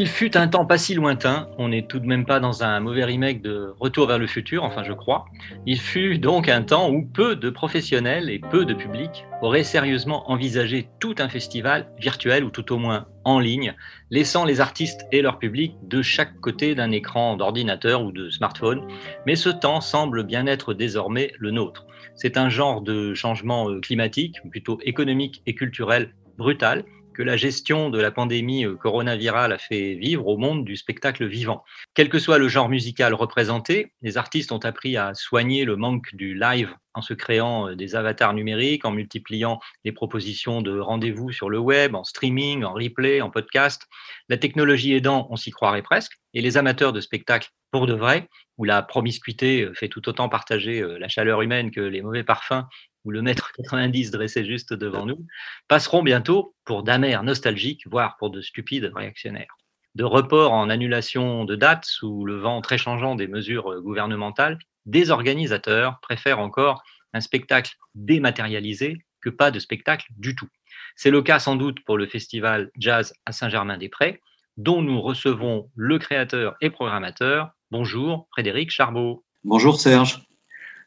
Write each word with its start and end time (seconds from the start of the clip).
Il 0.00 0.06
fut 0.06 0.36
un 0.36 0.46
temps 0.46 0.64
pas 0.64 0.78
si 0.78 0.94
lointain, 0.94 1.48
on 1.58 1.70
n'est 1.70 1.82
tout 1.82 1.98
de 1.98 2.06
même 2.06 2.24
pas 2.24 2.38
dans 2.38 2.62
un 2.62 2.78
mauvais 2.78 3.02
remake 3.02 3.42
de 3.42 3.74
Retour 3.80 4.06
vers 4.06 4.20
le 4.20 4.28
futur, 4.28 4.62
enfin 4.62 4.84
je 4.84 4.92
crois. 4.92 5.24
Il 5.66 5.80
fut 5.80 6.20
donc 6.20 6.48
un 6.48 6.62
temps 6.62 6.88
où 6.88 7.04
peu 7.04 7.34
de 7.34 7.50
professionnels 7.50 8.30
et 8.30 8.38
peu 8.38 8.64
de 8.64 8.74
public 8.74 9.26
auraient 9.42 9.64
sérieusement 9.64 10.30
envisagé 10.30 10.88
tout 11.00 11.16
un 11.18 11.28
festival 11.28 11.90
virtuel 11.98 12.44
ou 12.44 12.50
tout 12.50 12.72
au 12.72 12.78
moins 12.78 13.08
en 13.24 13.40
ligne, 13.40 13.74
laissant 14.12 14.44
les 14.44 14.60
artistes 14.60 15.04
et 15.10 15.20
leur 15.20 15.40
public 15.40 15.74
de 15.82 16.00
chaque 16.00 16.38
côté 16.38 16.76
d'un 16.76 16.92
écran 16.92 17.36
d'ordinateur 17.36 18.04
ou 18.04 18.12
de 18.12 18.30
smartphone. 18.30 18.86
Mais 19.26 19.34
ce 19.34 19.48
temps 19.48 19.80
semble 19.80 20.22
bien 20.22 20.46
être 20.46 20.74
désormais 20.74 21.32
le 21.40 21.50
nôtre. 21.50 21.86
C'est 22.14 22.36
un 22.36 22.48
genre 22.48 22.82
de 22.82 23.14
changement 23.14 23.68
euh, 23.68 23.80
climatique, 23.80 24.36
plutôt 24.48 24.78
économique 24.84 25.42
et 25.46 25.56
culturel 25.56 26.14
brutal, 26.36 26.84
que 27.18 27.24
la 27.24 27.36
gestion 27.36 27.90
de 27.90 28.00
la 28.00 28.12
pandémie 28.12 28.64
euh, 28.64 28.76
coronavirale 28.76 29.52
a 29.52 29.58
fait 29.58 29.96
vivre 29.96 30.28
au 30.28 30.36
monde 30.36 30.64
du 30.64 30.76
spectacle 30.76 31.26
vivant. 31.26 31.64
Quel 31.92 32.08
que 32.08 32.20
soit 32.20 32.38
le 32.38 32.46
genre 32.46 32.68
musical 32.68 33.12
représenté, 33.12 33.92
les 34.02 34.16
artistes 34.16 34.52
ont 34.52 34.58
appris 34.58 34.96
à 34.96 35.14
soigner 35.14 35.64
le 35.64 35.74
manque 35.74 36.14
du 36.14 36.38
live 36.38 36.72
en 36.94 37.02
se 37.02 37.14
créant 37.14 37.70
euh, 37.70 37.74
des 37.74 37.96
avatars 37.96 38.34
numériques, 38.34 38.84
en 38.84 38.92
multipliant 38.92 39.58
les 39.84 39.90
propositions 39.90 40.62
de 40.62 40.78
rendez-vous 40.78 41.32
sur 41.32 41.50
le 41.50 41.58
web, 41.58 41.96
en 41.96 42.04
streaming, 42.04 42.62
en 42.62 42.72
replay, 42.72 43.20
en 43.20 43.30
podcast. 43.30 43.88
La 44.28 44.36
technologie 44.36 44.94
aidant, 44.94 45.26
on 45.30 45.34
s'y 45.34 45.50
croirait 45.50 45.82
presque, 45.82 46.12
et 46.34 46.40
les 46.40 46.56
amateurs 46.56 46.92
de 46.92 47.00
spectacles 47.00 47.48
pour 47.72 47.88
de 47.88 47.94
vrai, 47.94 48.28
où 48.58 48.64
la 48.64 48.80
promiscuité 48.82 49.62
euh, 49.62 49.74
fait 49.74 49.88
tout 49.88 50.08
autant 50.08 50.28
partager 50.28 50.86
la 51.00 51.08
chaleur 51.08 51.42
humaine 51.42 51.72
que 51.72 51.80
les 51.80 52.00
mauvais 52.00 52.22
parfums 52.22 52.62
ou 53.04 53.10
le 53.10 53.22
mètre 53.22 53.52
90 53.52 54.10
dressé 54.10 54.44
juste 54.44 54.72
devant 54.72 55.06
nous, 55.06 55.26
passeront 55.68 56.02
bientôt 56.02 56.54
pour 56.64 56.82
d'amers 56.82 57.22
nostalgiques, 57.22 57.86
voire 57.86 58.16
pour 58.18 58.30
de 58.30 58.40
stupides 58.40 58.92
réactionnaires. 58.94 59.56
De 59.94 60.04
report 60.04 60.52
en 60.52 60.70
annulation 60.70 61.44
de 61.44 61.56
dates 61.56 61.84
sous 61.84 62.24
le 62.24 62.36
vent 62.36 62.60
très 62.60 62.78
changeant 62.78 63.14
des 63.14 63.26
mesures 63.26 63.80
gouvernementales, 63.80 64.58
des 64.86 65.10
organisateurs 65.10 65.98
préfèrent 66.00 66.38
encore 66.38 66.82
un 67.12 67.20
spectacle 67.20 67.76
dématérialisé 67.94 68.98
que 69.20 69.30
pas 69.30 69.50
de 69.50 69.58
spectacle 69.58 70.06
du 70.16 70.34
tout. 70.34 70.48
C'est 70.96 71.10
le 71.10 71.22
cas 71.22 71.38
sans 71.38 71.56
doute 71.56 71.84
pour 71.84 71.96
le 71.96 72.06
festival 72.06 72.70
Jazz 72.78 73.12
à 73.26 73.32
Saint-Germain-des-Prés, 73.32 74.20
dont 74.56 74.82
nous 74.82 75.00
recevons 75.00 75.70
le 75.74 75.98
créateur 75.98 76.56
et 76.60 76.70
programmateur. 76.70 77.50
Bonjour, 77.70 78.28
Frédéric 78.30 78.70
Charbot. 78.70 79.24
Bonjour 79.44 79.80
Serge. 79.80 80.27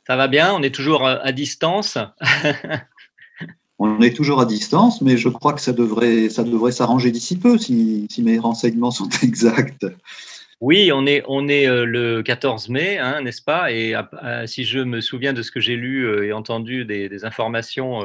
Ça 0.08 0.16
va 0.16 0.28
bien? 0.28 0.54
On 0.54 0.64
est 0.64 0.74
toujours 0.74 1.06
euh, 1.06 1.18
à 1.22 1.32
distance? 1.32 1.98
On 3.84 4.00
est 4.02 4.16
toujours 4.16 4.40
à 4.40 4.46
distance, 4.46 5.02
mais 5.02 5.18
je 5.18 5.28
crois 5.28 5.54
que 5.54 5.62
ça 5.62 5.74
devrait, 5.74 6.30
ça 6.30 6.44
devrait 6.44 6.72
s'arranger 6.72 7.10
d'ici 7.10 7.40
peu 7.40 7.58
si, 7.58 8.06
si, 8.12 8.22
mes 8.22 8.38
renseignements 8.38 8.92
sont 8.92 9.10
exacts. 9.24 9.88
Oui, 10.60 10.92
on 10.94 11.08
est, 11.08 11.24
on 11.28 11.48
est 11.48 11.68
euh, 11.68 11.86
le 11.86 12.22
14 12.22 12.70
mai, 12.70 13.00
hein, 13.00 13.22
n'est-ce 13.24 13.42
pas? 13.42 13.72
Et 13.72 13.96
euh, 13.96 14.46
si 14.46 14.66
je 14.66 14.78
me 14.78 15.02
souviens 15.02 15.34
de 15.34 15.42
ce 15.42 15.50
que 15.50 15.60
j'ai 15.60 15.76
lu 15.76 16.24
et 16.24 16.32
entendu 16.32 16.86
des, 16.86 17.10
des 17.10 17.26
informations, 17.26 18.02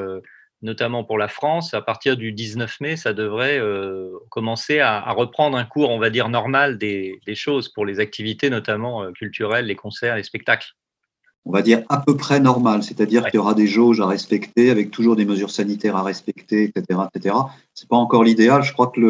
notamment 0.62 1.04
pour 1.04 1.19
la 1.19 1.28
France, 1.28 1.75
à 1.75 1.82
partir 1.82 2.16
du 2.16 2.32
19 2.32 2.81
mai, 2.81 2.97
ça 2.97 3.12
devrait 3.12 3.60
commencer 4.31 4.78
à, 4.78 4.97
à, 4.97 5.12
reprendre 5.12 5.59
un 5.59 5.66
cours, 5.66 5.91
on 5.91 5.98
va 5.98 6.09
dire, 6.09 6.31
normal 6.31 6.78
des, 6.78 7.21
des 7.26 7.34
choses 7.34 7.69
pour 7.69 7.84
les 7.84 8.00
activités, 8.00 8.48
notamment 8.48 9.12
culturelles, 9.12 9.66
les 9.66 9.76
concerts, 9.76 10.16
les 10.16 10.22
spectacles 10.22 10.75
on 11.47 11.53
va 11.53 11.62
dire, 11.62 11.84
à 11.89 11.99
peu 11.99 12.17
près 12.17 12.41
normal, 12.41 12.83
c'est-à-dire 12.83 13.25
qu'il 13.27 13.37
y 13.37 13.39
aura 13.39 13.55
des 13.55 13.69
jauges 13.69 14.01
à 14.01 14.07
respecter, 14.07 14.71
avec 14.71 14.91
toujours 14.91 15.15
des 15.15 15.25
mesures 15.25 15.51
sanitaires 15.51 15.97
à 15.97 16.03
respecter, 16.03 16.65
etc. 16.65 17.01
etc. 17.15 17.37
Ce 17.73 17.84
n'est 17.84 17.89
pas 17.89 17.97
encore 17.97 18.25
l'idéal. 18.25 18.65
Je 18.65 18.73
crois 18.73 18.89
que 18.89 19.01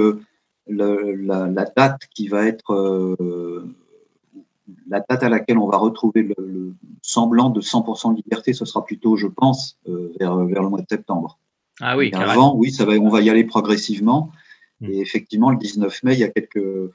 le, 0.68 1.14
la, 1.14 1.64
date 1.64 2.02
qui 2.14 2.28
va 2.28 2.44
être 2.44 2.74
euh, 2.74 3.74
la 4.86 5.00
date 5.00 5.22
à 5.22 5.30
laquelle 5.30 5.56
on 5.56 5.66
va 5.66 5.78
retrouver 5.78 6.30
le, 6.36 6.74
semblant 7.00 7.48
de 7.48 7.62
100% 7.62 8.12
de 8.12 8.16
liberté, 8.16 8.52
ce 8.52 8.66
sera 8.66 8.84
plutôt, 8.84 9.16
je 9.16 9.28
pense, 9.28 9.78
euh, 9.88 10.12
vers, 10.20 10.36
vers, 10.44 10.62
le 10.62 10.68
mois 10.68 10.82
de 10.82 10.86
septembre. 10.90 11.38
Ah 11.80 11.96
oui, 11.96 12.10
Avant, 12.12 12.54
oui, 12.54 12.70
ça 12.70 12.84
va, 12.84 12.92
on 12.94 13.08
va 13.08 13.22
y 13.22 13.30
aller 13.30 13.44
progressivement. 13.44 14.30
Hmm. 14.82 14.90
Et 14.90 15.00
effectivement, 15.00 15.50
le 15.50 15.56
19 15.56 16.02
mai, 16.02 16.12
il 16.12 16.20
y 16.20 16.24
a 16.24 16.28
quelques, 16.28 16.92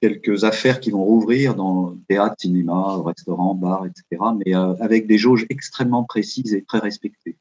quelques 0.00 0.44
affaires 0.44 0.80
qui 0.80 0.90
vont 0.90 1.04
rouvrir 1.04 1.54
dans 1.54 1.96
théâtre, 2.08 2.36
cinéma, 2.38 3.02
restaurant, 3.04 3.54
bar, 3.54 3.86
etc., 3.86 4.22
mais 4.44 4.56
euh, 4.56 4.74
avec 4.80 5.06
des 5.06 5.18
jauges 5.18 5.46
extrêmement 5.50 6.04
précises 6.04 6.54
et 6.54 6.64
très 6.64 6.78
respectées. 6.78 7.36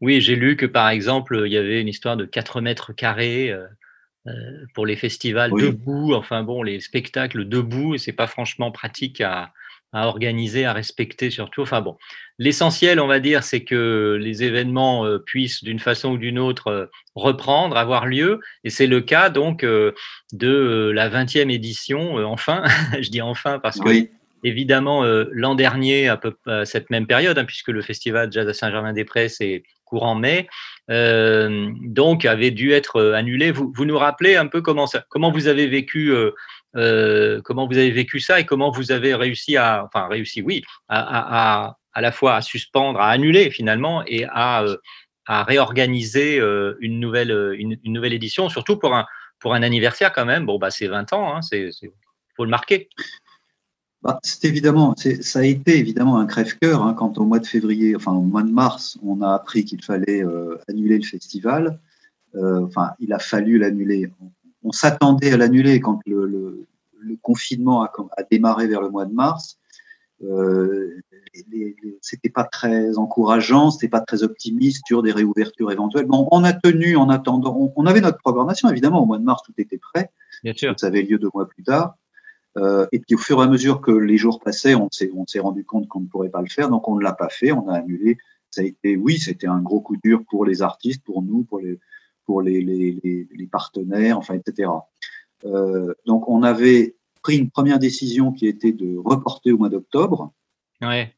Oui, 0.00 0.20
j'ai 0.20 0.36
lu 0.36 0.56
que 0.56 0.66
par 0.66 0.88
exemple, 0.88 1.42
il 1.46 1.52
y 1.52 1.56
avait 1.56 1.80
une 1.80 1.88
histoire 1.88 2.16
de 2.16 2.24
4 2.24 2.60
mètres 2.60 2.92
carrés 2.92 3.50
euh, 3.50 3.66
euh, 4.26 4.32
pour 4.74 4.86
les 4.86 4.96
festivals 4.96 5.50
debout, 5.50 6.14
enfin 6.14 6.42
bon, 6.42 6.62
les 6.62 6.80
spectacles 6.80 7.48
debout, 7.48 7.96
c'est 7.98 8.12
pas 8.12 8.26
franchement 8.26 8.70
pratique 8.70 9.20
à, 9.20 9.52
à 9.94 10.08
organiser, 10.08 10.64
à 10.64 10.72
respecter 10.72 11.30
surtout. 11.30 11.62
Enfin 11.62 11.80
bon, 11.80 11.96
l'essentiel, 12.38 12.98
on 13.00 13.06
va 13.06 13.20
dire, 13.20 13.44
c'est 13.44 13.62
que 13.62 14.18
les 14.20 14.42
événements 14.42 15.06
euh, 15.06 15.18
puissent 15.18 15.62
d'une 15.62 15.78
façon 15.78 16.10
ou 16.10 16.18
d'une 16.18 16.38
autre 16.38 16.66
euh, 16.66 16.86
reprendre, 17.14 17.76
avoir 17.76 18.06
lieu. 18.06 18.40
Et 18.64 18.70
c'est 18.70 18.88
le 18.88 19.00
cas 19.00 19.30
donc 19.30 19.62
euh, 19.62 19.92
de 20.32 20.90
la 20.92 21.08
20e 21.08 21.48
édition, 21.50 22.16
enfin, 22.26 22.64
je 23.00 23.08
dis 23.08 23.22
enfin 23.22 23.60
parce 23.60 23.78
que 23.78 24.08
évidemment 24.42 25.04
l'an 25.30 25.54
dernier, 25.54 26.08
à 26.08 26.18
peu 26.18 26.34
à 26.46 26.66
cette 26.66 26.90
même 26.90 27.06
période, 27.06 27.38
hein, 27.38 27.46
puisque 27.46 27.68
le 27.68 27.80
festival 27.80 28.30
Jazz 28.30 28.46
à 28.46 28.52
Saint-Germain-des-Prés, 28.52 29.30
c'est 29.30 29.62
courant 29.86 30.16
mai, 30.16 30.48
donc 30.88 32.24
avait 32.26 32.50
dû 32.50 32.72
être 32.72 33.00
annulé. 33.12 33.52
Vous, 33.52 33.72
vous, 33.74 33.84
nous 33.86 33.96
rappelez 33.96 34.36
un 34.36 34.46
peu 34.46 34.60
comment, 34.60 34.86
ça, 34.86 35.04
comment 35.08 35.30
vous 35.30 35.46
avez 35.46 35.66
vécu 35.66 36.12
euh, 36.76 37.40
comment 37.42 37.66
vous 37.66 37.78
avez 37.78 37.90
vécu 37.90 38.20
ça 38.20 38.40
et 38.40 38.46
comment 38.46 38.70
vous 38.70 38.90
avez 38.90 39.14
réussi 39.14 39.56
à, 39.56 39.84
enfin 39.84 40.08
réussi, 40.08 40.42
oui, 40.42 40.62
à, 40.88 41.66
à, 41.66 41.78
à 41.92 42.00
la 42.00 42.12
fois 42.12 42.34
à 42.34 42.42
suspendre, 42.42 43.00
à 43.00 43.10
annuler 43.10 43.50
finalement 43.50 44.02
et 44.06 44.24
à, 44.24 44.64
euh, 44.64 44.76
à 45.26 45.44
réorganiser 45.44 46.40
euh, 46.40 46.76
une 46.80 46.98
nouvelle, 46.98 47.54
une, 47.58 47.78
nouvelle 47.84 48.12
édition, 48.12 48.48
surtout 48.48 48.76
pour 48.76 48.94
un, 48.94 49.06
pour 49.38 49.54
un 49.54 49.62
anniversaire 49.62 50.12
quand 50.12 50.24
même. 50.24 50.46
Bon, 50.46 50.58
bah, 50.58 50.70
c'est 50.70 50.88
20 50.88 51.12
ans, 51.12 51.36
hein, 51.36 51.42
c'est 51.42 51.70
faut 52.36 52.44
le 52.44 52.50
marquer. 52.50 52.88
Bah, 54.02 54.18
c'est 54.22 54.44
évidemment, 54.44 54.94
ça 54.96 55.38
a 55.38 55.44
été 55.44 55.78
évidemment 55.78 56.18
un 56.18 56.26
crève-cœur 56.26 56.82
hein, 56.82 56.94
quand 56.94 57.16
au 57.18 57.24
mois 57.24 57.38
de 57.38 57.46
février, 57.46 57.94
enfin 57.96 58.12
au 58.12 58.22
mois 58.22 58.42
de 58.42 58.50
mars, 58.50 58.98
on 59.02 59.22
a 59.22 59.32
appris 59.32 59.64
qu'il 59.64 59.82
fallait 59.82 60.24
annuler 60.68 60.98
le 60.98 61.04
festival. 61.04 61.78
Enfin, 62.36 62.90
il 62.98 63.12
a 63.12 63.20
fallu 63.20 63.58
l'annuler 63.58 64.10
on 64.64 64.72
s'attendait 64.72 65.32
à 65.32 65.36
l'annuler 65.36 65.78
quand 65.78 66.00
le, 66.06 66.66
confinement 67.20 67.82
a, 67.82 67.90
démarré 68.30 68.66
vers 68.66 68.80
le 68.80 68.90
mois 68.90 69.04
de 69.04 69.12
mars. 69.12 69.58
Euh, 70.22 71.02
c'était 72.00 72.30
pas 72.30 72.44
très 72.44 72.96
encourageant, 72.96 73.70
c'était 73.70 73.88
pas 73.88 74.00
très 74.00 74.22
optimiste 74.22 74.84
sur 74.86 75.02
des 75.02 75.12
réouvertures 75.12 75.70
éventuelles. 75.70 76.06
Bon, 76.06 76.26
on 76.30 76.44
a 76.44 76.52
tenu 76.52 76.96
en 76.96 77.10
attendant, 77.10 77.72
on, 77.76 77.86
avait 77.86 78.00
notre 78.00 78.18
programmation 78.18 78.70
évidemment 78.70 79.02
au 79.02 79.06
mois 79.06 79.18
de 79.18 79.24
mars, 79.24 79.42
tout 79.44 79.52
était 79.58 79.78
prêt. 79.78 80.10
Bien 80.42 80.54
sûr. 80.54 80.74
Ça 80.78 80.86
avait 80.86 81.02
lieu 81.02 81.18
deux 81.18 81.30
mois 81.34 81.46
plus 81.46 81.62
tard. 81.62 81.96
Euh, 82.56 82.86
et 82.92 83.00
puis 83.00 83.16
au 83.16 83.18
fur 83.18 83.40
et 83.40 83.42
à 83.42 83.48
mesure 83.48 83.80
que 83.80 83.90
les 83.90 84.16
jours 84.16 84.40
passaient, 84.40 84.74
on 84.74 84.88
s'est, 84.90 85.10
on 85.14 85.26
s'est 85.26 85.40
rendu 85.40 85.64
compte 85.64 85.88
qu'on 85.88 86.00
ne 86.00 86.06
pourrait 86.06 86.30
pas 86.30 86.40
le 86.40 86.48
faire, 86.48 86.70
donc 86.70 86.88
on 86.88 86.96
ne 86.96 87.02
l'a 87.02 87.12
pas 87.12 87.28
fait, 87.28 87.52
on 87.52 87.68
a 87.68 87.74
annulé. 87.74 88.16
Ça 88.50 88.62
a 88.62 88.64
été, 88.64 88.96
oui, 88.96 89.18
c'était 89.18 89.48
un 89.48 89.60
gros 89.60 89.80
coup 89.80 89.96
dur 90.02 90.22
pour 90.30 90.46
les 90.46 90.62
artistes, 90.62 91.02
pour 91.04 91.22
nous, 91.22 91.42
pour 91.42 91.58
les, 91.58 91.80
pour 92.26 92.42
les, 92.42 92.60
les, 92.60 93.28
les 93.30 93.46
partenaires, 93.46 94.18
enfin, 94.18 94.34
etc. 94.34 94.70
Euh, 95.44 95.94
donc, 96.06 96.28
on 96.28 96.42
avait 96.42 96.96
pris 97.22 97.36
une 97.38 97.50
première 97.50 97.78
décision 97.78 98.32
qui 98.32 98.46
était 98.46 98.72
de 98.72 98.96
reporter 98.96 99.52
au 99.52 99.58
mois 99.58 99.68
d'octobre. 99.68 100.32
Ouais. 100.80 101.12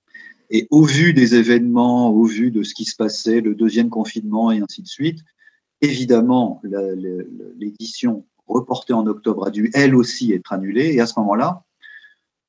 Et 0.50 0.68
au 0.70 0.82
vu 0.82 1.12
des 1.12 1.34
événements, 1.34 2.10
au 2.10 2.24
vu 2.24 2.50
de 2.50 2.62
ce 2.62 2.74
qui 2.74 2.84
se 2.84 2.94
passait, 2.94 3.40
le 3.40 3.54
deuxième 3.54 3.90
confinement 3.90 4.52
et 4.52 4.60
ainsi 4.60 4.82
de 4.82 4.88
suite, 4.88 5.20
évidemment, 5.80 6.62
l'édition 7.56 8.24
reportée 8.46 8.92
en 8.92 9.06
octobre 9.06 9.46
a 9.46 9.50
dû 9.50 9.70
elle 9.74 9.96
aussi 9.96 10.32
être 10.32 10.52
annulée. 10.52 10.94
Et 10.94 11.00
à 11.00 11.06
ce 11.06 11.18
moment-là, 11.18 11.64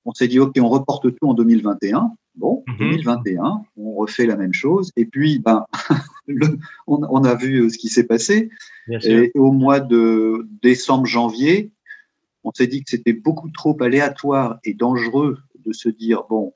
on 0.05 0.13
s'est 0.13 0.27
dit, 0.27 0.39
OK, 0.39 0.55
on 0.59 0.69
reporte 0.69 1.15
tout 1.15 1.27
en 1.27 1.33
2021. 1.33 2.13
Bon, 2.37 2.63
Mhm. 2.67 2.77
2021, 2.79 3.61
on 3.77 3.93
refait 3.95 4.25
la 4.25 4.35
même 4.35 4.53
chose. 4.53 4.91
Et 4.95 5.05
puis, 5.05 5.39
ben, 5.39 5.65
le- 6.27 6.59
on, 6.85 6.99
on 7.09 7.23
a 7.23 7.35
vu 7.35 7.63
euh, 7.63 7.69
ce 7.69 7.77
qui 7.77 7.89
s'est 7.89 8.05
passé. 8.05 8.49
Bien 8.87 8.99
sûr. 8.99 9.17
Et 9.19 9.31
au 9.35 9.51
mois 9.51 9.79
de 9.79 10.47
décembre, 10.61 11.05
janvier, 11.07 11.71
on 12.43 12.51
s'est 12.53 12.67
dit 12.67 12.83
que 12.83 12.89
c'était 12.91 13.13
beaucoup 13.13 13.49
trop 13.49 13.75
aléatoire 13.81 14.59
et 14.63 14.73
dangereux 14.73 15.39
de 15.65 15.73
se 15.73 15.89
dire, 15.89 16.23
bon, 16.29 16.53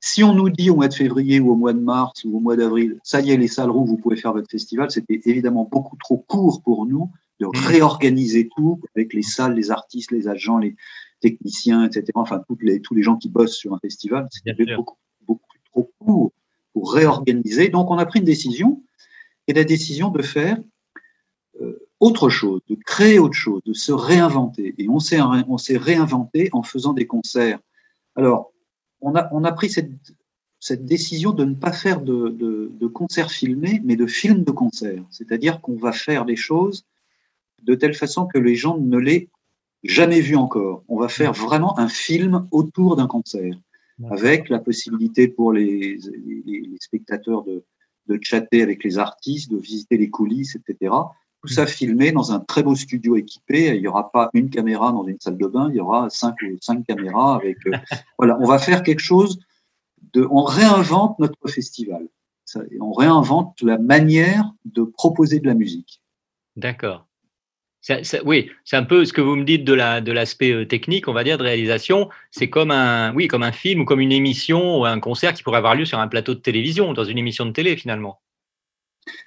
si 0.00 0.22
on 0.22 0.34
nous 0.34 0.50
dit 0.50 0.68
au 0.70 0.76
mois 0.76 0.88
de 0.88 0.94
février 0.94 1.40
ou 1.40 1.50
au 1.52 1.56
mois 1.56 1.72
de 1.72 1.80
mars 1.80 2.24
ou 2.24 2.36
au 2.36 2.40
mois 2.40 2.56
d'avril, 2.56 2.98
ça 3.02 3.20
y 3.20 3.30
est, 3.30 3.36
les 3.36 3.48
salles 3.48 3.70
rouges, 3.70 3.88
vous 3.88 3.96
pouvez 3.96 4.16
faire 4.16 4.32
votre 4.32 4.50
festival, 4.50 4.90
c'était 4.90 5.20
évidemment 5.24 5.66
beaucoup 5.70 5.96
trop 5.96 6.18
court 6.28 6.62
pour 6.62 6.84
nous 6.86 7.10
de 7.40 7.46
réorganiser 7.46 8.48
tout 8.56 8.80
avec 8.94 9.14
les 9.14 9.22
salles, 9.22 9.54
les 9.54 9.70
artistes, 9.70 10.10
les 10.10 10.26
agents, 10.28 10.58
les 10.58 10.74
techniciens, 11.20 11.84
etc. 11.84 12.06
Enfin, 12.14 12.42
toutes 12.48 12.62
les, 12.62 12.80
tous 12.80 12.94
les 12.94 13.02
gens 13.02 13.16
qui 13.16 13.28
bossent 13.28 13.56
sur 13.56 13.74
un 13.74 13.78
festival, 13.78 14.28
c'était 14.30 14.54
beaucoup, 14.76 14.96
beaucoup 15.26 15.56
trop 15.70 15.90
court 15.98 16.32
pour 16.72 16.92
réorganiser. 16.92 17.68
Donc, 17.68 17.90
on 17.90 17.98
a 17.98 18.06
pris 18.06 18.20
une 18.20 18.24
décision, 18.24 18.82
et 19.48 19.52
la 19.52 19.64
décision 19.64 20.10
de 20.10 20.22
faire 20.22 20.58
euh, 21.60 21.78
autre 22.00 22.28
chose, 22.28 22.60
de 22.68 22.74
créer 22.74 23.18
autre 23.18 23.34
chose, 23.36 23.62
de 23.64 23.72
se 23.72 23.92
réinventer. 23.92 24.74
Et 24.78 24.88
on 24.88 24.98
s'est 24.98 25.20
on 25.20 25.58
s'est 25.58 25.78
réinventé 25.78 26.50
en 26.52 26.62
faisant 26.62 26.92
des 26.92 27.06
concerts. 27.06 27.58
Alors, 28.14 28.52
on 29.00 29.14
a, 29.14 29.28
on 29.32 29.44
a 29.44 29.52
pris 29.52 29.70
cette, 29.70 29.90
cette 30.60 30.84
décision 30.84 31.32
de 31.32 31.44
ne 31.44 31.54
pas 31.54 31.72
faire 31.72 32.00
de, 32.00 32.28
de, 32.28 32.70
de 32.72 32.86
concerts 32.86 33.30
filmés, 33.30 33.80
mais 33.84 33.96
de 33.96 34.06
films 34.06 34.44
de 34.44 34.50
concerts. 34.50 35.04
C'est-à-dire 35.10 35.60
qu'on 35.60 35.76
va 35.76 35.92
faire 35.92 36.24
les 36.24 36.36
choses 36.36 36.84
de 37.62 37.74
telle 37.74 37.94
façon 37.94 38.26
que 38.26 38.38
les 38.38 38.54
gens 38.54 38.78
ne 38.78 38.98
l'aient 38.98 39.28
jamais 39.84 40.20
vu 40.20 40.36
encore. 40.36 40.84
On 40.88 40.98
va 40.98 41.08
faire 41.08 41.32
vraiment 41.32 41.78
un 41.78 41.88
film 41.88 42.48
autour 42.50 42.96
d'un 42.96 43.06
concert, 43.06 43.54
avec 44.10 44.48
la 44.48 44.58
possibilité 44.58 45.28
pour 45.28 45.52
les, 45.52 45.98
les, 46.24 46.42
les 46.46 46.76
spectateurs 46.80 47.44
de, 47.44 47.64
de 48.08 48.18
chatter 48.22 48.62
avec 48.62 48.84
les 48.84 48.98
artistes, 48.98 49.50
de 49.50 49.58
visiter 49.58 49.96
les 49.96 50.10
coulisses, 50.10 50.56
etc. 50.56 50.92
Tout 51.42 51.48
ça 51.48 51.66
filmé 51.66 52.12
dans 52.12 52.32
un 52.32 52.40
très 52.40 52.62
beau 52.62 52.74
studio 52.74 53.16
équipé. 53.16 53.74
Il 53.74 53.80
n'y 53.80 53.88
aura 53.88 54.10
pas 54.10 54.30
une 54.32 54.50
caméra 54.50 54.90
dans 54.92 55.06
une 55.06 55.20
salle 55.20 55.36
de 55.36 55.46
bain, 55.46 55.68
il 55.70 55.76
y 55.76 55.80
aura 55.80 56.10
cinq 56.10 56.34
ou 56.42 56.56
cinq 56.60 56.84
caméras. 56.86 57.36
Avec, 57.36 57.58
euh, 57.66 57.72
voilà, 58.18 58.38
on 58.40 58.46
va 58.46 58.58
faire 58.58 58.82
quelque 58.82 59.02
chose 59.02 59.38
de. 60.12 60.26
On 60.30 60.42
réinvente 60.42 61.18
notre 61.18 61.48
festival. 61.48 62.08
Ça, 62.44 62.60
on 62.80 62.92
réinvente 62.92 63.60
la 63.62 63.78
manière 63.78 64.52
de 64.64 64.82
proposer 64.82 65.40
de 65.40 65.46
la 65.46 65.54
musique. 65.54 66.00
D'accord. 66.54 67.06
Ça- 67.82 68.02
ça- 68.02 68.18
oui, 68.24 68.50
c'est 68.64 68.76
un 68.76 68.82
peu 68.82 69.04
ce 69.04 69.12
que 69.12 69.20
vous 69.20 69.36
me 69.36 69.44
dites 69.44 69.64
de 69.64 69.72
la 69.72 70.00
de 70.00 70.10
l'aspect 70.10 70.50
euh, 70.52 70.64
technique, 70.66 71.06
on 71.06 71.12
va 71.12 71.22
dire, 71.22 71.38
de 71.38 71.44
réalisation. 71.44 72.08
C'est 72.32 72.50
comme 72.50 72.72
un, 72.72 73.14
oui, 73.14 73.28
comme 73.28 73.44
un 73.44 73.52
film 73.52 73.80
ou 73.82 73.84
comme 73.84 74.00
une 74.00 74.10
émission 74.12 74.80
ou 74.80 74.84
un 74.84 74.98
concert 74.98 75.34
qui 75.34 75.42
pourrait 75.44 75.58
avoir 75.58 75.76
lieu 75.76 75.84
sur 75.84 75.98
un 76.00 76.08
plateau 76.08 76.34
de 76.34 76.40
télévision, 76.40 76.92
dans 76.94 77.04
une 77.04 77.18
émission 77.18 77.46
de 77.46 77.52
télé 77.52 77.76
finalement. 77.76 78.20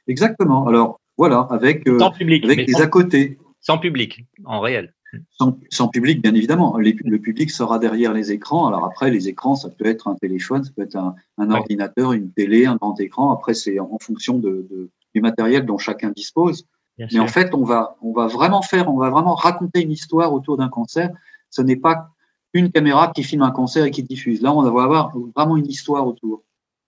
Exactement. 0.07 0.67
Alors 0.67 0.99
voilà, 1.17 1.47
avec, 1.51 1.87
euh, 1.87 1.99
Sans 1.99 2.11
public, 2.11 2.43
avec 2.45 2.69
sans, 2.69 2.81
à 2.81 2.87
côté. 2.87 3.37
sans 3.61 3.77
public, 3.77 4.25
en 4.45 4.59
réel. 4.59 4.93
Sans, 5.31 5.57
sans 5.69 5.87
public, 5.87 6.21
bien 6.21 6.35
évidemment. 6.35 6.77
Les- 6.77 6.95
le 7.03 7.17
public 7.17 7.49
sera 7.49 7.79
derrière 7.79 8.13
les 8.13 8.31
écrans. 8.31 8.67
Alors 8.67 8.85
après, 8.85 9.09
les 9.09 9.27
écrans, 9.27 9.55
ça 9.55 9.69
peut 9.69 9.85
être 9.85 10.07
un 10.07 10.15
téléphone, 10.15 10.63
ça 10.63 10.71
peut 10.75 10.83
être 10.83 10.95
un, 10.97 11.15
un 11.37 11.49
Ouais. 11.49 11.55
ordinateur, 11.59 12.13
une 12.13 12.31
télé, 12.31 12.65
un 12.65 12.75
grand 12.75 12.99
écran. 12.99 13.31
Après, 13.31 13.53
c'est 13.53 13.79
en 13.79 13.97
fonction 13.99 14.37
de, 14.37 14.67
de- 14.69 14.89
du 15.15 15.21
matériel 15.21 15.65
dont 15.65 15.77
chacun 15.79 16.11
dispose. 16.11 16.67
Bien 16.99 17.07
Mais 17.13 17.19
en 17.19 17.27
fait, 17.27 17.53
on 17.53 17.63
va, 17.63 17.95
on 18.01 18.11
va 18.11 18.27
vraiment 18.27 18.61
faire, 18.61 18.89
on 18.89 18.97
va 18.97 19.09
vraiment 19.09 19.33
raconter 19.33 19.81
une 19.81 19.91
histoire 19.91 20.33
autour 20.33 20.57
d'un 20.57 20.67
concert. 20.67 21.09
Ce 21.49 21.61
n'est 21.61 21.77
pas 21.77 22.09
une 22.53 22.71
caméra 22.71 23.11
qui 23.15 23.23
filme 23.23 23.43
un 23.43 23.51
concert 23.51 23.85
et 23.85 23.91
qui 23.91 24.03
diffuse. 24.03 24.41
Là, 24.41 24.53
on 24.53 24.61
va 24.61 24.83
avoir 24.83 25.13
vraiment 25.35 25.55
une 25.55 25.67
histoire 25.67 26.05
autour. 26.05 26.43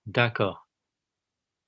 D'accord. 0.05 0.67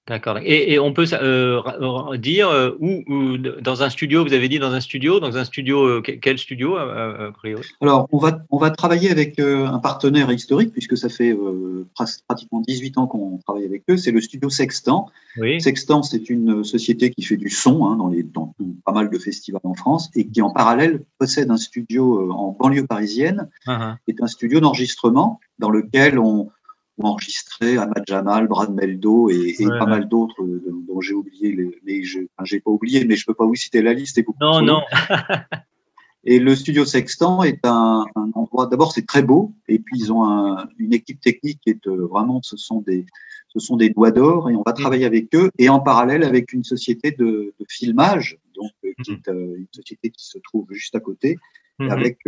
D'accord. 0.06 0.38
Et, 0.44 0.74
et 0.74 0.80
on 0.80 0.92
peut 0.92 1.06
euh, 1.14 1.62
ra- 1.62 2.18
dire 2.18 2.50
euh, 2.50 2.72
où, 2.82 3.04
où- 3.08 3.38
dans 3.38 3.84
un 3.84 3.90
studio, 3.90 4.26
vous 4.26 4.34
avez 4.34 4.50
dit 4.50 4.60
dans 4.60 4.74
un 4.74 4.82
studio, 4.82 5.22
dans 5.22 5.38
un 5.38 5.46
studio, 5.46 5.86
euh, 5.86 6.02
que- 6.02 6.12
quel 6.12 6.38
studio 6.38 6.78
euh, 6.78 7.30
a 7.30 7.32
priori? 7.32 7.64
Alors, 7.80 8.10
on 8.12 8.18
va, 8.18 8.40
on 8.50 8.58
va 8.58 8.70
travailler 8.70 9.12
avec 9.12 9.40
euh, 9.40 9.66
un 9.66 9.80
partenaire 9.80 10.30
historique, 10.30 10.74
puisque 10.74 10.98
ça 10.98 11.08
fait 11.08 11.32
euh, 11.32 11.88
pratiquement 12.28 12.60
18 12.68 12.98
ans 12.98 13.08
qu'on 13.08 13.38
travaille 13.38 13.64
avec 13.64 13.84
eux. 13.90 13.96
C'est 13.96 14.12
le 14.12 14.20
studio 14.20 14.50
Sextant. 14.50 15.08
Oui. 15.38 15.62
Sextant, 15.62 16.04
c'est 16.04 16.30
une 16.30 16.66
société 16.66 17.10
qui 17.10 17.22
fait 17.24 17.38
du 17.38 17.50
son 17.50 17.86
hein, 17.86 17.96
dans, 17.96 18.10
les, 18.10 18.24
dans 18.24 18.54
pas 18.86 18.92
mal 18.92 19.10
de 19.10 19.18
festivals 19.18 19.62
en 19.64 19.74
France 19.74 20.10
et 20.16 20.28
qui, 20.28 20.42
en 20.42 20.52
parallèle, 20.52 21.02
possède 21.18 21.50
un 21.50 21.58
studio 21.58 22.28
euh, 22.28 22.32
en 22.34 22.58
banlieue 22.60 22.86
parisienne, 22.86 23.50
Ah, 23.68 23.78
ah. 23.82 23.98
qui 24.06 24.12
est 24.12 24.22
un 24.22 24.28
studio 24.28 24.60
d'enregistrement 24.60 25.40
dans 25.60 25.70
lequel 25.70 26.20
on, 26.20 26.50
on 27.00 27.06
enregistrait 27.08 27.78
Ahmad 27.78 28.04
Jamal, 28.08 28.48
Brad 28.48 28.72
Meldo 28.74 29.30
et, 29.30 29.56
et 29.60 29.66
Ouais, 29.68 29.80
pas 29.80 29.86
mal 29.86 30.08
d'autres 30.08 30.42
euh, 30.44 30.64
dont 30.88 31.02
j'ai 31.02 31.14
oublié, 31.14 31.52
les, 31.52 31.72
mais 31.86 32.04
je, 32.04 32.20
enfin, 32.20 32.46
j'ai 32.46 32.60
pas 32.60 32.72
oublié, 32.72 33.04
mais 33.06 33.16
je 33.16 33.26
peux 33.26 33.34
pas 33.34 33.46
vous 33.46 33.56
citer 33.56 33.82
la 33.82 33.94
liste. 33.94 34.16
c'est 34.16 34.24
beaucoup 34.24 34.38
Non, 34.42 34.62
non. 34.62 34.82
Et 36.26 36.40
le 36.40 36.56
studio 36.56 36.86
Sextant 36.86 37.44
est 37.44 37.66
un, 37.66 38.06
un 38.16 38.32
endroit. 38.36 38.68
D'abord, 38.68 38.94
c'est 38.94 39.06
très 39.06 39.24
beau, 39.24 39.52
et 39.68 39.78
puis 39.80 40.00
ils 40.00 40.14
ont 40.14 40.24
un- 40.24 40.70
une 40.80 40.94
équipe 40.94 41.20
technique 41.20 41.60
qui 41.62 41.70
est 41.72 41.86
euh, 41.88 42.08
vraiment, 42.08 42.40
ce 42.42 42.56
sont 42.56 42.80
des, 42.80 43.06
ce 43.50 43.60
sont 43.60 43.76
des 43.76 43.90
doigts 43.90 44.12
d'or, 44.12 44.50
et 44.50 44.56
on 44.56 44.64
va 44.66 44.72
travailler 44.72 45.04
avec 45.06 45.36
eux, 45.36 45.50
et 45.58 45.68
en 45.68 45.82
parallèle 45.82 46.24
avec 46.24 46.54
une 46.54 46.64
société 46.64 47.12
de, 47.12 47.54
de 47.60 47.66
filmage, 47.68 48.38
donc 48.56 48.72
euh, 48.86 48.94
qui 49.04 49.12
est 49.12 49.28
euh, 49.28 49.56
une 49.58 49.68
société 49.74 50.12
qui 50.12 50.26
se 50.26 50.38
trouve 50.38 50.68
juste 50.72 50.96
à 50.96 51.00
côté, 51.02 51.38
Mhm. 51.80 51.90
avec 51.90 52.20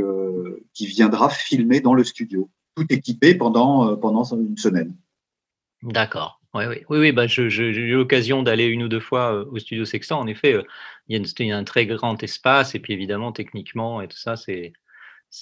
qui 0.73 0.88
viendra 0.88 1.29
filmer 1.29 1.79
dans 1.79 1.94
le 1.94 2.03
studio, 2.03 2.50
tout 2.75 2.86
équipé 2.89 3.36
pendant 3.36 3.89
euh, 3.89 3.95
pendant 3.95 4.24
une 4.24 4.57
semaine. 4.57 4.95
D'accord. 5.83 6.42
Oui, 6.54 6.63
oui, 6.68 6.86
oui, 6.89 7.12
bah, 7.12 7.27
j'ai 7.27 7.44
eu 7.44 7.92
l'occasion 7.92 8.42
d'aller 8.42 8.66
une 8.66 8.83
ou 8.83 8.88
deux 8.88 9.01
fois 9.01 9.33
euh, 9.33 9.45
au 9.51 9.60
studio 9.60 9.83
Sextant. 9.83 10.22
En 10.22 10.27
effet, 10.27 10.54
euh, 10.54 10.63
il 11.10 11.22
y, 11.39 11.51
a 11.51 11.57
un 11.57 11.63
très 11.66 11.86
grand 11.86 12.22
espace 12.24 12.75
et 12.75 12.80
puis 12.80 12.94
évidemment, 12.94 13.33
techniquement 13.33 14.01
et 14.01 14.07
tout 14.07 14.18
ça, 14.18 14.38
c'est 14.38 14.72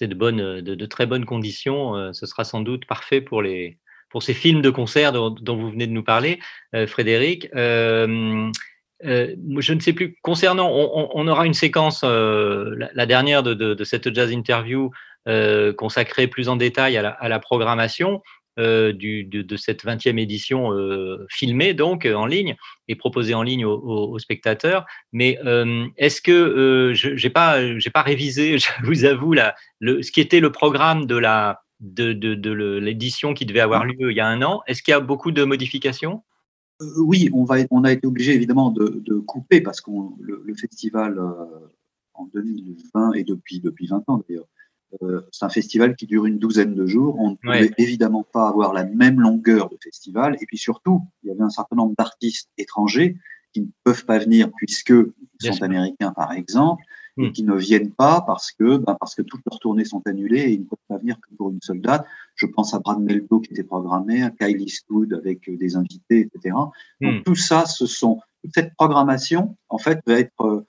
de, 0.02 0.16
bonnes, 0.16 0.62
de, 0.62 0.86
très 0.88 1.06
bonnes 1.06 1.26
conditions. 1.26 2.12
ce 2.14 2.26
sera 2.26 2.44
sans 2.44 2.62
doute 2.62 2.86
parfait 2.88 3.22
pour, 3.22 3.44
les, 3.44 3.78
pour 4.10 4.24
ces 4.24 4.34
films 4.34 4.64
de 4.64 4.72
concert 4.72 5.14
dont, 5.14 5.56
vous 5.56 5.70
venez 5.70 5.86
de 5.86 5.92
nous 5.92 6.04
parler, 6.04 6.40
Frédéric. 6.88 7.48
Je 7.54 8.50
ne 9.04 9.80
sais 9.80 9.94
plus, 9.94 10.18
concernant, 10.24 10.70
on, 10.72 11.28
aura 11.28 11.46
une 11.46 11.54
séquence, 11.54 12.04
la, 12.04 13.06
dernière 13.06 13.44
de, 13.44 13.54
de- 13.54 13.84
cette 13.84 14.14
jazz 14.14 14.32
interview, 14.32 14.92
consacrée 15.78 16.28
plus 16.28 16.50
en 16.50 16.56
détail 16.56 16.98
à 16.98 17.30
la, 17.30 17.40
programmation 17.40 18.22
euh, 18.60 18.94
de, 18.94 19.58
cette 19.58 19.84
20e 19.84 20.20
édition 20.20 20.72
euh, 20.74 21.26
filmée, 21.30 21.74
donc 21.74 22.06
euh, 22.06 22.14
en 22.14 22.28
ligne, 22.28 22.56
et 22.88 22.96
proposée 22.96 23.34
en 23.34 23.42
ligne 23.42 23.66
aux, 23.66 24.20
spectateurs. 24.20 24.86
Mais 25.12 25.40
euh, 25.44 25.88
est-ce 25.98 26.22
que 26.22 26.32
euh, 26.32 26.94
je 26.94 27.10
n'ai 27.10 27.32
pas, 27.32 27.80
j'ai 27.80 27.90
pas 27.90 28.04
révisé, 28.04 28.58
je 28.60 28.70
vous 28.84 29.06
avoue, 29.06 29.34
la, 29.34 29.56
ce 29.82 30.12
qui 30.12 30.22
était 30.22 30.40
le 30.40 30.52
programme 30.52 31.06
de 31.06 31.18
la 31.18 31.62
de, 31.80 32.14
de, 32.14 32.78
l'édition 32.78 33.34
qui 33.34 33.46
devait 33.46 33.60
avoir 33.60 33.86
lieu 33.86 34.12
il 34.12 34.16
y 34.16 34.22
a 34.22 34.28
un 34.28 34.42
an 34.42 34.62
Est-ce 34.68 34.84
qu'il 34.84 34.94
y 34.94 34.96
a 34.96 35.02
beaucoup 35.02 35.32
de 35.32 35.44
modifications? 35.44 36.24
Euh, 36.82 36.86
oui, 37.00 37.30
on, 37.34 37.44
va, 37.44 37.58
on 37.72 37.84
a 37.84 37.92
été 37.92 38.08
obligé 38.08 38.34
évidemment 38.34 38.72
de, 38.72 39.20
couper 39.20 39.62
parce 39.62 39.82
que 39.82 39.92
le, 40.22 40.56
festival 40.56 41.18
euh, 41.18 41.34
en 42.14 42.26
2020 42.28 43.14
et 43.14 43.24
depuis, 43.24 43.60
depuis 43.60 43.88
20 43.88 44.04
ans 44.08 44.24
d'ailleurs, 44.28 44.44
euh, 44.44 44.63
c'est 45.32 45.46
un 45.46 45.50
festival 45.50 45.96
qui 45.96 46.06
dure 46.06 46.26
une 46.26 46.40
douzaine 46.40 46.76
de 46.76 46.86
jours. 46.86 47.18
On 47.20 47.32
ne 47.32 47.36
pouvait 47.36 47.60
Ouais. 47.62 47.72
évidemment 47.78 48.24
pas 48.32 48.48
avoir 48.48 48.74
la 48.74 48.84
même 48.86 49.20
longueur 49.20 49.70
de 49.70 49.78
festival. 49.84 50.38
Et 50.42 50.46
puis 50.46 50.58
surtout, 50.58 51.02
il 51.24 51.30
y 51.30 51.32
avait 51.32 51.42
un 51.44 51.50
certain 51.50 51.76
nombre 51.76 51.96
d'artistes 51.98 52.50
étrangers 52.58 53.18
qui 53.54 53.62
ne 53.62 53.68
peuvent 53.84 54.06
pas 54.06 54.18
venir 54.20 54.50
puisque 54.56 54.90
ils 54.92 55.54
sont 55.54 55.62
américains 55.64 56.12
par 56.12 56.32
exemple, 56.34 56.84
et 57.20 57.28
Hmm. 57.28 57.32
qui 57.32 57.44
ne 57.44 57.54
viennent 57.56 57.92
pas 57.92 58.22
parce 58.26 58.52
que, 58.52 58.78
ben, 58.78 58.98
parce 59.00 59.14
que 59.14 59.22
toutes 59.22 59.42
leurs 59.46 59.60
tournées 59.60 59.86
sont 59.86 60.02
annulées 60.08 60.40
et 60.42 60.52
ils 60.54 60.62
ne 60.62 60.66
peuvent 60.66 60.80
pas 60.88 60.98
venir 60.98 61.18
que 61.22 61.36
pour 61.36 61.52
une 61.52 61.62
seule 61.62 61.80
date. 61.80 62.04
Je 62.34 62.48
pense 62.48 62.74
à 62.74 62.80
Brad 62.80 63.00
Meldo 63.00 63.40
qui 63.40 63.52
était 63.54 63.62
programmé, 63.64 64.24
à 64.24 64.32
Kylie 64.32 64.68
Stood 64.70 65.14
avec 65.14 65.48
euh, 65.48 65.56
des 65.56 65.76
invités, 65.76 66.22
etc. 66.22 66.56
Donc 67.02 67.20
Hmm. 67.20 67.22
tout 67.24 67.36
ça, 67.36 67.68
ce 67.68 67.86
sont 67.86 68.20
toute 68.42 68.54
cette 68.56 68.74
programmation 68.76 69.56
en 69.70 69.78
fait 69.78 70.00
va 70.08 70.20
être 70.20 70.66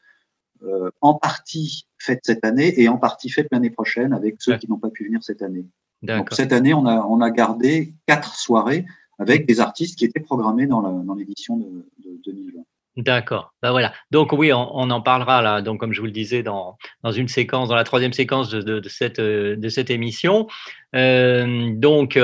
euh, 0.66 0.90
en 1.00 1.14
partie 1.14 1.86
faite 1.98 2.20
cette 2.22 2.44
année 2.44 2.80
et 2.80 2.88
en 2.88 2.96
partie 2.98 3.30
faite 3.30 3.48
l'année 3.52 3.70
prochaine 3.70 4.12
avec 4.12 4.36
ceux 4.38 4.52
Ouais. 4.52 4.58
qui 4.58 4.68
n'ont 4.70 4.78
pas 4.78 4.90
pu 4.90 5.04
venir 5.04 5.22
cette 5.22 5.42
année. 5.42 5.66
Donc 6.02 6.28
cette 6.32 6.52
année, 6.52 6.74
on 6.74 6.86
a 6.86 6.96
on 7.08 7.20
a 7.20 7.30
gardé 7.30 7.94
quatre 8.06 8.34
soirées 8.36 8.84
avec 9.18 9.46
des 9.46 9.60
artistes 9.60 9.96
qui 9.98 10.04
étaient 10.04 10.20
programmés 10.20 10.66
dans 10.66 11.14
l'édition 11.16 11.56
de, 11.56 11.86
de 12.04 12.20
2020. 12.26 12.60
D'accord. 12.96 13.52
Ben 13.60 13.72
voilà. 13.72 13.92
Donc 14.12 14.32
oui, 14.32 14.52
on, 14.52 14.68
on 14.76 14.88
en 14.90 15.00
parlera 15.00 15.42
là. 15.42 15.62
Donc 15.62 15.80
comme 15.80 15.92
je 15.92 16.00
vous 16.00 16.06
le 16.06 16.12
disais 16.12 16.42
dans, 16.44 16.76
dans 17.02 17.10
une 17.10 17.26
séquence, 17.26 17.68
dans 17.68 17.74
la 17.74 17.82
troisième 17.84 18.12
séquence 18.12 18.50
de, 18.50 18.60
de, 18.60 18.78
de 18.78 18.88
cette, 18.88 19.18
euh, 19.18 19.56
de 19.56 19.68
cette 19.68 19.90
émission. 19.90 20.46
Euh, 20.94 21.70
donc 21.74 22.16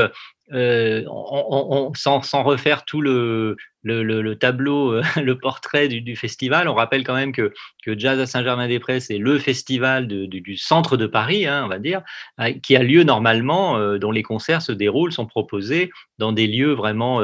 euh, 0.53 1.03
euh, 1.03 1.05
on, 1.09 1.93
sans, 1.95 2.43
refaire 2.43 2.85
tout 2.85 3.01
le, 3.01 3.57
le, 3.83 4.35
tableau, 4.35 4.93
euh, 4.93 5.03
le 5.23 5.39
portrait 5.39 5.89
du, 5.89 6.17
festival, 6.17 6.69
on 6.69 6.75
rappelle 6.75 7.05
quand 7.05 7.15
même 7.15 7.33
que, 7.33 7.53
que 7.85 7.99
Jazz 7.99 8.19
à 8.19 8.27
Saint-Germain-des-Prés, 8.27 9.01
c'est 9.01 9.19
le 9.19 9.39
festival 9.39 10.07
du 10.07 10.57
centre 10.57 10.97
de 10.97 11.07
Paris, 11.07 11.47
hein, 11.47 11.63
on 11.65 11.69
va 11.69 11.79
dire, 11.79 12.03
euh, 12.41 12.53
qui 12.63 12.77
a 12.77 12.83
lieu 12.83 13.05
normalement, 13.05 13.97
dont 13.99 14.11
les 14.11 14.23
concerts 14.23 14.63
se 14.63 14.73
déroulent, 14.73 15.13
sont 15.13 15.27
proposés 15.27 15.91
dans 16.19 16.33
des 16.33 16.47
lieux 16.47 16.73
vraiment 16.73 17.21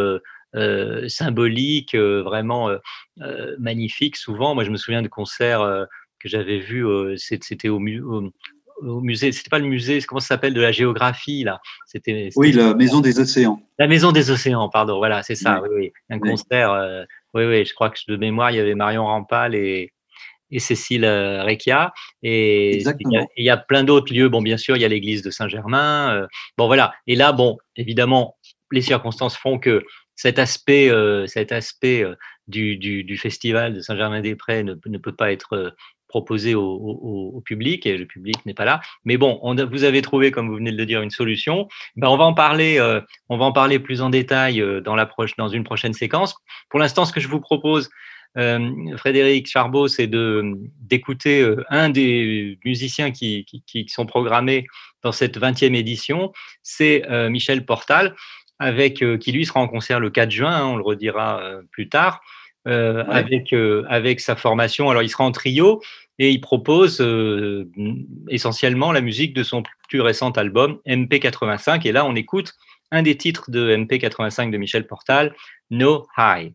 symboliques, 1.08 1.94
vraiment 1.94 2.70
magnifiques 3.58 4.16
souvent. 4.16 4.54
Moi, 4.54 4.64
je 4.64 4.70
me 4.70 4.76
souviens 4.76 5.02
de 5.02 5.08
concerts 5.08 5.86
que 6.18 6.28
j'avais 6.28 6.58
vus, 6.58 6.86
c'était 7.16 7.68
au, 7.68 7.78
au, 7.78 8.32
au 8.82 9.00
musée, 9.00 9.32
c'était 9.32 9.50
pas 9.50 9.58
le 9.58 9.66
musée, 9.66 10.00
comment 10.02 10.20
ça 10.20 10.28
s'appelle, 10.28 10.54
de 10.54 10.60
la 10.60 10.72
géographie, 10.72 11.44
là? 11.44 11.60
C'était, 11.86 12.30
Oui, 12.36 12.52
la 12.52 12.74
Maison 12.74 13.00
des 13.00 13.18
Océans. 13.18 13.60
La 13.78 13.86
Maison 13.86 14.12
des 14.12 14.30
Océans, 14.30 14.68
pardon, 14.68 14.98
voilà, 14.98 15.22
c'est 15.22 15.34
ça, 15.34 15.62
oui, 15.62 15.68
oui. 15.74 15.92
Un 16.10 16.18
concert, 16.18 16.72
euh, 16.72 17.04
oui, 17.34 17.44
oui, 17.44 17.64
je 17.64 17.74
crois 17.74 17.90
que 17.90 17.98
de 18.08 18.16
mémoire, 18.16 18.50
il 18.50 18.56
y 18.56 18.60
avait 18.60 18.74
Marion 18.74 19.04
Rampal 19.06 19.54
et, 19.54 19.92
et 20.50 20.58
Cécile 20.58 21.04
euh, 21.04 21.42
Recchia. 21.42 21.92
Et 22.22 22.82
il 22.82 23.44
y, 23.44 23.50
a, 23.50 23.56
plein 23.56 23.84
d'autres 23.84 24.12
lieux. 24.12 24.28
Bon, 24.28 24.42
bien 24.42 24.56
sûr, 24.56 24.76
il 24.76 24.82
y 24.82 24.84
a 24.84 24.88
l'église 24.88 25.22
de 25.22 25.30
Saint-Germain. 25.30 26.14
Euh, 26.14 26.26
bon, 26.56 26.66
voilà. 26.66 26.94
Et 27.06 27.16
là, 27.16 27.32
bon, 27.32 27.58
évidemment, 27.76 28.36
les 28.72 28.82
circonstances 28.82 29.36
font 29.36 29.58
que 29.58 29.82
cet 30.14 30.38
aspect, 30.38 30.90
cet 31.26 31.52
aspect 31.52 32.04
du, 32.48 32.76
du, 32.76 33.16
festival 33.18 33.74
de 33.74 33.80
Saint-Germain-des-Prés 33.80 34.64
ne, 34.64 34.74
ne, 34.86 34.98
peut 34.98 35.14
pas 35.14 35.30
être 35.30 35.74
proposé 36.08 36.54
au, 36.54 37.42
public 37.44 37.86
et 37.86 37.96
le 37.96 38.06
public 38.06 38.36
n'est 38.46 38.54
pas 38.54 38.64
là. 38.64 38.80
Mais 39.04 39.16
bon, 39.16 39.38
on, 39.42 39.54
vous 39.66 39.84
avez 39.84 40.02
trouvé, 40.02 40.30
comme 40.30 40.48
vous 40.48 40.56
venez 40.56 40.72
de 40.72 40.76
le 40.76 40.86
dire, 40.86 41.02
une 41.02 41.10
solution. 41.10 41.68
Ben, 41.96 42.08
on 42.08 42.16
va 42.16 42.24
en 42.24 42.34
parler, 42.34 42.78
euh, 42.78 43.00
on 43.28 43.36
va 43.36 43.44
en 43.44 43.52
parler 43.52 43.78
plus 43.78 44.00
en 44.00 44.10
détail 44.10 44.60
euh, 44.60 44.80
dans, 44.80 44.94
la 44.94 45.08
dans 45.38 45.48
une 45.48 45.64
prochaine 45.64 45.92
séquence. 45.92 46.34
Pour 46.68 46.80
l'instant, 46.80 47.04
ce 47.04 47.12
que 47.12 47.20
je 47.20 47.28
vous 47.28 47.40
propose, 47.40 47.90
euh, 48.38 48.96
Frédéric 48.96 49.48
Charbot, 49.48 49.88
c'est 49.88 50.08
d'écouter 50.08 51.46
un 51.70 51.88
des 51.88 52.58
musiciens 52.64 53.10
qui, 53.10 53.44
qui, 53.44 53.88
sont 53.88 54.06
programmés 54.06 54.66
dans 55.02 55.12
cette 55.12 55.38
20e 55.38 55.74
édition, 55.74 56.32
c'est 56.62 57.02
Michel 57.30 57.64
Portal, 57.64 58.14
avec 58.58 59.02
qui 59.20 59.32
lui 59.32 59.46
sera 59.46 59.60
en 59.60 59.68
concert 59.68 60.00
le 60.00 60.10
4 60.10 60.30
juin, 60.30 60.54
hein, 60.54 60.66
on 60.66 60.76
le 60.76 60.82
redira 60.82 61.40
plus 61.70 61.88
tard. 61.88 62.20
Avec, 62.66 63.54
avec 63.88 64.20
sa 64.20 64.36
formation. 64.36 64.90
Alors, 64.90 65.02
il 65.02 65.08
sera 65.08 65.24
en 65.24 65.32
trio 65.32 65.80
et 66.18 66.30
il 66.30 66.40
propose 66.40 67.00
euh, 67.00 67.68
essentiellement 68.28 68.92
la 68.92 69.00
musique 69.00 69.34
de 69.34 69.42
son 69.42 69.62
plus 69.88 70.00
récent 70.00 70.30
album 70.30 70.78
MP85 70.86 71.86
et 71.86 71.92
là 71.92 72.04
on 72.04 72.14
écoute 72.14 72.54
un 72.90 73.02
des 73.02 73.16
titres 73.16 73.50
de 73.50 73.76
MP85 73.76 74.50
de 74.50 74.56
Michel 74.56 74.86
Portal, 74.86 75.34
No 75.70 76.06
High. 76.16 76.52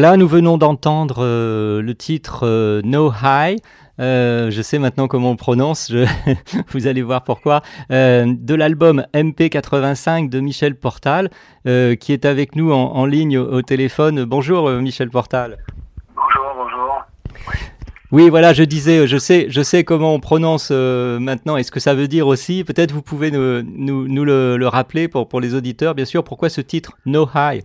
Voilà, 0.00 0.16
nous 0.16 0.28
venons 0.28 0.58
d'entendre 0.58 1.24
euh, 1.24 1.82
le 1.82 1.92
titre 1.92 2.46
euh, 2.46 2.80
No 2.84 3.10
High. 3.20 3.58
Euh, 3.98 4.48
je 4.48 4.62
sais 4.62 4.78
maintenant 4.78 5.08
comment 5.08 5.32
on 5.32 5.34
prononce, 5.34 5.88
je- 5.90 6.06
vous 6.70 6.86
allez 6.86 7.02
voir 7.02 7.24
pourquoi, 7.24 7.62
de 7.90 8.54
l'album 8.54 9.04
MP85 9.12 10.28
de 10.28 10.38
Michel 10.38 10.76
Portal, 10.76 11.30
qui 11.64 12.12
est 12.12 12.24
avec 12.26 12.54
nous 12.54 12.70
en, 12.70 12.92
en 12.92 13.06
ligne 13.06 13.38
au, 13.38 13.54
au 13.54 13.62
téléphone. 13.62 14.24
Bonjour 14.24 14.70
Michel 14.70 15.10
Portal. 15.10 15.58
Bonjour, 16.14 16.44
bonjour. 16.56 17.02
Oui, 18.12 18.30
voilà, 18.30 18.52
je 18.52 18.62
disais, 18.62 19.08
je 19.08 19.16
sais, 19.18 19.46
je 19.48 19.62
sais 19.62 19.82
comment 19.82 20.14
on 20.14 20.20
prononce 20.20 20.70
maintenant 20.70 21.56
et 21.56 21.64
ce 21.64 21.72
que 21.72 21.80
ça 21.80 21.94
veut 21.94 22.06
dire 22.06 22.28
aussi. 22.28 22.62
Peut-être 22.62 22.92
vous 22.92 23.02
pouvez 23.02 23.32
nous, 23.32 23.62
nous, 23.64 24.06
nous 24.06 24.24
le, 24.24 24.58
le 24.58 24.68
rappeler 24.68 25.08
pour, 25.08 25.28
pour 25.28 25.40
les 25.40 25.56
auditeurs, 25.56 25.96
bien 25.96 26.04
sûr. 26.04 26.22
Pourquoi 26.22 26.50
ce 26.50 26.60
titre 26.60 26.92
No 27.04 27.28
High? 27.34 27.64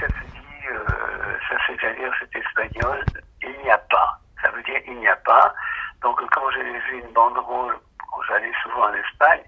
Ça 0.00 0.06
se 0.08 0.26
dit, 0.32 0.68
euh, 0.70 1.38
ça 1.48 1.56
c'est-à-dire 1.66 2.12
c'est 2.20 2.38
espagnol, 2.38 3.04
il 3.42 3.56
n'y 3.62 3.70
a 3.70 3.78
pas. 3.78 4.18
Ça 4.42 4.50
veut 4.50 4.62
dire 4.62 4.80
il 4.86 4.98
n'y 4.98 5.08
a 5.08 5.16
pas. 5.16 5.54
Donc 6.02 6.20
quand 6.30 6.50
j'ai 6.50 6.62
vu 6.62 7.00
une 7.00 7.12
banderole, 7.12 7.76
quand 8.10 8.22
j'allais 8.28 8.52
souvent 8.62 8.84
en 8.88 8.94
Espagne, 8.94 9.42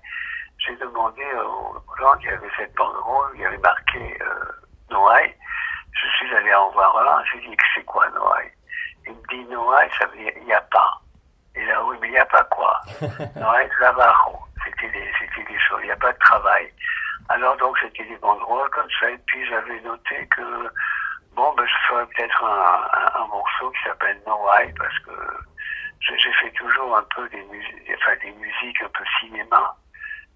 j'ai 0.58 0.76
demandé 0.76 1.24
aux 1.34 1.96
gens 2.00 2.16
qui 2.18 2.28
avaient 2.28 2.50
cette 2.56 2.74
banderole, 2.74 3.30
il 3.34 3.40
y 3.40 3.46
avait 3.46 3.58
marqué 3.58 4.18
euh, 4.20 4.44
no 4.90 5.08
hay. 5.08 5.34
Je 5.92 6.06
suis 6.16 6.34
allé 6.34 6.54
en 6.54 6.70
voir 6.70 6.96
un, 6.96 7.24
j'ai 7.32 7.40
dit 7.48 7.56
que 7.56 7.64
c'est 7.74 7.84
quoi 7.84 8.08
no 8.10 8.32
hay 8.34 8.52
Il 9.06 9.12
me 9.12 9.26
dit 9.28 9.44
no 9.50 9.72
hay, 9.72 9.88
ça 9.98 10.06
veut 10.06 10.16
dire 10.16 10.32
il 10.36 10.44
n'y 10.44 10.52
a 10.52 10.60
pas. 10.62 11.00
Et 11.54 11.64
là, 11.66 11.82
oui, 11.84 11.96
mais 12.00 12.08
il 12.08 12.12
n'y 12.12 12.18
a 12.18 12.26
pas 12.26 12.44
quoi 12.44 12.80
No 13.36 13.50
hay 13.50 13.68
trabajo. 13.70 14.38
C'était 14.64 14.90
des, 14.90 15.10
c'était 15.18 15.52
des 15.52 15.58
choses, 15.60 15.80
il 15.82 15.86
n'y 15.86 15.90
a 15.92 15.96
pas 15.96 16.12
de 16.12 16.18
travail. 16.18 16.72
Alors 17.28 17.56
donc 17.58 17.76
c'était 17.78 18.04
des 18.04 18.16
banderoles 18.16 18.70
comme 18.70 18.88
ça, 18.98 19.10
et 19.10 19.18
puis 19.26 19.46
j'avais 19.46 19.80
noté 19.80 20.26
que 20.28 20.70
bon, 21.34 21.52
ben, 21.54 21.66
je 21.66 21.88
ferais 21.88 22.06
peut-être 22.06 22.44
un, 22.44 23.26
morceau 23.26 23.70
qui 23.70 23.82
s'appelle 23.84 24.18
No 24.26 24.34
Why 24.46 24.72
parce 24.78 24.98
que 25.00 25.12
j'ai 26.00 26.32
fait 26.32 26.50
toujours 26.52 26.96
un 26.96 27.02
peu 27.14 27.28
des 27.28 27.42
musiques, 27.44 27.92
enfin 27.96 28.16
des 28.22 28.32
musiques 28.32 28.82
un 28.82 28.88
peu 28.88 29.04
cinéma, 29.20 29.76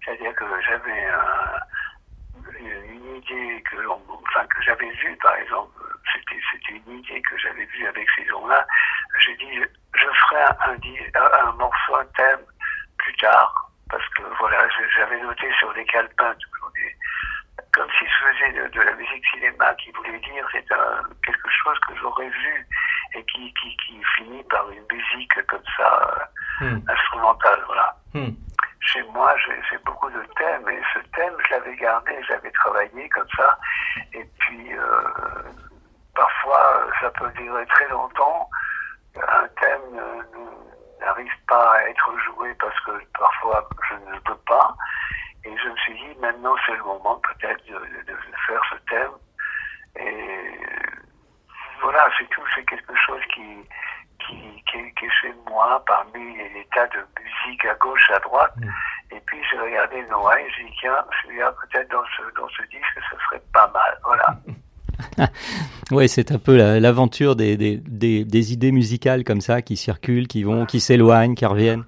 c'est-à-dire 0.03 0.35
que 0.35 0.45
j'avais 0.61 1.05
un- 1.05 1.59
une, 2.59 3.15
idée 3.15 3.63
que 3.71 3.87
enfin 3.87 4.45
que 4.45 4.61
j'avais 4.61 4.91
vue 4.91 5.17
par 5.17 5.35
exemple, 5.35 5.71
c'était 6.13 6.39
c'était 6.51 6.81
une 6.85 6.99
idée 6.99 7.21
que 7.23 7.37
j'avais 7.39 7.65
vue 7.65 7.87
avec 7.87 8.07
ces 8.15 8.25
gens-là. 8.27 8.65
J'ai 9.19 9.35
dit 9.37 9.55
je, 9.55 9.65
je 9.99 10.07
ferai 10.29 10.43
un, 11.15 11.51
morceau, 11.53 11.95
un 11.95 12.05
thème 12.17 12.45
plus 12.99 13.15
tard 13.15 13.71
parce 13.89 14.07
que 14.09 14.23
voilà, 14.39 14.67
j'avais 14.95 15.19
noté 15.21 15.51
sur 15.59 15.73
des 15.73 15.85
calepins 15.85 16.35
de, 18.51 18.67
de 18.67 18.81
la 18.81 18.93
musique 18.95 19.25
cinéma 19.33 19.73
qui 19.75 19.91
voulait 19.91 20.19
dire 20.19 20.45
c'est 20.51 20.65
quelque 20.67 21.49
chose 21.63 21.79
que 21.87 21.95
j'aurais 21.95 22.29
vu 22.29 22.67
et 23.15 23.23
qui, 23.25 23.53
qui, 23.53 23.77
qui 23.77 24.01
finit 24.17 24.43
par 24.43 24.69
une 24.69 24.83
musique 24.91 25.45
comme 25.47 25.63
ça 25.77 26.27
euh, 26.61 26.77
instrumentale 26.87 27.61
voilà. 27.67 27.95
Chez 28.81 29.03
moi 29.13 29.33
j'ai 29.69 29.77
beaucoup 29.85 30.09
de 30.09 30.23
thèmes 30.37 30.67
et 30.69 30.81
ce 30.93 30.99
thème 31.15 31.33
je 31.45 31.53
l'avais 31.53 31.75
gardé 31.77 32.11
je 32.23 32.33
l'avais 32.33 32.51
travaillé 32.51 33.09
comme 33.09 33.29
ça. 33.35 33.57
Et 34.13 34.25
puis 34.39 34.73
euh, 34.73 35.03
parfois 36.15 36.87
ça 37.01 37.09
peut 37.11 37.29
durer 37.31 37.65
très 37.67 37.87
longtemps. 37.89 38.49
Un 39.15 39.47
thème 39.61 40.01
n'arrive 40.99 41.33
pas 41.47 41.73
à 41.73 41.89
être 41.89 42.17
joué 42.19 42.53
parce 42.59 42.79
que 42.81 42.91
parfois 43.17 43.67
je 43.89 43.95
ne 44.11 44.19
peux 44.19 44.37
pas. 44.47 44.75
Et 45.45 45.57
je 45.57 45.67
me 45.67 45.75
suis 45.77 45.93
dit, 45.93 46.19
maintenant 46.21 46.55
c'est 46.65 46.75
le 46.75 46.83
moment 46.83 47.19
peut-être 47.21 47.63
de 47.65 48.12
faire 48.53 48.61
ce 48.71 48.75
thème. 48.89 49.11
Et 49.99 50.25
voilà, 51.81 52.07
c'est 52.17 52.29
tout, 52.29 52.41
c'est 52.55 52.65
quelque 52.65 52.93
chose 53.05 53.21
qui, 53.33 53.41
qui, 54.25 54.35
qui, 54.71 54.77
est, 54.77 54.93
qui 54.97 55.05
est 55.05 55.09
chez 55.21 55.33
moi 55.49 55.83
parmi 55.85 56.35
les, 56.37 56.65
tas 56.73 56.87
de 56.87 56.99
musique 57.21 57.65
à 57.65 57.75
gauche, 57.75 58.09
à 58.15 58.19
droite. 58.19 58.53
Et 59.11 59.19
puis 59.25 59.37
j'ai 59.51 59.59
regardé 59.59 60.03
Noah 60.09 60.39
et 60.39 60.45
j'ai 60.57 60.63
dit, 60.63 60.73
tiens, 60.79 61.03
celui-là 61.23 61.53
peut-être 61.61 61.91
dans 61.91 62.03
ce, 62.17 62.39
dans 62.39 62.47
ce 62.49 62.61
disque, 62.69 62.99
ce 63.11 63.17
serait 63.27 63.43
pas 63.53 63.69
mal. 63.73 63.97
Voilà. 64.05 65.27
Oui, 65.91 66.07
c'est 66.07 66.31
un 66.31 66.39
peu 66.39 66.55
la- 66.57 66.79
l'aventure 66.79 67.35
des, 67.35 67.57
des, 67.57 67.77
des, 67.77 68.23
des 68.23 68.53
idées 68.53 68.71
musicales 68.71 69.23
comme 69.23 69.41
ça 69.41 69.61
qui 69.61 69.75
circulent, 69.75 70.27
qui 70.27 70.43
vont, 70.43 70.65
qui 70.65 70.79
s'éloignent, 70.79 71.35
qui 71.35 71.45
reviennent. 71.45 71.83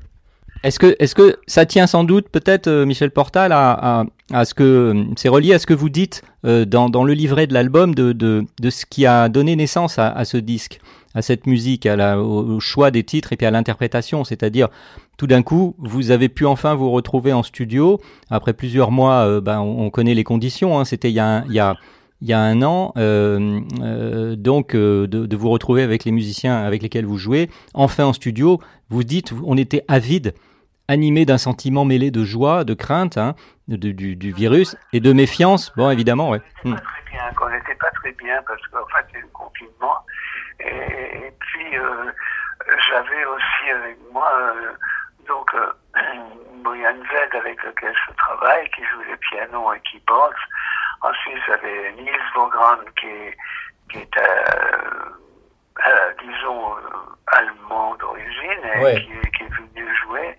Est-ce 0.63 0.79
que, 0.79 0.95
est-ce 0.99 1.13
que 1.13 1.37
ça 1.45 1.65
tient 1.65 1.85
sans 1.85 2.03
doute 2.03 2.29
peut-être, 2.29 2.67
euh, 2.67 2.85
Michel 2.85 3.11
Portal, 3.11 3.51
à, 3.51 3.71
à, 4.01 4.05
à 4.33 4.45
ce 4.45 4.53
que 4.55 5.05
c'est 5.15 5.29
relié 5.29 5.53
à 5.53 5.59
ce 5.59 5.67
que 5.67 5.75
vous 5.75 5.89
dites 5.89 6.23
euh, 6.45 6.65
dans, 6.65 6.89
dans 6.89 7.03
le 7.03 7.13
livret 7.13 7.45
de 7.45 7.53
l'album 7.53 7.93
de, 7.93 8.13
de, 8.13 8.45
de 8.59 8.69
ce 8.71 8.85
qui 8.87 9.05
a 9.05 9.29
donné 9.29 9.55
naissance 9.55 9.99
à, 9.99 10.09
à 10.09 10.25
ce 10.25 10.37
disque, 10.37 10.79
à 11.13 11.21
cette 11.21 11.45
musique, 11.45 11.85
à 11.85 11.95
la, 11.95 12.19
au, 12.19 12.59
choix 12.59 12.89
des 12.89 13.03
titres 13.03 13.31
et 13.31 13.37
puis 13.37 13.45
à 13.45 13.51
l'interprétation, 13.51 14.23
c'est-à-dire 14.23 14.69
tout 15.17 15.27
d'un 15.27 15.43
coup, 15.43 15.75
vous 15.77 16.09
avez 16.09 16.29
pu 16.29 16.45
enfin 16.47 16.73
vous 16.73 16.89
retrouver 16.91 17.31
en 17.31 17.43
studio 17.43 18.01
après 18.31 18.53
plusieurs 18.53 18.89
mois. 18.91 19.25
euh, 19.27 19.41
ben, 19.41 19.59
on, 19.59 19.85
on 19.85 19.89
connaît 19.91 20.15
les 20.15 20.23
conditions. 20.23 20.79
Hein, 20.79 20.85
C'était 20.85 21.11
il 21.11 21.15
y 21.15 21.19
a, 21.19 21.43
il 21.47 21.53
y 21.53 21.59
a 21.59 21.75
il 22.21 22.27
y 22.29 22.33
a 22.33 22.39
un 22.39 22.61
an, 22.61 22.93
euh, 22.97 23.59
euh, 23.81 24.35
donc 24.35 24.73
euh, 24.73 25.05
de, 25.07 25.25
de 25.25 25.35
vous 25.35 25.49
retrouver 25.49 25.83
avec 25.83 26.05
les 26.05 26.11
musiciens 26.11 26.63
avec 26.63 26.81
lesquels 26.81 27.05
vous 27.05 27.17
jouez, 27.17 27.49
enfin 27.73 28.05
en 28.05 28.13
studio, 28.13 28.59
vous 28.89 29.03
dites, 29.03 29.33
on 29.45 29.57
était 29.57 29.83
avide, 29.87 30.33
animé 30.87 31.25
d'un 31.25 31.37
sentiment 31.37 31.83
mêlé 31.85 32.11
de 32.11 32.23
joie, 32.23 32.63
de 32.63 32.73
crainte, 32.73 33.17
hein, 33.17 33.35
de- 33.67 33.91
du, 33.91 34.15
du 34.15 34.31
virus 34.31 34.75
et 34.93 34.99
de 34.99 35.11
méfiance. 35.13 35.73
Bon, 35.75 35.89
évidemment, 35.89 36.29
ouais. 36.29 36.41
Hmm. 36.63 36.75
très 36.75 37.11
bien, 37.11 37.23
qu'on 37.35 37.49
n'était 37.49 37.75
pas 37.75 37.91
très 37.91 38.11
bien 38.13 38.39
parce 38.47 38.61
qu'en 38.67 38.85
fait, 38.87 39.17
eu 39.17 39.21
le 39.21 39.27
confinement. 39.33 39.97
Et, 40.59 40.67
et 41.27 41.33
puis, 41.39 41.77
euh, 41.77 42.11
j'avais 42.89 43.25
aussi 43.25 43.71
avec 43.71 43.97
moi, 44.13 44.31
euh, 44.55 44.71
donc, 45.27 45.53
euh, 45.55 45.71
Boyan 46.63 46.93
Zed 47.11 47.35
avec 47.41 47.61
lequel 47.63 47.93
je 48.07 48.13
travaille, 48.15 48.69
qui 48.75 48.81
joue 48.81 49.01
le 49.09 49.17
piano 49.17 49.73
et 49.73 49.81
qui 49.89 49.99
boxe. 50.07 50.39
Ensuite, 51.01 51.37
j'avais 51.47 51.91
Niels 51.93 52.21
Vogran 52.33 52.77
qui 52.99 53.07
est, 53.07 53.37
qui 53.91 53.97
est 53.99 54.17
euh, 54.17 55.09
euh, 55.87 56.13
disons, 56.21 56.75
euh, 56.77 56.81
allemand 57.27 57.95
d'origine 57.95 58.61
et 58.75 58.83
Ouais. 58.83 59.01
qui, 59.01 59.11
est- 59.11 59.31
qui 59.31 59.43
est 59.43 59.47
venu 59.53 59.95
jouer. 59.97 60.35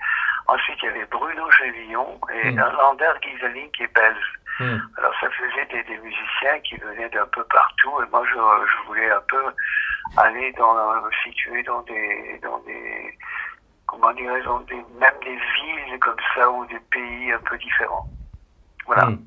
Ensuite, 0.48 0.78
il 0.82 0.86
y 0.86 0.88
avait 0.90 1.04
Bruno 1.06 1.50
Gélillon 1.52 2.20
et 2.32 2.50
Mm. 2.52 2.58
Lander 2.58 3.12
Gieseling 3.22 3.70
qui 3.72 3.82
est 3.82 3.94
belge. 3.94 4.32
Hmm. 4.58 4.78
Alors 4.96 5.12
ça 5.20 5.28
faisait 5.30 5.66
des, 5.66 5.82
des 5.84 5.98
musiciens 5.98 6.58
qui 6.60 6.76
venaient 6.78 7.10
d'un 7.10 7.26
peu 7.26 7.44
partout 7.44 7.92
et 8.02 8.08
moi 8.10 8.24
je, 8.24 8.32
je 8.32 8.86
voulais 8.86 9.10
un 9.10 9.20
peu 9.28 9.44
aller 10.16 10.50
dans 10.52 10.72
me 11.02 11.10
situer 11.24 11.62
dans 11.64 11.82
des 11.82 12.40
dans 12.42 12.56
des 12.60 13.18
comment 13.86 14.12
dirais 14.14 14.40
dans 14.44 14.60
des 14.60 14.82
même 14.98 15.12
des 15.22 15.36
villes 15.36 15.98
comme 16.00 16.16
ça 16.34 16.48
ou 16.50 16.64
des 16.66 16.80
pays 16.90 17.32
un 17.32 17.38
peu 17.40 17.58
différents. 17.58 18.06
Voilà. 18.86 19.06
Hmm. 19.08 19.18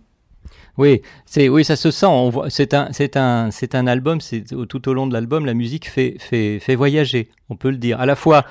Oui, 0.77 1.01
c'est 1.25 1.49
oui, 1.49 1.63
ça 1.63 1.75
se 1.75 1.91
sent. 1.91 2.05
On 2.05 2.29
voit, 2.29 2.49
c'est 2.49 2.73
un, 2.73 2.91
c'est 2.91 3.17
un, 3.17 3.51
c'est 3.51 3.75
un 3.75 3.87
album. 3.87 4.21
C'est 4.21 4.43
tout 4.67 4.89
au 4.89 4.93
long 4.93 5.07
de 5.07 5.13
l'album, 5.13 5.45
la 5.45 5.53
musique 5.53 5.89
fait, 5.89 6.15
fait, 6.19 6.59
fait 6.59 6.75
voyager. 6.75 7.29
On 7.49 7.55
peut 7.55 7.69
le 7.69 7.77
dire. 7.77 7.99
À 7.99 8.05
la 8.05 8.15
fois, 8.15 8.43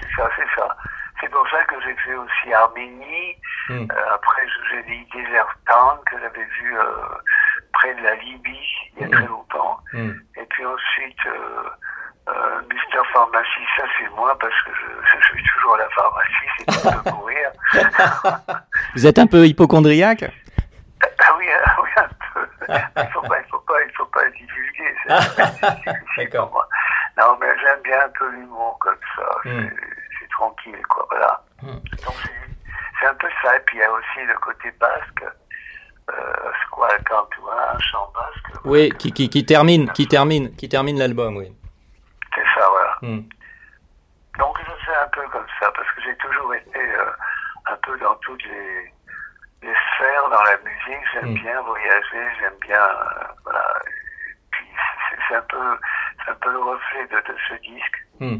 C'est 0.00 0.22
ça, 0.22 0.28
c'est 0.36 0.60
ça. 0.60 0.68
C'est 1.20 1.30
pour 1.30 1.46
ça 1.50 1.62
que 1.64 1.74
j'ai 1.84 1.94
fait 1.96 2.14
aussi 2.14 2.52
Arménie. 2.52 3.36
Mm. 3.68 3.86
Euh, 3.90 4.14
après, 4.14 4.42
j'ai 4.70 4.82
dit 4.84 5.06
Desert 5.12 5.58
Town 5.66 5.98
que 6.10 6.16
j'avais 6.20 6.44
vu 6.44 6.78
euh, 6.78 6.84
près 7.72 7.94
de 7.94 8.02
la 8.02 8.14
Libye 8.16 8.56
il 8.96 9.02
y 9.02 9.04
a 9.04 9.08
très 9.08 9.26
longtemps. 9.26 9.78
Mm. 9.92 10.10
Et 10.36 10.46
puis 10.48 10.64
ensuite, 10.64 11.26
euh, 11.26 11.68
euh, 12.28 12.60
Mister 12.72 13.00
Pharmacie, 13.12 13.66
ça 13.76 13.84
c'est 13.98 14.08
moi 14.16 14.36
parce 14.40 14.54
que 14.62 14.70
je, 14.72 15.18
je 15.18 15.24
suis 15.26 15.44
toujours 15.54 15.74
à 15.74 15.78
la 15.78 15.88
pharmacie, 15.90 16.48
c'est 16.58 17.04
peu 17.04 17.10
mourir. 17.10 17.50
vous 18.96 19.06
êtes 19.06 19.18
un 19.18 19.26
peu 19.26 19.46
hypochondriaque? 19.46 20.24
Ah 21.02 21.34
oui, 21.36 21.46
ah 21.64 21.76
oui, 21.82 21.90
un 21.96 22.08
peu. 22.34 22.48
Il 23.02 23.08
faut 23.12 23.22
pas, 23.22 23.38
il 23.40 23.48
faut 23.50 23.58
pas, 23.60 23.82
il 23.82 23.92
faut 23.92 24.06
pas 24.06 24.30
divulguer. 24.30 24.94
moi. 26.52 26.68
Non, 27.18 27.36
mais 27.40 27.46
j'aime 27.60 27.82
bien 27.82 28.00
un 28.04 28.08
peu 28.10 28.30
l'humour 28.30 28.78
comme 28.80 28.98
ça. 29.16 29.28
Mm. 29.44 29.68
C'est- 29.68 30.28
tranquille, 30.30 30.82
quoi. 30.90 31.06
Voilà. 31.10 31.40
Donc 31.62 32.14
c'est- 32.22 33.06
un 33.06 33.14
peu 33.14 33.28
ça. 33.42 33.56
Et 33.56 33.60
puis 33.60 33.78
il 33.78 33.80
y 33.80 33.84
a 33.84 33.90
aussi 33.92 34.24
le 34.26 34.34
côté 34.38 34.70
basque. 34.72 35.24
Euh, 36.08 36.52
squal 36.66 37.02
cantois, 37.04 37.72
un 37.74 37.78
chant 37.80 38.12
basque. 38.14 38.60
Oui, 38.64 38.90
qui, 38.90 39.12
qui, 39.12 39.28
qui 39.28 39.44
termine, 39.44 39.90
qui 39.92 40.06
termine, 40.06 40.54
qui 40.54 40.68
termine 40.68 40.98
l'album. 40.98 41.36
Oui. 41.36 41.52
C'est 42.34 42.44
ça, 42.54 42.68
voilà. 42.70 42.96
Hmm. 43.02 43.22
Donc 44.38 44.56
je 44.60 44.84
fais 44.84 44.94
un 44.96 45.08
peu 45.08 45.22
comme 45.32 45.46
ça 45.58 45.72
parce 45.74 45.90
que 45.92 46.02
j'ai 46.02 46.16
toujours 46.16 46.54
été 46.54 46.78
euh, 46.78 47.10
un 47.66 47.76
peu 47.82 47.98
dans 47.98 48.14
toutes 48.16 48.44
les, 48.44 48.92
les 49.62 49.74
sphères 49.74 50.28
dans 50.30 50.42
la 50.42 50.56
musique. 50.58 51.04
J'aime 51.12 51.30
Mm. 51.32 51.34
bien 51.42 51.60
voyager, 51.62 52.24
j'aime 52.40 52.58
bien 52.60 52.82
euh, 52.82 53.24
voilà. 53.44 53.64
Et 53.86 53.90
puis 54.50 54.66
c'est- 55.28 55.34
un 55.36 55.42
peu 55.42 55.78
c'est 56.24 56.30
un 56.30 56.34
peu 56.36 56.50
le 56.52 56.58
reflet 56.58 57.06
de, 57.08 57.16
de 57.16 57.36
ce 57.48 57.54
disque 57.54 57.96
Hmm. 58.20 58.38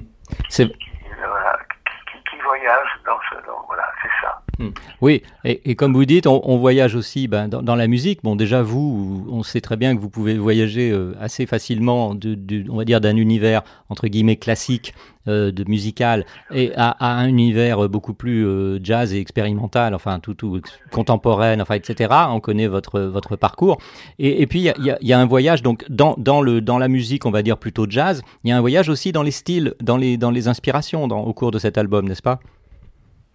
Qui, 0.48 0.98
voilà, 1.18 1.58
qui, 1.86 2.12
qui- 2.12 2.24
qui 2.30 2.38
voyage 2.40 2.88
dans 3.04 3.18
ce 3.30 3.34
dans- 3.46 3.62
voilà 3.66 3.92
c'est 4.02 4.10
ça. 4.22 4.40
Hmm. 4.58 4.70
Oui, 5.02 5.22
et, 5.44 5.70
et, 5.70 5.74
comme 5.74 5.92
vous 5.92 6.06
dites, 6.06 6.26
on, 6.26 6.40
on 6.44 6.56
voyage 6.56 6.94
aussi 6.94 7.28
ben, 7.28 7.46
dans, 7.46 7.62
dans, 7.62 7.74
la 7.74 7.86
musique. 7.86 8.20
Bon, 8.22 8.36
déjà, 8.36 8.62
vous, 8.62 9.26
on 9.30 9.42
sait 9.42 9.60
très 9.60 9.76
bien 9.76 9.94
que 9.94 10.00
vous 10.00 10.08
pouvez 10.08 10.38
voyager 10.38 10.90
euh, 10.90 11.14
assez 11.20 11.44
facilement, 11.44 12.14
de, 12.14 12.34
de, 12.34 12.64
on 12.70 12.76
va 12.76 12.86
dire, 12.86 13.02
d'un 13.02 13.16
univers, 13.16 13.62
entre 13.90 14.08
guillemets, 14.08 14.36
classique, 14.36 14.94
euh, 15.28 15.52
de 15.52 15.64
musical, 15.68 16.24
et 16.54 16.72
à, 16.74 16.90
à, 16.90 17.18
un 17.18 17.26
univers 17.26 17.86
beaucoup 17.88 18.14
plus 18.14 18.46
euh, 18.46 18.78
jazz 18.82 19.12
et 19.12 19.20
expérimental, 19.20 19.94
enfin, 19.94 20.20
tout, 20.20 20.32
tout 20.32 20.62
contemporaine, 20.90 21.60
enfin, 21.60 21.74
etc. 21.74 22.14
On 22.30 22.40
connaît 22.40 22.68
votre, 22.68 23.00
votre 23.00 23.36
parcours. 23.36 23.76
Et, 24.18 24.40
et 24.40 24.46
puis, 24.46 24.60
il 24.60 24.64
y 24.64 24.70
a, 24.70 24.96
y, 25.02 25.06
y 25.08 25.12
a, 25.12 25.18
un 25.18 25.26
voyage, 25.26 25.62
donc, 25.62 25.84
dans, 25.90 26.14
dans, 26.16 26.40
le, 26.40 26.62
dans 26.62 26.78
la 26.78 26.88
musique, 26.88 27.26
on 27.26 27.30
va 27.30 27.42
dire 27.42 27.58
plutôt 27.58 27.84
jazz, 27.86 28.22
il 28.42 28.50
y 28.50 28.52
a 28.52 28.56
un 28.56 28.60
voyage 28.60 28.88
aussi 28.88 29.12
dans 29.12 29.22
les 29.22 29.32
styles, 29.32 29.74
dans 29.82 29.98
les, 29.98 30.16
dans 30.16 30.30
les 30.30 30.48
inspirations 30.48 31.08
dans, 31.08 31.20
au 31.20 31.34
cours 31.34 31.50
de 31.50 31.58
cet 31.58 31.76
album, 31.76 32.08
n'est-ce 32.08 32.22
pas? 32.22 32.40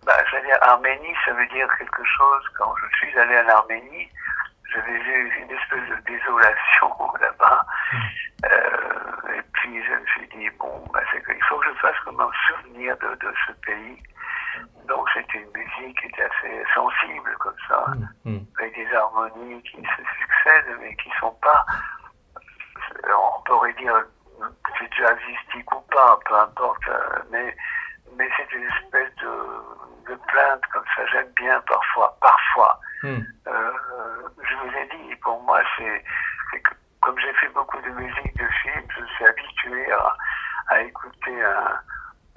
Bah, 0.06 0.14
Arménie, 0.72 1.16
ça 1.26 1.34
veut 1.34 1.48
dire 1.48 1.68
quelque 1.78 2.04
chose. 2.06 2.44
Quand 2.58 2.74
je 2.78 2.96
suis 2.98 3.20
allé 3.20 3.38
en 3.40 3.50
Arménie, 3.50 4.10
j'avais 4.74 5.00
vu 5.00 5.32
une 5.42 5.52
espèce 5.52 5.90
de 5.90 6.02
désolation 6.08 7.14
là-bas. 7.20 7.66
Euh, 8.46 9.34
et 9.38 9.42
puis 9.54 9.84
je 9.84 9.94
me 9.94 10.06
suis 10.06 10.28
dit, 10.30 10.50
bon, 10.58 10.82
bah, 10.94 11.02
c'est 11.12 11.24
qu'il 11.26 11.44
faut 11.44 11.58
que 11.58 11.68
je 11.68 11.80
fasse 11.80 12.00
comme 12.06 12.22
un 12.22 12.32
souvenir 12.48 12.96
de, 13.00 13.16
de 13.16 13.34
ce 13.46 13.52
pays. 13.66 14.02
Donc 14.88 15.08
c'était 15.14 15.40
une 15.40 15.52
musique 15.52 16.00
qui 16.00 16.08
était 16.08 16.24
assez 16.24 16.64
sensible 16.74 17.36
comme 17.40 17.56
ça, 17.68 17.86
mmh. 18.26 18.38
avec 18.58 18.76
des 18.76 18.96
harmonies 18.96 19.62
qui 19.64 19.78
se 19.78 20.04
succèdent, 20.20 20.78
mais 20.80 20.96
qui 20.96 21.10
sont 21.20 21.36
pas, 21.42 21.66
on 23.08 23.42
pourrait 23.44 23.74
dire, 23.74 23.94
c'est 24.80 24.94
jazzistique 24.94 25.72
ou 25.74 25.82
pas, 25.92 26.20
peu 26.26 26.36
importe, 26.36 26.90
mais 27.30 27.56
mais 28.18 28.30
c'est 28.38 28.52
une 28.54 28.64
espèce 28.64 29.16
de, 29.22 30.12
de, 30.12 30.16
plainte 30.28 30.62
comme 30.74 30.86
ça. 30.96 31.06
J'aime 31.08 31.32
bien 31.36 31.60
parfois, 31.62 32.18
parfois. 32.22 32.80
Mm. 33.04 33.20
Euh, 33.48 33.72
je 34.44 34.56
vous 34.56 34.76
ai 34.78 34.86
dit, 34.88 35.16
pour 35.18 35.42
moi, 35.44 35.62
c'est 35.78 36.04
comme 37.02 37.20
j'ai 37.20 37.34
fait 37.34 37.50
beaucoup 37.50 37.82
de 37.82 37.90
musique 37.90 38.38
de 38.38 38.48
film, 38.62 38.84
je 38.98 39.06
suis 39.06 39.26
habitué 39.26 39.92
à, 39.92 40.16
à 40.68 40.82
écouter 40.82 41.44
un, 41.44 41.80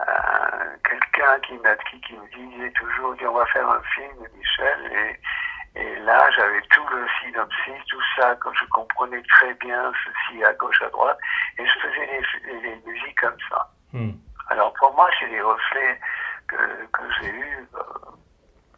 un, 0.01 0.77
quelqu'un 0.89 1.39
qui, 1.41 1.59
qui, 1.91 2.01
qui 2.01 2.15
me 2.15 2.51
disait 2.51 2.71
toujours, 2.73 3.15
on 3.23 3.33
va 3.33 3.47
faire 3.47 3.69
un 3.69 3.83
film, 3.95 4.27
Michel, 4.37 4.93
et, 4.93 5.81
et 5.81 5.97
là, 6.01 6.31
j'avais 6.31 6.63
tout 6.73 6.87
le 6.89 7.07
synopsis, 7.21 7.85
tout 7.89 8.03
ça, 8.17 8.35
quand 8.37 8.53
je 8.55 8.65
comprenais 8.67 9.23
très 9.29 9.53
bien 9.55 9.93
ceci 10.05 10.43
à 10.45 10.53
gauche, 10.55 10.81
à 10.83 10.89
droite, 10.89 11.19
et 11.59 11.67
je 11.67 11.73
faisais 11.81 12.07
les, 12.07 12.61
les 12.61 12.77
musiques 12.87 13.21
comme 13.21 13.37
ça. 13.51 13.71
Mm. 13.93 14.13
Alors 14.51 14.73
pour 14.75 14.95
moi, 14.95 15.09
c'est 15.19 15.29
des 15.29 15.41
reflets 15.41 16.01
que, 16.49 16.57
que 16.93 17.03
j'ai 17.21 17.31
eus 17.31 17.69
euh, 17.75 17.83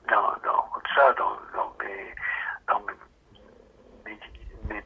dans, 0.08 0.34
dans 0.44 0.64
ça, 0.94 1.12
dans, 1.14 1.36
dans, 1.54 1.72
mes, 1.80 2.14
dans 2.68 2.80
mes, 2.80 2.94
mes, 4.06 4.18
mes, 4.68 4.84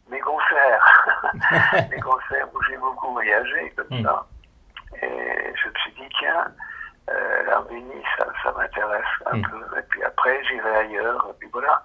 mes 0.10 0.20
concerts, 0.20 1.08
mes 1.90 2.00
concerts 2.00 2.48
où 2.54 2.62
j'ai 2.64 2.78
beaucoup 2.78 3.14
voyagé 3.14 3.74
comme 3.76 4.00
mm. 4.00 4.04
ça. 4.04 4.28
Et 5.02 5.54
je 5.56 5.70
me 5.70 5.74
suis 5.76 5.92
dit, 5.94 6.10
tiens, 6.20 6.48
euh, 7.10 7.44
l'Arménie, 7.44 8.04
ça, 8.18 8.26
ça 8.44 8.52
m'intéresse 8.54 9.06
un 9.28 9.38
mm. 9.38 9.50
peu. 9.50 9.80
Et 9.80 9.84
puis 9.84 10.04
après, 10.04 10.44
j'irai 10.46 10.76
ailleurs, 10.78 11.28
et 11.30 11.34
puis 11.40 11.50
voilà. 11.52 11.82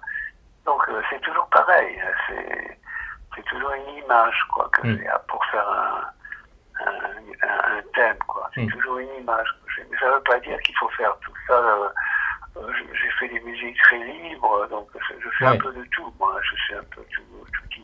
Donc 0.65 0.87
euh, 0.89 1.01
c'est 1.09 1.21
toujours 1.21 1.47
pareil. 1.49 1.99
Hein, 2.01 2.13
c'est 2.27 2.79
c'est 3.35 3.43
toujours 3.45 3.71
une 3.71 4.03
image 4.03 4.43
quoi 4.51 4.69
que 4.73 4.87
mm. 4.87 5.03
pour 5.27 5.43
faire 5.45 5.67
un, 5.69 6.03
un, 6.85 7.77
un 7.77 7.81
thème 7.93 8.17
quoi. 8.27 8.49
C'est 8.53 8.63
mm. 8.63 8.71
toujours 8.71 8.99
une 8.99 9.13
image. 9.21 9.47
Mais 9.77 9.97
ça 9.97 10.07
ne 10.07 10.13
veut 10.15 10.23
pas 10.23 10.39
dire 10.39 10.59
qu'il 10.61 10.75
faut 10.77 10.89
faire 10.89 11.15
tout 11.21 11.33
ça. 11.47 11.53
Euh, 11.53 11.89
j'ai 12.93 13.09
fait 13.19 13.27
des 13.29 13.39
musiques 13.41 13.77
très 13.77 13.99
libres, 13.99 14.67
donc 14.69 14.89
je 14.95 15.29
fais 15.37 15.45
ouais. 15.45 15.51
un 15.51 15.57
peu 15.57 15.71
de 15.71 15.83
tout. 15.91 16.13
Moi, 16.19 16.35
je 16.43 16.55
suis 16.63 16.75
un 16.75 16.83
peu 16.95 17.01
tout, 17.13 17.61
petit, 17.63 17.83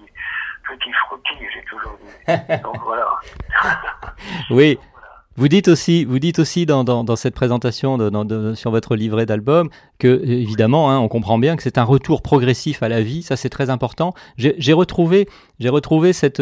petit 0.67 0.93
frutti, 0.93 1.37
j'ai 1.53 1.63
toujours 1.63 1.97
dit. 1.99 2.33
donc 2.63 2.77
voilà. 2.83 3.19
oui. 4.49 4.79
Vous 5.37 5.49
dites 5.49 5.67
aussi, 5.67 6.05
vous 6.05 6.19
dites 6.19 6.39
aussi 6.39 6.65
dans, 6.65 6.85
dans, 6.85 7.03
dans 7.03 7.17
cette 7.17 7.35
présentation 7.35 7.97
de, 7.97 8.09
de, 8.09 8.53
sur 8.53 8.71
votre 8.71 8.95
livret 8.95 9.25
d'album 9.25 9.69
que 9.99 10.21
évidemment, 10.25 10.89
hein, 10.89 10.99
on 10.99 11.09
comprend 11.09 11.37
bien 11.37 11.57
que 11.57 11.63
c'est 11.63 11.77
un 11.77 11.83
retour 11.83 12.21
progressif 12.21 12.81
à 12.81 12.87
la 12.87 13.01
vie. 13.01 13.21
Ça, 13.21 13.35
c'est 13.35 13.49
très 13.49 13.69
important. 13.69 14.13
J'ai 14.37 14.73
retrouvé, 14.73 15.27
j'ai 15.59 15.67
retrouvé 15.67 16.13
cette, 16.13 16.41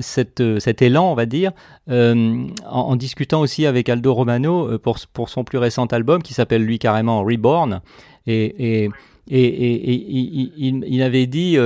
cette, 0.00 0.42
cet 0.58 0.82
élan, 0.82 1.12
on 1.12 1.14
va 1.14 1.26
dire, 1.26 1.52
euh, 1.90 2.44
en, 2.66 2.80
en, 2.80 2.96
discutant 2.96 3.40
aussi 3.40 3.66
avec 3.66 3.88
Aldo 3.88 4.12
Romano 4.12 4.68
euh, 4.68 4.78
pour, 4.78 4.98
pour 5.12 5.28
son 5.28 5.44
plus 5.44 5.58
récent 5.58 5.86
album 5.86 6.20
qui 6.22 6.34
s'appelle 6.34 6.64
lui 6.64 6.80
carrément 6.80 7.22
Reborn. 7.22 7.80
Et, 8.26 8.82
et, 8.84 8.90
et, 9.28 9.44
et, 9.44 9.92
et 9.92 10.52
il, 10.56 10.84
il, 10.86 11.02
avait 11.02 11.26
dit. 11.26 11.56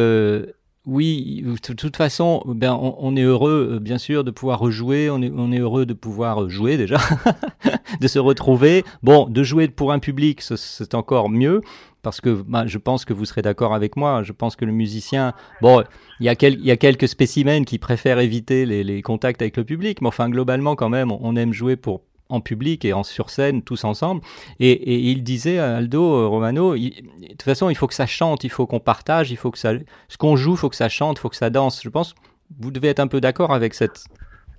Euh, 0.86 0.90
oui, 0.90 1.44
de 1.44 1.74
toute 1.74 1.96
façon, 1.96 2.42
ben, 2.46 2.78
on, 2.80 3.16
est 3.16 3.22
heureux, 3.22 3.78
bien 3.80 3.98
sûr, 3.98 4.24
de 4.24 4.30
pouvoir 4.30 4.58
rejouer. 4.58 5.10
On 5.10 5.22
est, 5.22 5.30
on 5.34 5.52
est 5.52 5.58
heureux 5.58 5.86
de 5.86 5.94
pouvoir 5.94 6.48
jouer 6.48 6.76
déjà, 6.76 6.98
de 8.00 8.08
se 8.08 8.18
retrouver. 8.18 8.84
Bon, 9.02 9.28
de 9.28 9.42
jouer 9.42 9.68
pour 9.68 9.92
un 9.92 9.98
public, 9.98 10.42
c'est 10.42 10.94
encore 10.94 11.28
mieux 11.30 11.60
parce 12.02 12.20
que 12.20 12.30
ben, 12.30 12.66
je 12.66 12.78
pense 12.78 13.04
que 13.04 13.12
vous 13.12 13.24
serez 13.24 13.42
d'accord 13.42 13.74
avec 13.74 13.96
moi. 13.96 14.24
Je 14.24 14.32
pense 14.32 14.56
que 14.56 14.64
le 14.64 14.72
musicien, 14.72 15.34
bon, 15.60 15.84
il 16.18 16.26
y 16.26 16.28
a, 16.28 16.34
y 16.40 16.70
a 16.70 16.76
quelques 16.76 17.06
spécimens 17.06 17.64
qui 17.64 17.78
préfèrent 17.78 18.18
éviter 18.18 18.66
les, 18.66 18.82
les, 18.82 19.02
contacts 19.02 19.40
avec 19.40 19.56
le 19.56 19.64
public, 19.64 20.02
mais 20.02 20.08
enfin, 20.08 20.28
globalement, 20.28 20.74
quand 20.74 20.88
même, 20.88 21.12
on 21.12 21.36
aime 21.36 21.52
jouer 21.52 21.76
pour 21.76 22.02
en 22.32 22.40
public 22.40 22.84
et 22.84 22.92
en 22.92 23.02
sur 23.02 23.30
scène 23.30 23.62
tous 23.62 23.84
ensemble. 23.84 24.22
Et, 24.58 24.72
et 24.72 24.96
il 24.96 25.22
disait 25.22 25.58
Aldo 25.58 26.28
Romano, 26.28 26.74
il, 26.74 27.02
de 27.20 27.28
toute 27.28 27.42
façon, 27.42 27.70
il 27.70 27.76
faut 27.76 27.86
que 27.86 27.94
ça 27.94 28.06
chante, 28.06 28.44
il 28.44 28.50
faut 28.50 28.66
qu'on 28.66 28.80
partage, 28.80 29.30
il 29.30 29.36
faut 29.36 29.50
que 29.50 29.58
ça, 29.58 29.72
ce 30.08 30.16
qu'on 30.16 30.36
joue, 30.36 30.52
il 30.52 30.58
faut 30.58 30.70
que 30.70 30.76
ça 30.76 30.88
chante, 30.88 31.18
il 31.18 31.20
faut 31.20 31.28
que 31.28 31.36
ça 31.36 31.50
danse. 31.50 31.82
Je 31.82 31.88
pense, 31.88 32.14
vous 32.60 32.70
devez 32.70 32.88
être 32.88 33.00
un 33.00 33.08
peu 33.08 33.20
d'accord 33.20 33.52
avec 33.52 33.74
cette. 33.74 34.04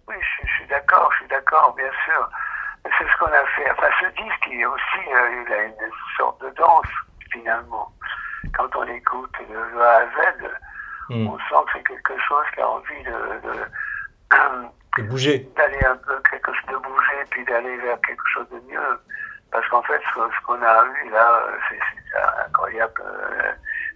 Oui, 0.08 0.16
je, 0.20 0.48
je 0.48 0.54
suis 0.54 0.68
d'accord, 0.68 1.10
je 1.14 1.18
suis 1.20 1.28
d'accord, 1.28 1.74
bien 1.76 1.92
sûr. 2.06 2.30
C'est 2.98 3.06
ce 3.06 3.18
qu'on 3.18 3.32
a 3.32 3.46
fait. 3.56 3.72
Enfin, 3.72 3.88
ce 4.02 4.06
disque, 4.22 4.48
il, 4.52 4.66
aussi, 4.66 5.02
euh, 5.16 5.44
il 5.48 5.54
a 5.54 5.64
une 5.64 5.92
sorte 6.18 6.42
de 6.42 6.50
danse, 6.58 6.94
finalement. 7.32 7.92
Quand 8.56 8.70
on 8.76 8.84
écoute 8.84 9.32
de 9.50 9.80
A 9.80 9.98
à 9.98 10.06
Z, 10.06 10.44
mm. 11.10 11.28
on 11.28 11.38
sent 11.38 11.64
que 11.66 11.72
c'est 11.78 11.88
quelque 11.88 12.18
chose 12.28 12.46
qui 12.54 12.62
a 12.62 12.70
envie 12.70 13.04
de, 13.06 13.48
de 13.48 13.56
de 14.98 15.04
bouger. 15.04 15.50
D'aller 15.56 15.84
un 15.86 15.96
peu 15.98 16.22
quelque 16.30 16.54
chose 16.54 16.70
de 16.70 16.78
bouger, 16.78 17.24
puis 17.32 17.44
d'aller 17.46 17.78
vers 17.78 18.00
quelque 18.02 18.28
chose 18.34 18.48
de 18.50 18.60
mieux. 18.72 19.00
Parce 19.52 19.68
qu'en 19.70 19.84
fait, 19.84 20.02
ce, 20.14 20.20
ce 20.20 20.46
qu'on 20.46 20.62
a 20.62 20.86
eu 20.86 21.10
là, 21.12 21.44
c'est 21.70 21.80
incroyable. 22.48 23.04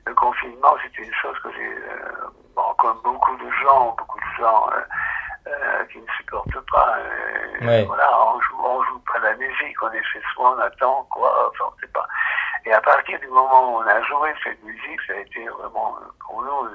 Le 0.06 0.14
confinement, 0.14 0.76
c'est 0.82 1.04
une 1.04 1.14
chose 1.16 1.38
que 1.44 1.52
j'ai, 1.52 1.68
euh, 1.68 2.30
bon, 2.56 2.64
comme 2.78 2.98
beaucoup 3.04 3.36
de 3.36 3.52
gens, 3.64 3.94
beaucoup 3.98 4.20
de 4.20 4.42
gens 4.42 4.70
euh, 4.72 4.80
euh, 5.48 5.86
qui 5.92 6.00
ne 6.00 6.08
supportent 6.18 6.72
pas. 6.72 6.98
Ouais. 7.62 7.84
Voilà, 7.84 8.08
on 8.28 8.40
joue, 8.40 8.58
on 8.64 8.84
joue 8.84 9.00
pas 9.00 9.20
la 9.20 9.36
musique, 9.36 9.82
on 9.82 9.92
est 9.92 10.04
chez 10.04 10.22
soi, 10.34 10.56
on 10.56 10.62
attend, 10.62 11.06
quoi, 11.12 11.52
enfin, 11.52 11.66
on 11.76 11.80
sait 11.82 11.92
pas. 11.92 12.08
Et 12.66 12.72
à 12.72 12.80
partir 12.80 13.20
du 13.20 13.28
moment 13.28 13.74
où 13.74 13.84
on 13.84 13.88
a 13.88 14.02
joué 14.04 14.34
cette 14.44 14.64
musique, 14.64 15.02
ça 15.08 15.14
a 15.14 15.18
été 15.18 15.46
vraiment, 15.48 15.98
pour 16.26 16.42
nous, 16.42 16.70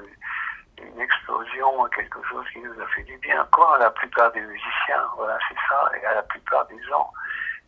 une 0.81 0.99
explosion, 0.99 1.85
quelque 1.95 2.21
chose 2.23 2.45
qui 2.51 2.59
nous 2.59 2.79
a 2.81 2.87
fait 2.87 3.03
du 3.03 3.17
bien, 3.17 3.45
comme 3.51 3.71
à 3.73 3.77
la 3.77 3.91
plupart 3.91 4.31
des 4.31 4.41
musiciens, 4.41 5.03
voilà, 5.15 5.37
c'est 5.47 5.57
ça, 5.69 5.91
et 5.95 6.05
à 6.05 6.15
la 6.15 6.23
plupart 6.23 6.65
des 6.67 6.81
gens 6.83 7.11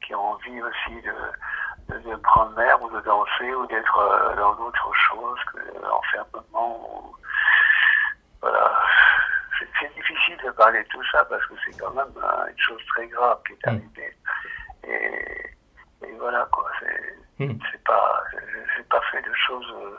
qui 0.01 0.13
ont 0.15 0.33
envie 0.33 0.61
aussi 0.61 1.01
de, 1.01 1.93
de, 1.93 1.99
de 1.99 2.15
prendre 2.17 2.57
l'air 2.59 2.81
ou 2.81 2.89
de 2.89 3.01
danser 3.01 3.53
ou 3.53 3.65
d'être 3.67 3.97
euh, 3.97 4.35
dans 4.35 4.53
d'autres 4.55 4.93
choses 4.93 5.39
que 5.53 5.59
l'enfermement. 5.81 6.79
Ou... 6.89 7.15
Voilà. 8.41 8.71
C'est 9.79 9.93
difficile 9.95 10.37
de 10.43 10.51
parler 10.51 10.83
de 10.83 10.87
tout 10.89 11.03
ça 11.11 11.25
parce 11.25 11.45
que 11.47 11.53
c'est 11.65 11.79
quand 11.79 11.91
même 11.91 12.13
euh, 12.17 12.47
une 12.47 12.59
chose 12.59 12.81
très 12.87 13.07
grave 13.07 13.39
qui 13.47 13.53
est 13.53 13.67
arrivée. 13.67 14.17
Mmh. 14.83 14.89
Et, 14.89 16.07
et, 16.07 16.15
voilà, 16.19 16.47
quoi. 16.51 16.69
C'est 16.79 17.45
mmh. 17.45 17.57
pas, 17.85 18.23
pas 18.89 19.01
fait 19.11 19.21
de 19.21 19.33
choses. 19.33 19.73
Euh, 19.75 19.97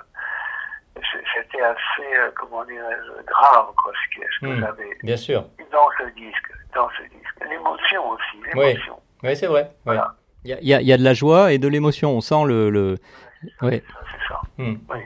c'était 1.35 1.63
assez, 1.63 2.17
euh, 2.17 2.31
comment 2.35 2.65
dire, 2.65 2.83
grave, 3.27 3.67
quoi, 3.77 3.93
ce 3.93 4.19
que, 4.19 4.27
ce 4.35 4.41
que 4.41 4.47
mmh, 4.47 4.61
j'avais 4.61 4.91
bien 5.03 5.17
sûr. 5.17 5.45
dans 5.73 5.89
ce 5.99 6.05
disque. 6.15 6.53
Dans 6.75 6.89
ce 6.91 7.03
disque. 7.03 7.49
L'émotion 7.49 8.11
aussi, 8.11 8.37
l'émotion. 8.47 8.95
Oui, 9.23 9.31
oui 9.31 9.37
c'est 9.37 9.47
vrai. 9.47 9.71
Voilà. 9.85 10.15
Il 10.45 10.51
y, 10.51 10.55
a, 10.75 10.81
il 10.81 10.87
y, 10.87 10.93
a, 10.93 10.97
de 10.97 11.03
la 11.03 11.13
joie 11.13 11.53
et 11.53 11.59
de 11.59 11.67
l'émotion, 11.67 12.11
on 12.13 12.21
sent 12.21 12.45
le... 12.47 12.71
le... 12.71 12.99
Ouais. 13.63 13.83
C'est 13.83 14.29
ça, 14.29 14.41
mmh. 14.59 14.75
oui. 14.91 14.99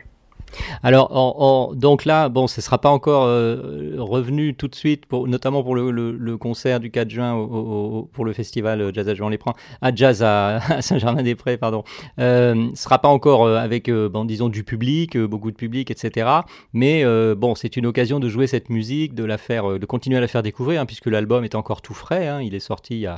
Alors, 0.83 1.75
donc 1.77 2.05
là, 2.05 2.29
bon, 2.29 2.47
ce 2.47 2.61
ne 2.61 2.63
sera 2.63 2.79
pas 2.79 2.91
encore 2.91 3.25
euh, 3.25 3.95
revenu 3.99 4.55
tout 4.55 4.69
de 4.69 4.75
suite, 4.75 5.07
pour, 5.07 5.29
notamment 5.29 5.63
pour 5.63 5.75
le, 5.75 5.91
le- 5.91 6.13
le 6.17 6.37
concert 6.39 6.81
du 6.81 6.91
4 6.91 7.09
juin 7.11 7.35
au- 7.35 7.45
au- 7.45 8.11
pour 8.13 8.25
le 8.25 8.33
festival 8.33 8.81
euh, 8.81 8.91
Jazz 8.93 9.09
à 9.09 9.15
Jean-Léprand, 9.15 9.55
à 9.83 9.95
Jazz 9.95 10.23
à, 10.23 10.61
Saint-Germain-des-Prés, 10.81 11.57
pardon. 11.57 11.85
Euh, 12.19 12.55
ce 12.55 12.71
ne 12.71 12.75
sera 12.77 12.99
pas 12.99 13.09
encore 13.09 13.47
avec, 13.49 13.91
bon, 13.91 14.25
disons, 14.25 14.49
du 14.49 14.65
public, 14.65 15.17
beaucoup 15.19 15.51
de 15.51 15.57
public, 15.57 15.91
etc. 15.91 16.29
Mais 16.73 17.05
bon, 17.35 17.55
c'est 17.55 17.77
une 17.77 17.87
occasion 17.87 18.21
de 18.21 18.29
jouer 18.29 18.47
cette 18.47 18.71
musique, 18.71 19.15
de 19.15 19.25
la 19.25 19.39
faire, 19.39 19.79
de 19.79 19.87
continuer 19.87 20.19
à 20.19 20.21
la 20.21 20.29
faire 20.29 20.43
découvrir, 20.43 20.81
hein, 20.81 20.87
puisque 20.87 21.07
l'album 21.07 21.45
est 21.45 21.55
encore 21.55 21.83
tout 21.83 21.95
frais. 21.95 22.27
hein, 22.29 22.41
il 22.43 22.55
est 22.55 22.61
sorti 22.61 22.95
il 22.95 23.01
y 23.01 23.07
a, 23.07 23.17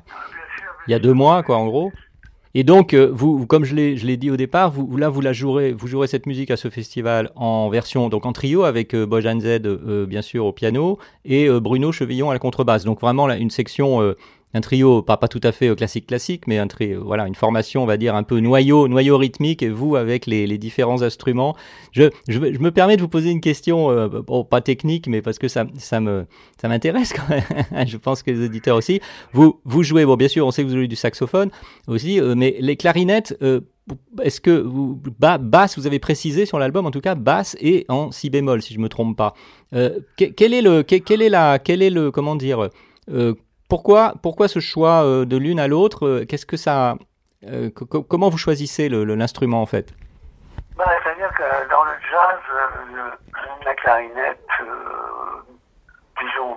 il 0.89 0.91
y 0.91 0.95
a 0.95 0.99
deux 0.99 1.13
mois, 1.13 1.43
quoi, 1.43 1.57
en 1.57 1.67
gros. 1.67 1.93
Et 2.55 2.65
donc, 2.65 2.93
euh, 2.93 3.09
vous, 3.11 3.47
comme 3.47 3.65
je 3.65 3.75
l'ai, 3.75 4.17
dit 4.17 4.31
au 4.31 4.37
départ, 4.37 4.71
vous, 4.71 4.97
là, 4.99 5.09
vous 5.09 5.23
la 5.23 5.33
jouerez, 5.33 5.73
vous 5.73 5.87
jouerez 5.87 6.07
cette 6.07 6.27
musique 6.27 6.51
à 6.51 6.59
ce 6.59 6.69
festival 6.69 7.31
en 7.35 7.71
version, 7.71 8.11
donc 8.11 8.27
en 8.27 8.33
trio 8.33 8.65
avec 8.65 8.95
euh, 8.95 9.07
Bojan 9.07 9.41
Z, 9.41 9.47
euh, 9.65 10.05
bien 10.07 10.21
sûr, 10.21 10.45
au 10.45 10.53
piano 10.53 10.99
et 11.25 11.49
Bruno 11.49 11.93
Chevillon 11.93 12.29
à 12.29 12.35
la 12.35 12.39
contrebasse. 12.39 12.85
Donc 12.85 13.01
vraiment 13.01 13.27
là, 13.27 13.39
une 13.39 13.51
section, 13.51 14.15
un 14.55 14.61
trio, 14.61 15.03
pas, 15.03 15.17
pas 15.17 15.29
tout 15.29 15.41
à 15.43 15.53
fait 15.53 15.69
euh, 15.69 15.75
classique 15.75 16.07
classique, 16.07 16.47
mais 16.47 16.59
un 16.59 16.67
trio, 16.67 17.05
voilà, 17.05 17.27
une 17.27 17.35
formation, 17.35 17.83
on 17.83 17.87
va 17.87 17.97
dire 17.97 18.15
un 18.15 18.23
peu 18.23 18.39
noyau, 18.41 18.87
noyau 18.89 19.17
rythmique. 19.19 19.63
Et 19.63 19.69
vous 19.71 19.97
avec 19.97 20.27
les, 20.27 20.47
les 20.47 20.59
différents 20.59 21.03
instruments. 21.03 21.57
Je, 21.93 22.11
je, 22.29 22.35
je 22.39 22.59
me 22.59 22.71
permets 22.71 22.97
de 22.97 23.03
vous 23.03 23.09
poser 23.09 23.31
une 23.31 23.41
question, 23.41 23.91
euh, 23.91 24.09
bon, 24.09 24.45
pas 24.45 24.61
technique, 24.61 25.07
mais 25.07 25.23
parce 25.23 25.39
que 25.39 25.49
ça, 25.49 25.65
ça 25.79 26.01
me, 26.01 26.27
ça 26.61 26.69
m'intéresse 26.69 27.13
quand 27.13 27.29
même. 27.29 27.87
je 27.87 27.97
pense 27.97 28.23
que 28.23 28.31
les 28.31 28.45
auditeurs 28.45 28.77
aussi. 28.77 29.01
Vous, 29.33 29.61
vous 29.65 29.83
jouez, 29.83 30.05
bon, 30.05 30.17
bien 30.17 30.29
sûr, 30.29 30.47
on 30.47 30.51
sait 30.51 30.63
que 30.63 30.69
vous 30.69 30.77
jouez 30.77 30.89
du 30.89 30.97
saxophone 30.97 31.51
aussi, 31.87 32.21
euh, 32.21 32.35
mais 32.37 32.57
les 32.61 32.77
clarinettes, 32.77 33.37
euh, 33.43 33.61
est-ce 34.23 34.41
que 34.41 34.51
vous, 34.61 35.01
ba- 35.19 35.39
basse, 35.39 35.77
vous 35.79 35.87
avez 35.87 35.99
précisé 35.99 36.47
sur 36.47 36.59
l'album, 36.59 36.87
en 36.87 36.91
tout 36.91 37.01
cas, 37.01 37.15
basse 37.15 37.57
et 37.61 37.85
en 37.89 38.13
si 38.13 38.31
bémol, 38.31 38.63
si 38.63 38.75
je 38.75 38.79
me 38.79 38.89
trompe 38.89 39.17
pas. 39.17 39.35
Euh, 39.75 39.99
que- 40.17 40.27
quel 40.27 40.53
est 40.55 40.63
le, 40.63 40.83
que- 40.83 40.97
quel 40.97 41.23
est 41.23 41.29
la, 41.31 41.59
quel 41.59 41.83
est 41.83 41.91
le, 41.91 42.11
comment 42.11 42.37
dire, 42.37 42.69
euh, 43.11 43.35
pourquoi, 43.73 44.13
pourquoi 44.23 44.49
ce 44.49 44.61
choix 44.61 45.03
euh, 45.03 45.25
de 45.25 45.39
l'une 45.39 45.59
à 45.59 45.67
l'autre 45.67 46.07
euh, 46.07 46.25
Qu'est-ce 46.29 46.45
que 46.45 46.59
ça, 46.59 46.97
euh, 47.49 47.71
co- 47.75 47.87
co- 47.87 48.03
comment 48.03 48.29
vous 48.29 48.37
choisissez 48.37 48.91
l'instrument 48.91 49.63
en 49.63 49.67
fait? 49.67 49.95
Bah, 50.77 50.85
C'est-à-dire 51.03 51.31
que 51.35 51.71
dans 51.71 51.85
le 51.85 51.93
jazz, 52.11 52.41
le- 52.93 53.65
la 53.65 53.75
clarinette, 53.75 54.49
euh, 54.61 55.41
disons, 56.21 56.57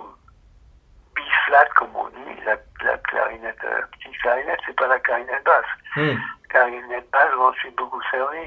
B-flat 1.16 1.64
comme 1.76 1.94
on 1.96 2.08
dit, 2.08 2.36
la, 2.44 2.56
la 2.84 2.98
clarinette, 2.98 3.64
euh, 3.64 3.80
petite 3.92 4.20
clarinette, 4.20 4.60
c'est 4.66 4.76
pas 4.76 4.86
la 4.86 4.98
clarinette 5.00 5.44
basse. 5.44 6.14
Clarinette 6.50 7.10
basse, 7.10 7.28
je 7.32 7.38
m'en 7.38 7.52
suis 7.54 7.70
beaucoup 7.70 8.02
servi. 8.10 8.44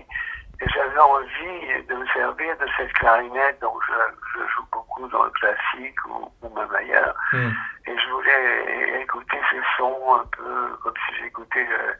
Et 0.61 0.67
j'avais 0.75 0.99
envie 0.99 1.87
de 1.89 1.95
me 1.95 2.05
servir 2.07 2.55
de 2.57 2.67
cette 2.77 2.93
clarinette, 2.93 3.59
donc 3.61 3.77
je, 3.87 3.93
je 4.39 4.45
joue 4.53 4.65
beaucoup 4.71 4.78
dans 5.07 5.23
le 5.23 5.29
classique 5.31 5.95
ou, 6.07 6.29
ou 6.41 6.53
même 6.55 6.73
ailleurs. 6.75 7.15
Et 7.33 7.97
je 7.97 8.09
voulais 8.11 9.01
écouter 9.01 9.37
ces 9.51 9.61
sons 9.77 10.15
un 10.15 10.25
peu 10.37 10.77
comme 10.83 10.93
si 11.07 11.15
j'écoutais 11.23 11.67
euh, 11.71 11.93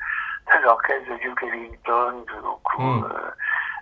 l'orchestre 0.64 1.10
de 1.12 1.18
Duke 1.18 1.44
Ellington, 1.44 2.26
de 2.28 2.42
beaucoup, 2.42 2.82
Mm. 2.82 3.04
euh, 3.06 3.32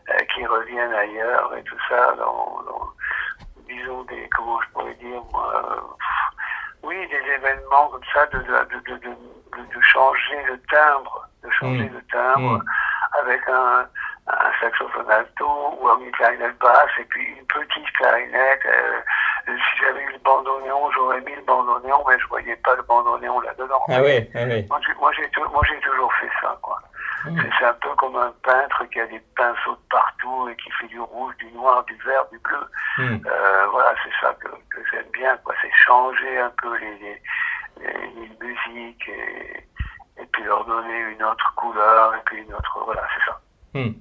euh, 0.10 0.18
qui 0.34 0.46
reviennent 0.46 0.94
ailleurs 0.94 1.54
et 1.56 1.64
tout 1.64 1.78
ça, 1.90 2.14
dans, 2.18 2.62
dans, 2.66 2.88
disons, 3.68 4.04
des, 4.04 4.28
comment 4.36 4.60
je 4.62 4.70
pourrais 4.70 4.94
dire, 4.96 5.22
moi, 5.34 5.52
euh, 5.56 5.76
pff, 5.76 6.84
oui, 6.84 7.08
des 7.10 7.32
événements 7.32 7.90
comme 7.90 8.04
ça, 8.14 8.26
de, 8.28 8.38
de, 8.40 8.80
de, 8.96 8.98
de, 8.98 9.82
changer 9.82 10.44
le 10.48 10.60
timbre, 10.64 11.28
de 11.44 11.50
changer 11.52 11.90
Mm. 11.90 11.94
le 11.94 12.02
timbre 12.12 12.58
Mm. 12.58 12.66
avec 13.20 13.42
un 13.50 13.88
saxophone 14.60 15.10
alto 15.10 15.78
ou 15.80 15.90
une 16.04 16.12
clarinette 16.12 16.58
basse 16.60 16.90
et 17.00 17.04
puis 17.06 17.24
une 17.26 17.46
petite 17.46 17.92
clarinette. 17.98 18.66
euh, 18.66 19.00
si 19.48 19.80
j'avais 19.82 20.02
eu 20.04 20.12
le 20.12 20.20
bandoneon, 20.20 20.92
j'aurais 20.92 21.22
mis 21.22 21.34
le 21.36 21.42
bandoneon, 21.44 22.04
mais 22.08 22.20
je 22.20 22.28
voyais 22.28 22.56
pas 22.58 22.76
le 22.76 22.84
bandoneon 22.84 23.40
là-dedans. 23.42 23.82
Ah 23.90 24.02
oui, 24.02 24.30
ah 24.36 24.40
oui. 24.46 24.66
Moi, 24.70 24.80
j'ai- 24.84 25.80
toujours 25.82 26.14
fait 26.16 26.30
ça, 26.42 26.58
quoi. 26.62 26.78
Mm. 27.26 27.40
C'est- 27.58 27.66
un 27.66 27.74
peu 27.76 27.90
comme 27.96 28.16
un 28.18 28.34
peintre 28.44 28.84
qui 28.92 29.00
a 29.00 29.08
des 29.08 29.20
pinceaux 29.36 29.72
de 29.76 29.88
partout 29.90 30.50
et 30.50 30.56
qui 30.58 30.70
fait 30.72 30.88
du 30.88 31.00
rouge, 31.00 31.36
du 31.38 31.50
noir, 31.54 31.84
du 31.86 31.96
vert, 32.06 32.26
du 32.32 32.40
bleu. 32.40 32.60
Mm. 32.98 33.18
Euh, 33.26 33.68
voilà, 33.72 33.94
c'est 34.04 34.14
ça 34.26 34.34
que, 34.40 34.48
que 34.50 34.82
j'aime 34.92 35.10
bien, 35.14 35.38
quoi. 35.38 35.54
C'est 35.62 35.72
changer 35.86 36.40
un 36.40 36.52
peu 36.62 36.76
les, 36.78 36.96
les, 36.98 37.22
les- 37.80 38.08
les 38.16 38.30
musiques 38.48 39.08
et, 39.10 39.64
et 40.22 40.26
puis 40.32 40.44
leur 40.44 40.66
donner 40.66 41.00
une 41.00 41.24
autre 41.24 41.54
couleur 41.56 42.16
et 42.16 42.20
puis 42.26 42.42
une 42.42 42.54
autre. 42.54 42.80
Voilà, 42.86 43.04
c'est 43.16 43.26
ça. 43.32 43.40
Hmm. 43.74 43.92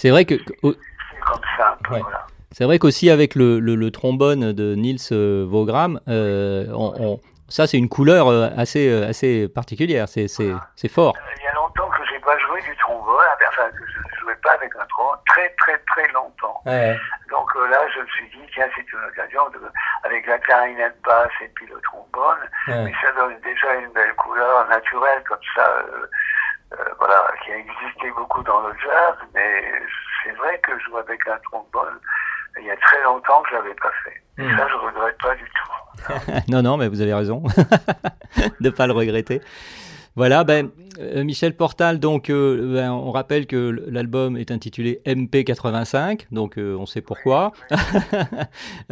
C'est 0.00 0.08
vrai 0.08 0.24
que, 0.24 0.36
au- 0.62 0.72
C'est 0.72 1.20
comme 1.20 1.40
ça 1.58 1.76
un 1.78 1.82
peu, 1.84 1.92
Ouais. 1.94 2.00
voilà. 2.00 2.26
c'est 2.52 2.64
vrai 2.64 2.78
qu'aussi 2.78 3.10
avec 3.10 3.34
le, 3.34 3.60
le, 3.60 3.74
le 3.74 3.90
trombone 3.90 4.52
de 4.52 4.74
Niels 4.74 4.96
euh, 5.12 5.44
Vogram, 5.46 6.00
euh, 6.08 6.64
on, 6.72 6.94
on- 6.98 7.20
ça 7.50 7.66
c'est 7.66 7.76
une 7.76 7.90
couleur 7.90 8.28
euh, 8.28 8.48
assez, 8.56 8.90
assez 9.02 9.46
particulière, 9.48 10.08
c'est, 10.08 10.26
c'est, 10.26 10.52
c'est 10.76 10.88
fort. 10.88 11.14
Il 11.36 11.44
y 11.44 11.48
a 11.48 11.54
longtemps 11.54 11.90
que 11.90 12.02
j'ai 12.10 12.18
pas 12.20 12.38
joué 12.38 12.62
du 12.62 12.74
trombone, 12.78 13.26
enfin 13.48 13.68
que 13.70 13.84
je 13.86 14.20
jouais 14.20 14.36
pas 14.42 14.52
avec 14.52 14.70
un 14.80 14.86
trombone, 14.86 15.18
très 15.26 15.50
très 15.58 15.76
très 15.92 16.08
longtemps. 16.12 16.62
Donc 16.64 17.48
là, 17.70 17.80
je 17.94 18.00
me 18.00 18.06
suis 18.06 18.28
dit, 18.30 18.46
tiens, 18.54 18.66
c'est 18.74 18.90
une 18.92 19.04
occasion 19.06 19.42
de, 19.52 19.60
avec 20.04 20.26
la 20.26 20.38
clarinette 20.38 20.96
basse 21.04 21.28
et 21.44 21.48
puis 21.54 21.66
le 21.66 21.78
trombone, 21.82 22.38
mais 22.68 22.92
ça 23.02 23.12
donne 23.20 23.36
déjà 23.44 23.74
une 23.74 23.92
belle 23.92 24.14
couleur 24.14 24.66
naturelle 24.68 25.22
comme 25.28 25.44
ça, 25.54 25.66
euh, 25.92 26.06
voilà, 26.98 27.26
qui 27.44 27.52
a 27.52 27.56
existé 27.56 28.10
beaucoup 28.16 28.42
dans 28.42 28.60
le 28.66 28.72
jazz, 28.82 29.14
mais 29.34 29.62
c'est 30.24 30.32
vrai 30.32 30.58
que 30.60 30.72
jouer 30.80 31.00
avec 31.00 31.26
un 31.28 31.38
trombone, 31.50 31.98
il 32.58 32.66
y 32.66 32.70
a 32.70 32.76
très 32.76 33.02
longtemps 33.04 33.42
que 33.42 33.50
je 33.50 33.54
l'avais 33.56 33.74
pas 33.74 33.92
fait. 34.04 34.22
Et 34.38 34.42
Mm. 34.42 34.56
ça, 34.58 34.68
je 34.68 34.74
regrette 34.76 35.18
pas 35.18 35.34
du 35.34 35.44
tout. 35.44 36.42
non, 36.48 36.62
non, 36.62 36.76
mais 36.76 36.88
vous 36.88 37.00
avez 37.00 37.12
raison 37.14 37.42
de 38.36 38.50
ne 38.60 38.70
pas 38.70 38.86
le 38.86 38.92
regretter. 38.92 39.40
Voilà, 40.20 40.44
ben, 40.44 40.68
euh, 40.98 41.24
Michel 41.24 41.56
Portal, 41.56 41.98
donc 41.98 42.28
euh, 42.28 42.74
ben, 42.74 42.92
on 42.92 43.10
rappelle 43.10 43.46
que 43.46 43.74
l'album 43.88 44.36
est 44.36 44.50
intitulé 44.50 45.00
MP85, 45.06 46.26
donc 46.30 46.58
euh, 46.58 46.76
on 46.78 46.84
sait 46.84 47.00
pourquoi. 47.00 47.52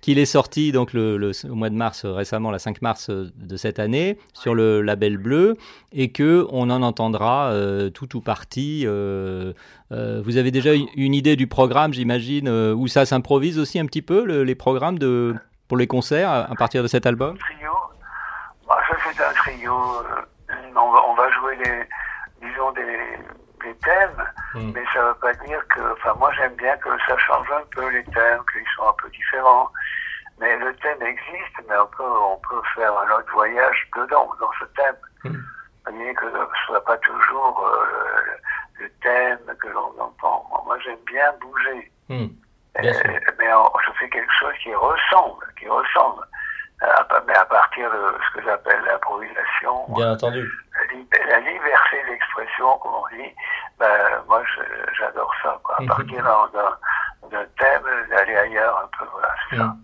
Qu'il 0.00 0.18
est 0.18 0.24
sorti 0.24 0.72
donc 0.72 0.94
le, 0.94 1.32
au 1.50 1.54
mois 1.54 1.68
de 1.68 1.74
mars, 1.74 2.06
récemment, 2.06 2.50
la 2.50 2.58
5 2.58 2.80
mars 2.80 3.10
de 3.10 3.56
cette 3.58 3.78
année, 3.78 4.16
sur 4.32 4.54
le 4.54 4.80
label 4.80 5.18
bleu, 5.18 5.58
et 5.92 6.10
que 6.10 6.46
on 6.48 6.70
en 6.70 6.80
entendra 6.80 7.52
tout 7.92 8.16
ou 8.16 8.22
partie. 8.22 8.86
vous 8.86 10.36
avez 10.38 10.50
déjà 10.50 10.72
une, 10.72 11.14
idée 11.14 11.36
du 11.36 11.48
programme, 11.48 11.92
j'imagine, 11.92 12.48
où 12.48 12.88
ça 12.88 13.04
s'improvise 13.04 13.58
aussi 13.58 13.78
un 13.78 13.84
petit 13.84 14.00
peu, 14.00 14.24
le- 14.24 14.42
les 14.42 14.54
programmes 14.54 14.98
de, 14.98 15.34
pour 15.68 15.76
les 15.76 15.86
concerts 15.86 16.30
à, 16.30 16.50
à 16.50 16.54
partir 16.54 16.82
de 16.82 16.88
cet 16.88 17.04
album? 17.04 17.36
Trio. 17.36 17.72
Bah, 18.66 18.78
ça, 18.88 18.96
c'est 19.04 19.22
un 19.22 19.32
trio. 19.34 19.72
Les, 21.58 21.88
disons, 22.48 22.70
des, 22.72 23.18
des 23.62 23.74
thèmes, 23.76 24.24
Mm. 24.54 24.72
mais 24.74 24.84
ça 24.94 25.00
ne 25.02 25.08
veut 25.08 25.14
pas 25.16 25.34
dire 25.34 25.60
que. 25.68 25.92
Enfin, 25.92 26.14
moi, 26.18 26.32
j'aime 26.32 26.54
bien 26.54 26.76
que 26.78 26.88
ça 27.06 27.16
change 27.18 27.50
un 27.50 27.64
peu 27.74 27.88
les 27.90 28.04
thèmes, 28.04 28.40
qu'ils 28.52 28.64
sont 28.76 28.88
un 28.88 28.92
peu 29.02 29.08
différents. 29.10 29.70
Mais 30.38 30.56
le 30.58 30.74
thème 30.76 31.02
existe, 31.02 31.56
mais 31.68 31.76
on 31.76 31.86
peut, 31.88 32.02
on 32.04 32.36
peut 32.48 32.62
faire 32.74 32.92
un 32.98 33.10
autre 33.18 33.32
voyage 33.32 33.88
dedans, 33.96 34.30
dans 34.40 34.50
ce 34.60 34.64
thème. 34.66 34.96
Mm. 35.24 35.36
Vous 35.88 35.92
voyez 35.96 36.14
que 36.14 36.24
ce 36.30 36.66
soit 36.66 36.84
pas 36.84 36.96
toujours 36.98 37.66
euh, 37.66 38.22
le, 38.80 38.88
thème 39.02 39.38
que 39.60 39.68
l'on 39.68 39.92
entend. 40.00 40.46
Moi, 40.50 40.62
moi, 40.66 40.78
j'aime 40.80 40.98
bien 41.06 41.32
bouger. 41.40 41.92
Hmm, 42.08 42.26
Bien. 42.80 42.92
Euh, 42.94 43.18
mais 43.38 43.52
on- 43.52 43.72
je 43.84 43.90
fais 43.98 44.08
quelque 44.08 44.32
chose 44.40 44.54
qui 44.62 44.74
ressemble, 44.74 45.44
qui 45.58 45.68
ressemble. 45.68 46.22
Euh, 46.82 46.86
mais 47.26 47.34
à 47.34 47.44
partir 47.46 47.90
de 47.90 47.96
ce 48.28 48.38
que 48.38 48.44
j'appelle 48.44 48.80
l'improvisation, 48.86 49.86
Bien 49.96 50.12
entendu. 50.12 50.46
la, 50.74 50.94
li- 50.94 51.08
la 51.30 51.40
liberté 51.40 51.96
d'expression, 52.08 52.76
comme 52.82 52.92
on 52.92 53.16
dit, 53.16 53.30
ben, 53.78 53.86
moi 54.28 54.42
j'adore 54.98 55.32
ça. 55.42 55.58
Quoi. 55.62 55.76
À 55.78 55.82
Mhm. 55.82 55.88
partir 55.88 56.22
d'un- 56.22 57.46
thème, 57.58 57.82
d'aller 58.10 58.36
ailleurs 58.36 58.82
un 58.84 58.98
peu, 58.98 59.04
voilà, 59.12 59.34
c'est 59.50 59.56
ça. 59.56 59.76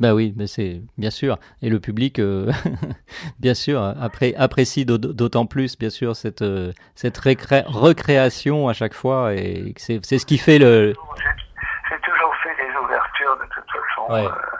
Bah 0.00 0.12
oui, 0.12 0.34
mais 0.36 0.46
c'est 0.48 0.82
bien 0.98 1.10
sûr. 1.10 1.38
Et 1.62 1.70
le 1.70 1.78
public, 1.78 2.18
euh, 2.18 2.50
bien 3.38 3.54
sûr, 3.54 3.80
après, 4.02 4.34
apprécie 4.36 4.84
d'aut- 4.84 4.98
d'autant 4.98 5.46
plus, 5.46 5.78
bien 5.78 5.88
sûr, 5.90 6.16
cette, 6.16 6.42
euh, 6.42 6.72
cette 6.96 7.16
récré- 7.18 7.64
recréation 7.66 8.68
à 8.68 8.72
chaque 8.72 8.92
fois. 8.94 9.34
Et 9.34 9.72
c'est 9.76 10.02
ce 10.18 10.26
qui 10.26 10.36
fait 10.38 10.58
le. 10.58 10.94
J'ai 11.16 11.94
j'ai 11.94 12.00
toujours 12.00 12.34
fait 12.42 12.54
des 12.56 12.76
ouvertures 12.76 13.36
de 13.38 13.44
toute 13.44 13.70
façon 13.70 14.12
Ouais. 14.12 14.26
euh, 14.26 14.57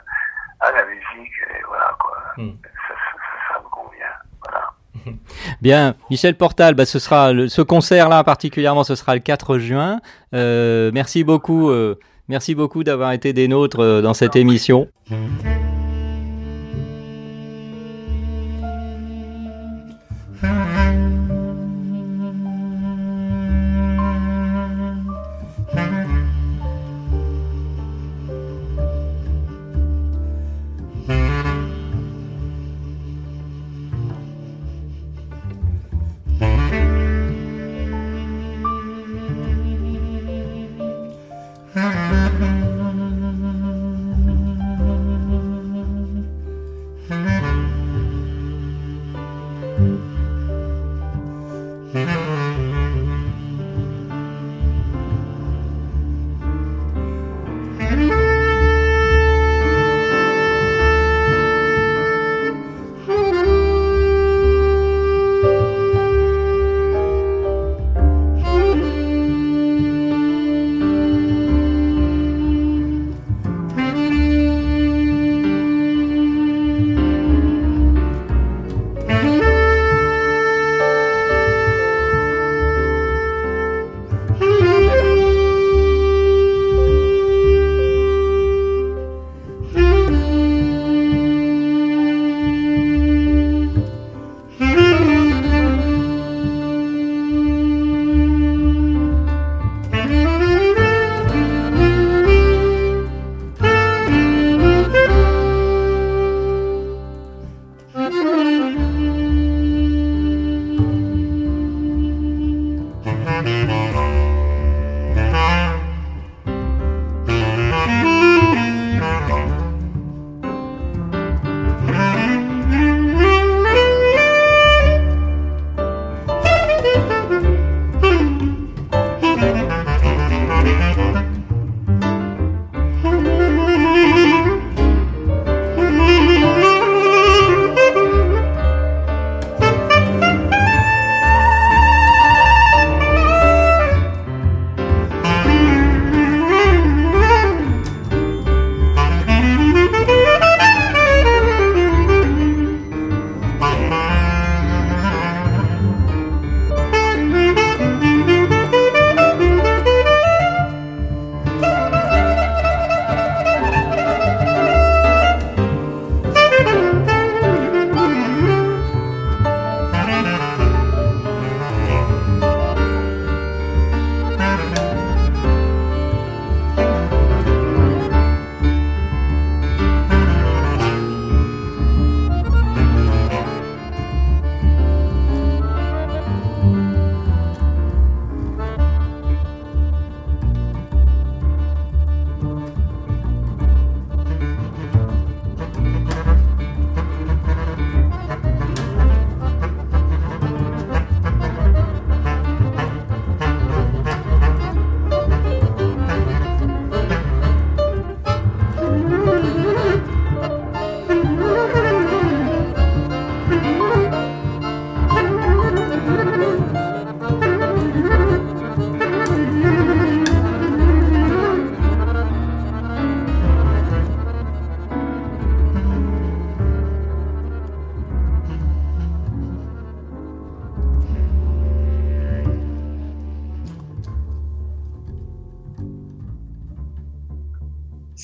à 0.59 0.71
la 0.71 0.85
musique, 0.85 1.33
et 1.41 1.63
voilà 1.67 1.95
quoi. 1.99 2.17
Hmm. 2.37 2.51
Ça, 2.63 2.93
ça- 2.93 3.53
ça 3.53 3.59
me 3.63 3.69
convient. 3.69 4.15
Voilà. 4.43 5.17
Bien, 5.61 5.95
Michel 6.09 6.35
Portal, 6.35 6.73
bah, 6.75 6.85
ce 6.85 6.99
sera 6.99 7.33
le- 7.33 7.47
ce 7.47 7.61
concert-là 7.61 8.23
particulièrement, 8.23 8.83
ce 8.83 8.95
sera 8.95 9.13
le 9.15 9.21
4 9.21 9.57
juin. 9.57 9.99
Euh, 10.33 10.91
merci 10.93 11.23
beaucoup, 11.23 11.69
euh, 11.69 11.97
merci 12.27 12.55
beaucoup 12.55 12.83
d'avoir 12.83 13.11
été 13.13 13.33
des 13.33 13.47
nôtres 13.47 13.79
euh, 13.81 14.01
dans 14.01 14.13
cette 14.13 14.35
émission. 14.35 14.87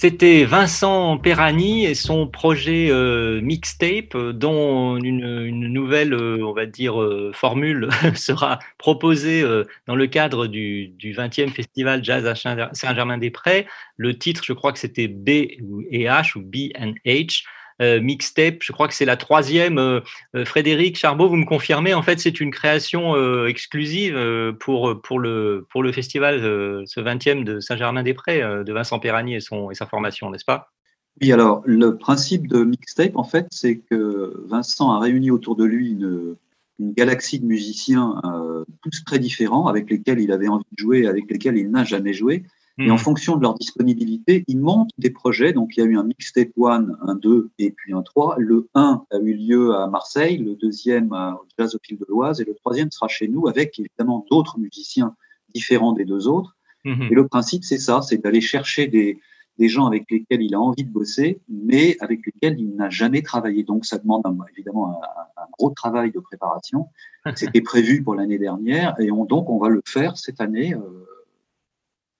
C'était 0.07 0.45
Vincent 0.45 1.17
Perani 1.17 1.85
et 1.85 1.95
son 1.95 2.27
projet 2.27 2.91
euh, 2.91 3.41
mixtape, 3.41 4.13
euh, 4.13 4.33
dont 4.33 4.97
une, 4.97 5.49
nouvelle, 5.67 6.13
euh, 6.13 6.45
on 6.45 6.53
va 6.53 6.67
dire, 6.67 6.93
formule 7.33 7.89
sera 8.13 8.59
proposée 8.77 9.43
dans 9.87 9.95
le 9.95 10.05
cadre 10.05 10.45
du, 10.45 10.89
du 10.89 11.15
20e 11.15 11.49
Festival 11.49 12.03
Jazz 12.03 12.27
à 12.27 12.35
Saint-Germain-des-Prés. 12.35 13.65
Le 13.97 14.15
titre, 14.15 14.43
je 14.45 14.53
crois 14.53 14.73
que 14.73 14.77
c'était 14.77 15.07
B 15.07 15.29
et 15.29 16.03
H 16.03 16.37
ou 16.37 16.41
B 16.41 16.71
and 16.79 16.93
H. 17.07 17.43
Euh, 17.81 17.99
mixtape. 17.99 18.59
Je 18.61 18.71
crois 18.71 18.87
que 18.87 18.93
c'est 18.93 19.05
la 19.05 19.17
troisième. 19.17 19.77
Euh, 19.77 19.99
euh, 20.35 20.45
Frédéric 20.45 20.97
Charbot, 20.97 21.27
vous 21.27 21.35
me 21.35 21.45
confirmez, 21.45 21.93
en 21.93 22.03
fait, 22.03 22.19
c'est 22.19 22.39
une 22.39 22.51
création 22.51 23.15
exclusive 23.45 24.17
pour, 24.59 25.01
pour, 25.01 25.19
le, 25.19 25.65
pour 25.69 25.83
le 25.83 25.91
festival, 25.91 26.41
ce 26.41 26.99
20e 26.99 27.43
de 27.43 27.59
Saint-Germain-des-Prés, 27.59 28.41
de 28.41 28.73
Vincent 28.73 28.99
Perrani 28.99 29.35
et, 29.35 29.39
son, 29.39 29.71
et 29.71 29.75
sa 29.75 29.85
formation, 29.85 30.29
n'est-ce 30.29 30.45
pas? 30.45 30.71
Oui, 31.21 31.31
alors 31.31 31.61
le 31.65 31.97
principe 31.97 32.47
de 32.47 32.63
mixtape, 32.63 33.15
en 33.15 33.23
fait, 33.23 33.47
c'est 33.51 33.77
que 33.77 34.33
Vincent 34.47 34.91
a 34.91 34.99
réuni 34.99 35.31
autour 35.31 35.55
de 35.55 35.63
lui 35.63 35.91
une, 35.91 36.35
une 36.79 36.93
galaxie 36.93 37.39
de 37.39 37.45
musiciens, 37.45 38.21
tous 38.81 39.03
très 39.05 39.19
différents, 39.19 39.67
avec 39.67 39.89
lesquels 39.89 40.19
il 40.19 40.31
avait 40.31 40.47
envie 40.47 40.65
de 40.71 40.81
jouer, 40.81 41.07
avec 41.07 41.29
lesquels 41.29 41.57
il 41.57 41.69
n'a 41.71 41.83
jamais 41.83 42.13
joué. 42.13 42.43
Et 42.77 42.91
en 42.91 42.95
hmm. 42.95 42.99
fonction 42.99 43.37
de 43.37 43.41
leur 43.41 43.53
disponibilité, 43.53 44.43
ils 44.47 44.59
montent 44.59 44.91
des 44.97 45.09
projets. 45.09 45.53
Donc, 45.53 45.77
il 45.77 45.79
y 45.79 45.83
a 45.83 45.85
eu 45.85 45.97
un 45.97 46.03
mixtape 46.03 46.49
1, 46.61 46.87
un 47.01 47.15
2 47.15 47.49
et 47.57 47.71
puis 47.71 47.93
un 47.93 48.01
3. 48.01 48.35
Le 48.37 48.67
1 48.75 49.05
a 49.09 49.17
eu 49.17 49.33
lieu 49.33 49.73
à 49.73 49.87
Marseille, 49.87 50.37
le 50.37 50.55
deuxième 50.55 51.13
au 51.13 51.45
Jazz 51.57 51.73
au 51.75 51.79
Fil 51.81 51.97
de 51.97 52.05
l'Oise 52.09 52.41
et 52.41 52.43
le 52.43 52.53
troisième 52.53 52.91
sera 52.91 53.07
chez 53.07 53.29
nous 53.29 53.47
avec 53.47 53.79
évidemment 53.79 54.25
d'autres 54.29 54.59
musiciens 54.59 55.15
différents 55.53 55.93
des 55.93 56.03
deux 56.03 56.27
autres. 56.27 56.57
Hmm. 56.83 57.03
Et 57.03 57.15
le 57.15 57.27
principe, 57.27 57.63
c'est 57.63 57.77
ça, 57.77 58.01
c'est 58.01 58.17
d'aller 58.17 58.41
chercher 58.41 58.87
des, 58.87 59.21
des 59.57 59.69
gens 59.69 59.85
avec 59.85 60.11
lesquels 60.11 60.41
il 60.41 60.53
a 60.53 60.59
envie 60.59 60.83
de 60.83 60.91
bosser, 60.91 61.39
mais 61.47 61.95
avec 62.01 62.25
lesquels 62.25 62.59
il 62.59 62.75
n'a 62.75 62.89
jamais 62.89 63.21
travaillé. 63.21 63.63
Donc, 63.63 63.85
ça 63.85 63.97
demande 63.99 64.23
évidemment 64.51 65.01
un, 65.01 65.41
un, 65.41 65.45
gros 65.57 65.69
travail 65.69 66.11
de 66.11 66.19
préparation. 66.19 66.89
C'était 67.35 67.61
prévu 67.61 68.03
pour 68.03 68.15
l'année 68.15 68.37
dernière 68.37 68.99
et 68.99 69.11
on, 69.11 69.23
donc 69.23 69.49
on 69.49 69.59
va 69.59 69.69
le 69.69 69.81
faire 69.85 70.17
cette 70.17 70.41
année. 70.41 70.73
Euh, 70.73 71.05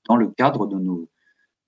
dans 0.08 0.16
le 0.16 0.28
cadre 0.28 0.68
de, 0.68 0.78
nos, 0.78 1.10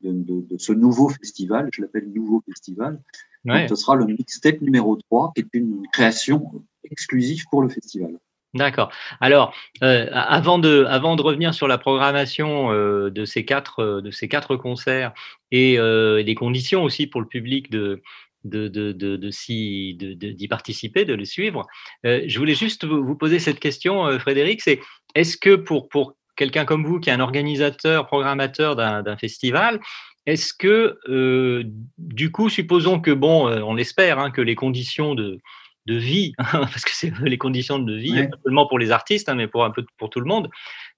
de, 0.02 0.58
ce 0.58 0.74
nouveau 0.74 1.10
festival, 1.10 1.70
je 1.74 1.82
l'appelle 1.82 2.12
nouveau 2.14 2.42
festival. 2.46 3.02
ce 3.46 3.76
sera 3.76 3.96
le 3.96 4.06
mixtape 4.06 4.62
numéro 4.62 4.96
3, 4.96 5.32
qui 5.36 5.42
est 5.42 5.50
une 5.54 5.84
création 5.92 6.64
exclusive 6.84 7.44
pour 7.50 7.62
le 7.62 7.70
festival. 7.70 8.18
D'accord. 8.54 8.92
Alors, 9.20 9.54
euh, 9.84 10.08
avant, 10.12 10.58
de, 10.58 10.86
avant 10.88 11.16
de 11.16 11.22
revenir 11.22 11.54
sur 11.54 11.68
la 11.68 11.78
programmation 11.78 12.72
euh, 12.72 13.10
de, 13.10 13.26
ces 13.26 13.46
quatre, 13.46 13.80
euh, 13.80 14.02
de 14.02 14.10
ces 14.10 14.28
quatre 14.28 14.56
concerts 14.56 15.14
et 15.52 15.78
les 15.78 16.36
conditions 16.36 16.84
aussi 16.84 17.08
pour 17.08 17.22
le 17.22 17.28
public 17.28 17.70
de, 17.70 18.02
de, 18.44 18.68
de, 18.68 18.92
de, 18.94 20.12
d'y 20.14 20.48
participer, 20.48 21.06
de 21.06 21.14
les 21.14 21.26
suivre. 21.26 21.66
je 22.04 22.38
voulais 22.38 22.56
juste 22.56 22.86
vous 22.86 23.16
poser 23.16 23.40
cette 23.40 23.60
question, 23.60 24.20
Frédéric, 24.20 24.62
c'est 24.62 24.82
est-ce 25.16 25.38
que 25.38 25.56
pour, 25.56 25.88
pour 25.88 26.16
quelqu'un 26.38 26.64
comme 26.64 26.86
vous 26.86 27.02
qui 27.02 27.10
est 27.10 27.14
un 27.14 27.20
organisateur, 27.20 28.08
programmateur 28.08 28.76
d'un 28.78 29.18
festival, 29.18 29.82
est-ce 30.28 30.54
que, 30.54 31.00
euh, 31.08 31.64
du 31.98 32.32
coup, 32.32 32.50
supposons 32.50 33.00
que, 33.00 33.12
bon, 33.12 33.48
euh, 33.48 33.62
on 33.62 33.78
espère 33.78 34.20
hein, 34.20 34.30
que 34.30 34.42
les 34.42 34.56
conditions 34.56 35.16
de, 35.16 35.40
de 35.86 35.96
vie, 35.96 36.34
parce 36.52 36.84
que 36.84 36.92
c'est 36.94 37.14
les 37.22 37.38
conditions 37.38 37.80
de 37.80 37.96
vie, 37.96 38.28
pas 38.28 38.38
seulement 38.44 38.68
pour 38.68 38.78
les 38.78 38.92
artistes, 38.92 39.30
hein, 39.30 39.36
mais 39.36 39.48
pour 39.48 39.64
un 39.64 39.72
peu 39.72 39.86
pour 39.98 40.10
tout 40.10 40.20
le 40.20 40.26
monde, 40.26 40.50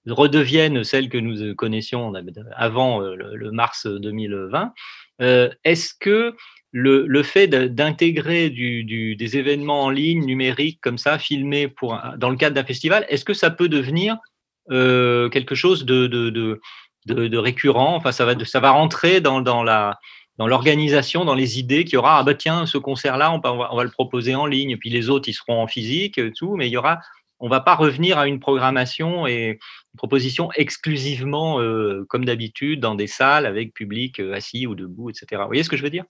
redeviennent 0.06 0.82
celles 0.82 1.08
que 1.08 1.18
nous 1.18 1.54
connaissions 1.54 2.12
avant 2.56 3.02
euh, 3.02 3.14
le, 3.14 3.52
mars 3.52 3.86
2020. 3.86 4.72
Est-ce 5.64 5.94
que 5.94 6.34
le, 6.72 7.06
le 7.06 7.22
fait 7.22 7.46
d'intégrer 7.46 8.50
du, 8.50 9.14
des 9.14 9.36
événements 9.36 9.84
en 9.84 9.90
ligne, 9.90 10.24
numériques, 10.24 10.80
comme 10.80 10.98
ça, 10.98 11.18
filmés 11.18 11.68
pour, 11.68 12.00
dans 12.16 12.30
le 12.30 12.36
cadre 12.36 12.56
d'un 12.56 12.64
festival, 12.64 13.06
est-ce 13.08 13.24
que 13.24 13.34
ça 13.34 13.50
peut 13.50 13.68
devenir 13.68 14.14
euh, 14.14 14.16
quelque 14.68 15.54
chose 15.54 15.84
de, 15.84 16.06
de, 16.06 16.60
de, 17.06 17.38
récurrent. 17.38 17.96
Enfin, 17.96 18.12
ça 18.12 18.24
va, 18.24 18.34
ça 18.44 18.60
va 18.60 18.70
rentrer 18.70 19.20
dans, 19.20 19.40
dans 19.40 19.62
la 19.62 19.98
dans 20.40 20.46
l'organisation, 20.46 21.26
dans 21.26 21.34
les 21.34 21.58
idées 21.58 21.84
qu'il 21.84 21.94
y 21.94 21.96
aura, 21.98 22.18
ah 22.18 22.22
bah 22.22 22.32
tiens, 22.32 22.64
ce 22.64 22.78
concert-là, 22.78 23.30
on, 23.30 23.42
on, 23.44 23.76
va 23.76 23.84
le 23.84 23.90
proposer 23.90 24.34
en 24.34 24.46
ligne, 24.46 24.78
puis 24.78 24.88
les 24.88 25.10
autres, 25.10 25.28
ils 25.28 25.34
seront 25.34 25.60
en 25.60 25.66
physique, 25.66 26.18
tout, 26.34 26.56
mais 26.56 26.66
il 26.66 26.70
y 26.70 26.78
aura, 26.78 26.98
on 27.40 27.48
va 27.50 27.60
pas 27.60 27.74
revenir 27.74 28.16
à 28.16 28.26
une 28.26 28.40
programmation 28.40 29.26
et 29.26 29.58
une 29.92 29.98
proposition 29.98 30.50
exclusivement, 30.56 31.60
euh, 31.60 32.06
comme 32.08 32.24
d'habitude, 32.24 32.80
dans 32.80 32.94
des 32.94 33.06
salles 33.06 33.44
avec 33.44 33.74
public 33.74 34.18
euh, 34.18 34.32
assis 34.32 34.66
ou 34.66 34.74
debout, 34.74 35.10
etc. 35.10 35.26
Vous 35.42 35.48
voyez 35.48 35.62
ce 35.62 35.68
que 35.68 35.76
je 35.76 35.82
veux 35.82 35.90
dire? 35.90 36.04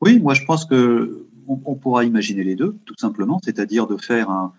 Oui, 0.00 0.20
moi 0.20 0.34
je 0.34 0.44
pense 0.44 0.64
que 0.64 1.26
on 1.46 1.74
pourra 1.74 2.04
imaginer 2.04 2.42
les 2.44 2.54
deux, 2.54 2.76
tout 2.86 2.94
simplement, 2.96 3.40
c'est-à-dire 3.42 3.86
de 3.86 3.96
faire 3.96 4.30
un, 4.30 4.54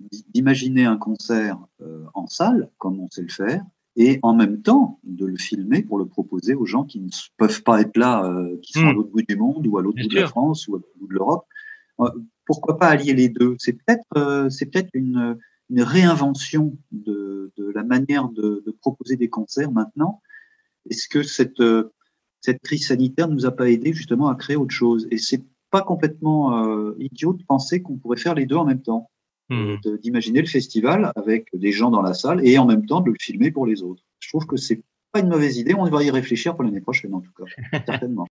d'imaginer 0.00 0.84
un 0.84 0.96
concert 0.96 1.58
euh, 1.80 2.04
en 2.14 2.26
salle, 2.26 2.68
comme 2.78 3.00
on 3.00 3.08
sait 3.10 3.22
le 3.22 3.28
faire, 3.28 3.64
et 3.96 4.18
en 4.22 4.34
même 4.34 4.60
temps 4.60 5.00
de 5.04 5.24
le 5.24 5.36
filmer 5.36 5.82
pour 5.82 5.98
le 5.98 6.06
proposer 6.06 6.54
aux 6.54 6.66
gens 6.66 6.84
qui 6.84 7.00
ne 7.00 7.08
peuvent 7.38 7.62
pas 7.62 7.80
être 7.80 7.96
là, 7.96 8.24
euh, 8.24 8.58
qui 8.62 8.72
sont 8.72 8.86
à 8.86 8.92
hmm. 8.92 8.96
l'autre 8.96 9.10
bout 9.10 9.22
du 9.22 9.36
monde 9.36 9.66
ou 9.66 9.78
à 9.78 9.82
l'autre 9.82 10.02
bout 10.02 10.08
de 10.08 10.14
la 10.14 10.26
France 10.26 10.68
ou 10.68 10.74
à 10.74 10.78
l'autre 10.78 10.98
bout 10.98 11.08
de 11.08 11.14
l'Europe. 11.14 11.46
Euh, 12.00 12.10
pourquoi 12.44 12.78
pas 12.78 12.88
allier 12.88 13.14
les 13.14 13.28
deux? 13.28 13.56
C'est 13.58 13.72
peut-être 13.72 14.50
c'est 14.50 14.66
peut-être 14.66 14.90
une, 14.92 15.36
une 15.70 15.82
réinvention 15.82 16.76
de, 16.92 17.50
de 17.56 17.72
la 17.74 17.82
manière 17.82 18.28
de, 18.28 18.62
de, 18.64 18.70
proposer 18.70 19.16
des 19.16 19.28
concerts 19.28 19.72
maintenant. 19.72 20.20
Est-ce 20.88 21.08
que 21.08 21.24
cette, 21.24 21.60
cette 22.40 22.62
crise 22.62 22.86
sanitaire 22.86 23.26
ne 23.26 23.34
nous 23.34 23.46
a 23.46 23.50
pas 23.50 23.68
aidé 23.68 23.92
justement 23.92 24.28
à 24.28 24.36
créer 24.36 24.54
autre 24.54 24.74
chose? 24.74 25.08
Et 25.10 25.18
c'est 25.18 25.42
pas 25.72 25.82
complètement 25.82 26.94
idiot 26.98 27.32
de 27.32 27.42
penser 27.42 27.82
qu'on 27.82 27.96
pourrait 27.96 28.16
faire 28.16 28.36
les 28.36 28.46
deux 28.46 28.54
en 28.54 28.64
même 28.64 28.82
temps. 28.82 29.10
Euh, 29.52 29.76
d'imaginer 30.02 30.40
le 30.40 30.46
festival 30.48 31.12
avec 31.14 31.46
des 31.54 31.70
gens 31.70 31.90
dans 31.90 32.02
la 32.02 32.14
salle 32.14 32.44
et 32.44 32.58
en 32.58 32.66
même 32.66 32.84
temps 32.84 33.00
de 33.00 33.10
le 33.10 33.16
filmer 33.20 33.52
pour 33.52 33.64
les 33.66 33.80
autres. 33.82 34.02
Je 34.18 34.28
trouve 34.28 34.44
que 34.46 34.56
c'est 34.56 34.82
pas 35.12 35.20
une 35.20 35.28
mauvaise 35.28 35.56
idée. 35.58 35.72
On 35.74 35.84
va 35.84 36.02
y 36.02 36.10
réfléchir 36.10 36.56
pour 36.56 36.64
l'année 36.64 36.80
prochaine, 36.80 37.14
en 37.14 37.20
tout 37.20 37.30
cas, 37.38 37.44
certainement. 37.86 38.26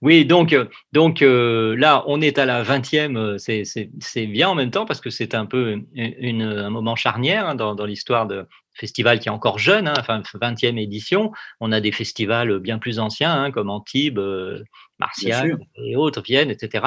Oui, 0.00 0.24
donc, 0.24 0.52
euh, 0.52 0.66
donc 0.92 1.20
euh, 1.22 1.74
là, 1.76 2.02
on 2.06 2.20
est 2.20 2.38
à 2.38 2.46
la 2.46 2.62
20e, 2.62 3.16
euh, 3.16 3.36
c'est- 3.38 4.26
bien 4.26 4.48
en 4.48 4.54
même 4.54 4.70
temps 4.70 4.86
parce 4.86 5.00
que 5.02 5.10
c'est 5.10 5.34
un 5.34 5.44
peu 5.44 5.72
une- 5.72 5.86
une- 6.18 6.42
un 6.42 6.70
moment 6.70 6.96
charnière 6.96 7.48
hein, 7.48 7.54
dans, 7.54 7.74
dans 7.74 7.84
l'histoire 7.84 8.26
de 8.26 8.46
festival 8.76 9.18
qui 9.18 9.28
est 9.28 9.32
encore 9.32 9.58
jeune, 9.58 9.88
hein, 9.88 9.94
enfin 9.98 10.22
20e 10.34 10.78
édition. 10.78 11.32
On 11.60 11.72
a 11.72 11.80
des 11.80 11.92
festivals 11.92 12.58
bien 12.58 12.78
plus 12.78 12.98
anciens 12.98 13.32
hein, 13.32 13.50
comme 13.50 13.70
Antibes, 13.70 14.18
euh, 14.18 14.62
Martial 14.98 15.58
et 15.76 15.96
autres, 15.96 16.22
Vienne, 16.22 16.50
etc., 16.50 16.84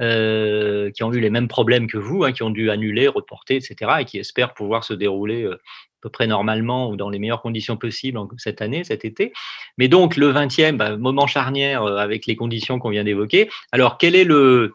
euh, 0.00 0.90
qui 0.90 1.02
ont 1.02 1.12
eu 1.12 1.20
les 1.20 1.30
mêmes 1.30 1.48
problèmes 1.48 1.86
que 1.86 1.98
vous, 1.98 2.24
hein, 2.24 2.32
qui 2.32 2.42
ont 2.42 2.50
dû 2.50 2.70
annuler, 2.70 3.08
reporter, 3.08 3.56
etc., 3.56 3.92
et 4.00 4.04
qui 4.04 4.18
espèrent 4.18 4.54
pouvoir 4.54 4.84
se 4.84 4.94
dérouler 4.94 5.42
euh, 5.42 5.54
à 5.54 6.00
peu 6.02 6.10
près 6.10 6.26
normalement 6.26 6.90
ou 6.90 6.96
dans 6.96 7.10
les 7.10 7.18
meilleures 7.18 7.42
conditions 7.42 7.76
possibles 7.76 8.18
cette 8.38 8.60
année, 8.60 8.84
cet 8.84 9.04
été. 9.04 9.32
Mais 9.78 9.88
donc, 9.88 10.16
le 10.16 10.32
20e, 10.32 10.76
bah, 10.76 10.96
moment 10.96 11.26
charnière 11.26 11.84
avec 11.84 12.26
les 12.26 12.36
conditions 12.36 12.78
qu'on 12.78 12.90
vient 12.90 13.04
d'évoquer. 13.04 13.48
Alors, 13.72 13.98
quel 13.98 14.14
est 14.14 14.24
le, 14.24 14.74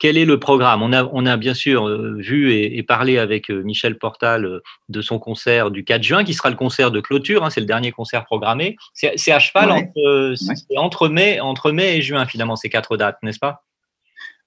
quel 0.00 0.16
est 0.16 0.24
le 0.24 0.40
programme? 0.40 0.82
On 0.82 0.92
a, 0.92 1.04
on 1.12 1.26
a 1.26 1.36
bien 1.36 1.54
sûr 1.54 1.86
euh, 1.86 2.16
vu 2.18 2.52
et, 2.52 2.78
et 2.78 2.82
parlé 2.82 3.18
avec 3.18 3.50
euh, 3.50 3.62
Michel 3.62 3.98
Portal 3.98 4.44
euh, 4.46 4.60
de 4.88 5.00
son 5.02 5.18
concert 5.20 5.70
du 5.70 5.84
4 5.84 6.02
juin, 6.02 6.24
qui 6.24 6.34
sera 6.34 6.50
le 6.50 6.56
concert 6.56 6.90
de 6.90 7.00
clôture. 7.00 7.44
hein, 7.44 7.50
c'est 7.50 7.60
le 7.60 7.66
dernier 7.66 7.92
concert 7.92 8.24
programmé. 8.24 8.76
C'est 8.94 9.30
à 9.30 9.38
cheval 9.38 9.68
Ouais. 9.70 9.76
entre, 9.76 10.30
Ouais. 10.30 10.54
c'est 10.56 10.78
entre, 10.78 11.08
mai, 11.08 11.38
entre 11.38 11.70
mai 11.70 11.98
et 11.98 12.02
juin, 12.02 12.24
finalement, 12.26 12.56
ces 12.56 12.70
quatre 12.70 12.96
dates, 12.96 13.18
n'est-ce 13.22 13.38
pas? 13.38 13.62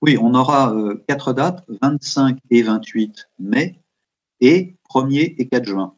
Oui, 0.01 0.17
on 0.19 0.33
aura 0.33 0.73
euh, 0.73 1.01
quatre 1.07 1.31
dates, 1.31 1.63
25 1.81 2.37
et 2.49 2.63
28 2.63 3.29
mai 3.39 3.79
et 4.41 4.75
1er 4.89 5.35
et 5.37 5.47
4 5.47 5.65
juin. 5.65 5.93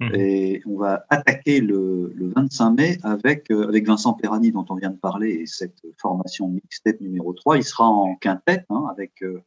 Mhm. 0.00 0.14
Et 0.14 0.62
on 0.66 0.78
va 0.78 1.04
attaquer 1.10 1.60
le, 1.60 2.10
le 2.14 2.32
25 2.34 2.70
mai 2.70 2.98
avec, 3.02 3.50
euh, 3.50 3.68
avec 3.68 3.86
Vincent 3.86 4.14
Perrani, 4.14 4.50
dont 4.50 4.64
on 4.70 4.74
vient 4.74 4.90
de 4.90 4.96
parler, 4.96 5.30
et 5.32 5.46
cette 5.46 5.82
formation 5.98 6.48
mixtape 6.48 7.00
numéro 7.00 7.32
3. 7.34 7.58
Il 7.58 7.64
sera 7.64 7.86
en 7.86 8.14
quintette 8.16 8.64
hein, 8.70 8.86
avec, 8.90 9.12
euh, 9.22 9.42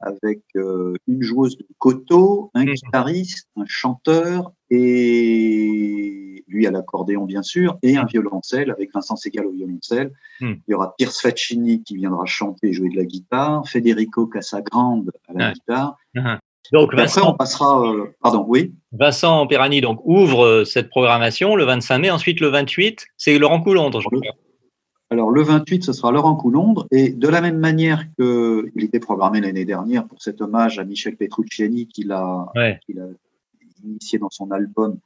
avec 0.00 0.42
euh, 0.56 0.94
une 1.06 1.22
joueuse 1.22 1.58
de 1.58 1.66
coteau, 1.78 2.50
un 2.54 2.64
Mhm. 2.64 2.74
guitariste, 2.74 3.48
un 3.56 3.64
chanteur, 3.66 4.52
et 4.70 6.44
lui 6.48 6.66
à 6.66 6.70
l'accordéon, 6.70 7.24
bien 7.26 7.42
sûr, 7.42 7.78
et 7.82 7.96
un 7.96 8.04
violoncelle 8.04 8.70
avec 8.70 8.92
Vincent 8.94 9.16
Segal 9.16 9.46
au 9.46 9.50
violoncelle. 9.52 10.12
Il 10.66 10.72
y 10.72 10.74
aura 10.74 10.94
Pierce 10.96 11.20
Faccini 11.20 11.82
qui 11.82 11.96
viendra 11.96 12.24
chanter 12.26 12.68
et 12.68 12.72
jouer 12.72 12.88
de 12.90 12.96
la 12.96 13.04
guitare, 13.04 13.68
Federico 13.68 14.26
Casagrande 14.26 15.10
à 15.28 15.32
la 15.32 15.38
guitare. 15.52 15.96
Donc, 16.72 16.90
après, 16.92 17.02
Vincent, 17.02 17.32
on 17.32 17.36
passera. 17.36 17.86
euh, 17.86 18.06
pardon, 18.22 18.44
oui. 18.48 18.72
Vincent 18.92 19.46
Perrani 19.46 19.80
donc, 19.80 20.00
ouvre 20.04 20.44
euh, 20.44 20.64
cette 20.64 20.88
programmation 20.88 21.56
le 21.56 21.64
25 21.64 21.98
mai. 21.98 22.10
Ensuite, 22.10 22.40
le 22.40 22.48
28, 22.48 23.06
c'est 23.16 23.38
Laurent 23.38 23.60
Coulondre, 23.60 24.00
je 24.00 24.08
crois. 24.08 24.20
Alors, 25.10 25.30
le 25.30 25.42
28, 25.42 25.84
ce 25.84 25.92
sera 25.92 26.10
Laurent 26.10 26.34
Coulondre. 26.36 26.86
Et 26.90 27.10
de 27.10 27.28
la 27.28 27.40
même 27.40 27.58
manière 27.58 28.06
qu'il 28.18 28.82
était 28.82 29.00
programmé 29.00 29.40
l'année 29.40 29.64
dernière 29.64 30.06
pour 30.06 30.22
cet 30.22 30.40
hommage 30.40 30.78
à 30.78 30.84
Michel 30.84 31.16
Petrucciani 31.16 31.86
qu'il 31.86 32.10
a, 32.12 32.46
Ouais. 32.54 32.80
qu'il 32.86 32.98
a 33.00 33.06
initié 33.84 34.18
dans 34.18 34.30
son 34.30 34.50
album, 34.50 34.98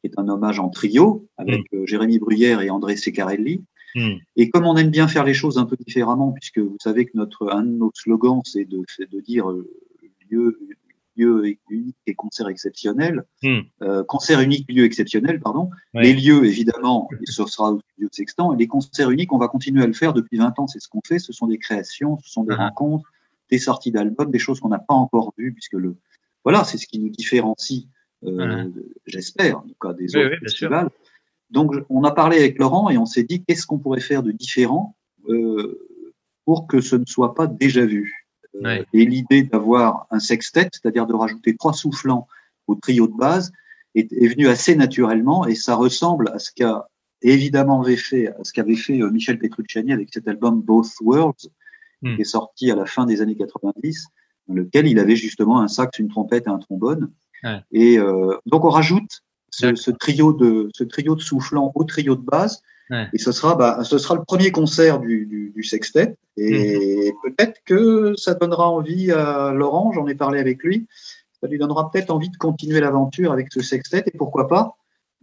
qui 0.00 0.10
est 0.10 0.18
un 0.18 0.28
hommage 0.28 0.60
en 0.60 0.68
trio 0.68 1.26
avec 1.38 1.62
euh, 1.72 1.86
Jérémy 1.86 2.18
Bruyère 2.18 2.60
et 2.60 2.68
André 2.70 2.96
Secarelli. 2.96 3.64
Hmm. 3.94 4.16
Et 4.36 4.50
comme 4.50 4.66
on 4.66 4.76
aime 4.76 4.90
bien 4.90 5.08
faire 5.08 5.24
les 5.24 5.32
choses 5.32 5.56
un 5.56 5.64
peu 5.64 5.76
différemment, 5.76 6.32
puisque 6.32 6.58
vous 6.58 6.76
savez 6.80 7.06
que 7.06 7.12
notre, 7.14 7.50
un 7.50 7.62
de 7.62 7.70
nos 7.70 7.90
slogans, 7.94 8.42
c'est 8.44 8.66
de, 8.66 8.84
dire 9.22 9.50
euh, 9.50 9.66
lieu, 10.30 10.60
lieu 11.16 11.56
unique 11.70 11.96
et 12.06 12.14
concert 12.14 12.48
exceptionnel, 12.48 13.24
Hmm. 13.42 13.60
euh, 13.82 14.04
concert 14.04 14.40
unique, 14.40 14.70
lieu 14.70 14.84
exceptionnel, 14.84 15.40
pardon. 15.40 15.70
Ouais. 15.94 16.02
Les 16.04 16.12
lieux, 16.14 16.44
évidemment, 16.44 17.08
ce 17.24 17.44
sera 17.46 17.72
au 17.72 17.80
studio 17.80 18.08
Sextant, 18.12 18.52
et 18.52 18.56
les 18.56 18.66
concerts 18.66 19.10
uniques, 19.10 19.32
on 19.32 19.38
va 19.38 19.48
continuer 19.48 19.82
à 19.82 19.86
le 19.86 19.92
faire 19.92 20.12
depuis 20.12 20.36
20 20.38 20.58
ans, 20.58 20.66
c'est 20.66 20.80
ce 20.80 20.88
qu'on 20.88 21.00
fait, 21.06 21.18
ce 21.18 21.32
sont 21.32 21.46
des 21.46 21.58
créations, 21.58 22.18
ce 22.22 22.30
sont 22.30 22.44
des 22.44 22.54
Ah. 22.58 22.68
rencontres, 22.68 23.10
des 23.50 23.58
sorties 23.58 23.92
d'albums, 23.92 24.30
des 24.30 24.38
choses 24.38 24.60
qu'on 24.60 24.68
n'a 24.68 24.78
pas 24.78 24.94
encore 24.94 25.32
vues, 25.38 25.52
puisque 25.52 25.74
le, 25.74 25.96
voilà, 26.44 26.64
c'est 26.64 26.78
ce 26.78 26.86
qui 26.86 26.98
nous 26.98 27.08
différencie, 27.10 27.86
euh, 28.24 28.68
j'espère, 29.06 29.58
en 29.58 29.62
tout 29.62 29.74
cas, 29.80 29.92
des 29.92 30.06
Ah. 30.14 30.18
Oui, 30.18 30.24
autres 30.24 30.34
oui, 30.34 30.40
bien 30.40 30.48
sûr. 30.48 30.68
festivals. 30.68 30.90
Donc, 31.50 31.72
on 31.88 32.02
a 32.02 32.10
parlé 32.10 32.38
avec 32.38 32.58
Laurent 32.58 32.90
et 32.90 32.98
on 32.98 33.06
s'est 33.06 33.22
dit 33.22 33.44
qu'est-ce 33.44 33.66
qu'on 33.66 33.78
pourrait 33.78 34.00
faire 34.00 34.22
de 34.24 34.32
différent 34.32 34.96
euh, 35.28 35.78
pour 36.44 36.66
que 36.66 36.80
ce 36.80 36.96
ne 36.96 37.04
soit 37.06 37.34
pas 37.34 37.46
déjà 37.46 37.84
vu? 37.86 38.25
Euh, 38.56 38.62
Ouais. 38.62 38.86
Et 38.92 39.04
l'idée 39.04 39.42
d'avoir 39.42 40.06
un 40.10 40.18
sextet, 40.18 40.68
c'est-à-dire 40.72 41.06
de 41.06 41.14
rajouter 41.14 41.56
trois 41.56 41.72
soufflants 41.72 42.26
au 42.66 42.74
trio 42.74 43.06
de 43.06 43.16
base, 43.16 43.52
est, 43.94 44.12
est 44.12 44.28
venue 44.28 44.48
assez 44.48 44.74
naturellement 44.76 45.46
et 45.46 45.54
ça 45.54 45.74
ressemble 45.74 46.28
à 46.30 46.38
ce 46.38 46.50
qu'a 46.52 46.88
évidemment 47.22 47.82
fait, 47.84 48.28
à 48.28 48.44
ce 48.44 48.52
qu'avait 48.52 48.76
fait 48.76 49.00
euh, 49.02 49.10
Michel 49.10 49.38
Petrucciani 49.38 49.92
avec 49.92 50.08
cet 50.12 50.28
album 50.28 50.60
Both 50.62 50.92
Worlds, 51.00 51.48
Hmm. 52.02 52.14
qui 52.14 52.20
est 52.20 52.24
sorti 52.24 52.70
à 52.70 52.74
la 52.76 52.84
fin 52.84 53.06
des 53.06 53.22
années 53.22 53.36
90, 53.36 54.08
dans 54.48 54.54
lequel 54.54 54.86
il 54.86 54.98
avait 54.98 55.16
justement 55.16 55.60
un 55.60 55.68
sax, 55.68 55.98
une 55.98 56.08
trompette 56.08 56.46
et 56.46 56.50
un 56.50 56.58
trombone. 56.58 57.10
Ouais. 57.42 57.60
Et 57.72 57.98
euh, 57.98 58.36
donc 58.44 58.64
on 58.66 58.68
rajoute 58.68 59.22
ce 59.50 59.90
trio 59.90 60.34
de 60.34 60.68
ce 60.74 60.84
trio 60.84 61.14
de 61.14 61.22
soufflants 61.22 61.72
au 61.74 61.84
trio 61.84 62.14
de 62.14 62.20
base. 62.20 62.60
Ouais. 62.90 63.08
Et 63.12 63.18
ce 63.18 63.32
sera, 63.32 63.56
bah, 63.56 63.82
ce 63.84 63.98
sera 63.98 64.14
le 64.14 64.22
premier 64.22 64.52
concert 64.52 65.00
du, 65.00 65.26
du, 65.26 65.52
du 65.54 65.62
sextet. 65.64 66.16
Et 66.36 67.12
peut-être 67.24 67.60
que 67.64 68.14
ça 68.16 68.34
donnera 68.34 68.68
envie 68.68 69.10
à 69.10 69.52
Laurent, 69.52 69.92
j'en 69.92 70.06
ai 70.06 70.14
parlé 70.14 70.38
avec 70.38 70.62
lui, 70.62 70.86
ça 71.40 71.48
lui 71.48 71.58
donnera 71.58 71.90
peut-être 71.90 72.10
envie 72.10 72.30
de 72.30 72.36
continuer 72.36 72.80
l'aventure 72.80 73.32
avec 73.32 73.48
ce 73.52 73.60
sextet. 73.60 74.04
Et 74.06 74.16
pourquoi 74.16 74.46
pas 74.48 74.76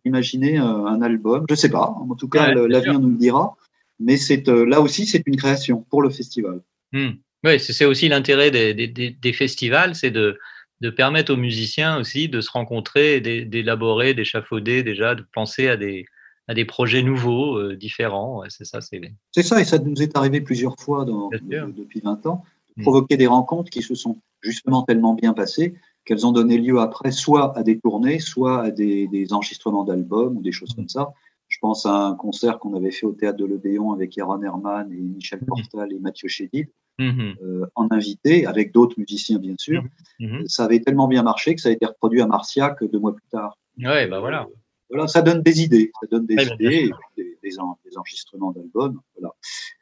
imaginer 0.05 0.59
euh, 0.59 0.63
un 0.85 1.01
album, 1.01 1.45
je 1.49 1.55
sais 1.55 1.69
pas, 1.69 1.95
en 1.97 2.13
tout 2.15 2.27
cas 2.27 2.53
Ouais, 2.53 2.67
l'avenir 2.67 2.99
nous 2.99 3.09
le 3.11 3.15
dira. 3.15 3.55
Mais 3.99 4.17
c'est 4.17 4.49
euh, 4.49 4.65
là 4.65 4.81
aussi, 4.81 5.05
c'est 5.05 5.23
une 5.25 5.37
création 5.37 5.85
pour 5.89 6.01
le 6.01 6.09
festival. 6.09 6.59
Hmm. 6.91 7.11
Oui, 7.45 7.59
c'est 7.59 7.85
aussi 7.85 8.09
l'intérêt 8.09 8.51
des, 8.51 8.73
des- 8.73 8.87
des- 8.87 9.11
des 9.11 9.33
festivals, 9.33 9.95
c'est 9.95 10.11
de, 10.11 10.37
de 10.81 10.89
permettre 10.89 11.33
aux 11.33 11.37
musiciens 11.37 11.97
aussi 11.97 12.27
de 12.27 12.41
se 12.41 12.49
rencontrer, 12.51 13.21
d'élaborer, 13.21 14.13
d'échafauder 14.13 14.83
déjà, 14.83 15.15
de 15.15 15.23
penser 15.33 15.67
à 15.69 15.77
des, 15.77 16.05
à 16.47 16.53
des 16.53 16.65
projets 16.65 17.03
nouveaux, 17.03 17.57
euh, 17.57 17.75
différents. 17.75 18.43
C'est 18.49 18.65
ça, 18.65 18.81
c'est 18.81 19.01
C'est 19.31 19.43
ça, 19.43 19.61
et 19.61 19.65
ça 19.65 19.79
nous 19.79 20.01
est 20.01 20.15
arrivé 20.17 20.41
plusieurs 20.41 20.75
fois 20.79 21.05
dans- 21.05 21.29
de- 21.29 21.71
depuis 21.71 22.01
20 22.01 22.25
ans, 22.25 22.43
de 22.75 22.81
Mm. 22.81 22.83
provoquer 22.83 23.17
des 23.17 23.27
rencontres 23.27 23.69
qui 23.69 23.81
se 23.81 23.95
sont 23.95 24.17
justement 24.41 24.83
tellement 24.83 25.13
bien 25.13 25.33
passées 25.33 25.75
qu'elles 26.05 26.25
ont 26.27 26.33
donné 26.33 26.57
lieu 26.57 26.79
après 26.79 27.11
soit 27.11 27.57
à 27.57 27.63
des 27.63 27.79
tournées, 27.79 28.19
soit 28.19 28.61
à 28.61 28.71
des, 28.71 29.07
des 29.07 29.31
enregistrements 29.31 29.85
d'albums 29.85 30.35
ou 30.37 30.41
des 30.41 30.51
choses 30.51 30.73
comme 30.73 30.89
ça. 30.89 31.13
Je 31.47 31.57
pense 31.61 31.85
à 31.85 31.93
un 32.07 32.15
concert 32.15 32.59
qu'on 32.59 32.73
avait 32.75 32.91
fait 32.91 33.05
au 33.05 33.13
théâtre 33.13 33.37
de 33.37 33.45
l'Odéon 33.45 33.93
avec 33.93 34.15
Yaron 34.17 34.41
Herman 34.41 34.91
et 34.91 34.97
Michel 34.97 35.39
Portal 35.45 35.93
et 35.93 35.99
Mathieu 35.99 36.27
Chédid 36.27 36.67
Mhm. 36.99 37.35
euh, 37.41 37.65
en 37.75 37.87
invité, 37.91 38.45
avec 38.45 38.73
d'autres 38.73 38.99
musiciens 38.99 39.37
bien 39.39 39.55
sûr. 39.57 39.81
Mhm. 40.19 40.45
Ça 40.47 40.65
avait 40.65 40.79
tellement 40.81 41.07
bien 41.07 41.23
marché 41.23 41.55
que 41.55 41.61
ça 41.61 41.69
a 41.69 41.71
été 41.71 41.85
reproduit 41.85 42.21
à 42.21 42.27
Marciac 42.27 42.83
deux 42.83 42.99
mois 42.99 43.13
plus 43.15 43.27
tard. 43.31 43.57
Ouais, 43.77 44.07
bah 44.07 44.19
voilà. 44.19 44.47
Voilà, 44.89 45.07
ça 45.07 45.21
donne 45.21 45.41
des 45.41 45.61
idées, 45.61 45.91
ça 45.99 46.07
donne 46.07 46.25
des 46.25 46.35
idées, 46.35 46.91
des, 47.17 47.37
des 47.41 47.59
en- 47.59 47.77
des 47.85 47.97
enregistrements 47.97 48.51
d'albums. 48.51 48.99
Voilà. 49.17 49.33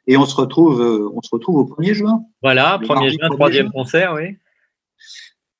Et 0.06 0.16
on 0.16 0.24
se 0.24 0.34
retrouve, 0.36 0.80
euh, 0.80 1.10
on 1.14 1.20
se 1.22 1.28
retrouve 1.32 1.56
au 1.56 1.64
1er 1.64 1.92
juin. 1.94 2.24
Voilà, 2.42 2.78
Le 2.80 2.86
1er 2.86 2.94
mardi 2.94 3.10
juin, 3.18 3.28
1er 3.28 3.34
troisième 3.34 3.70
concert, 3.72 4.14
oui. 4.14 4.36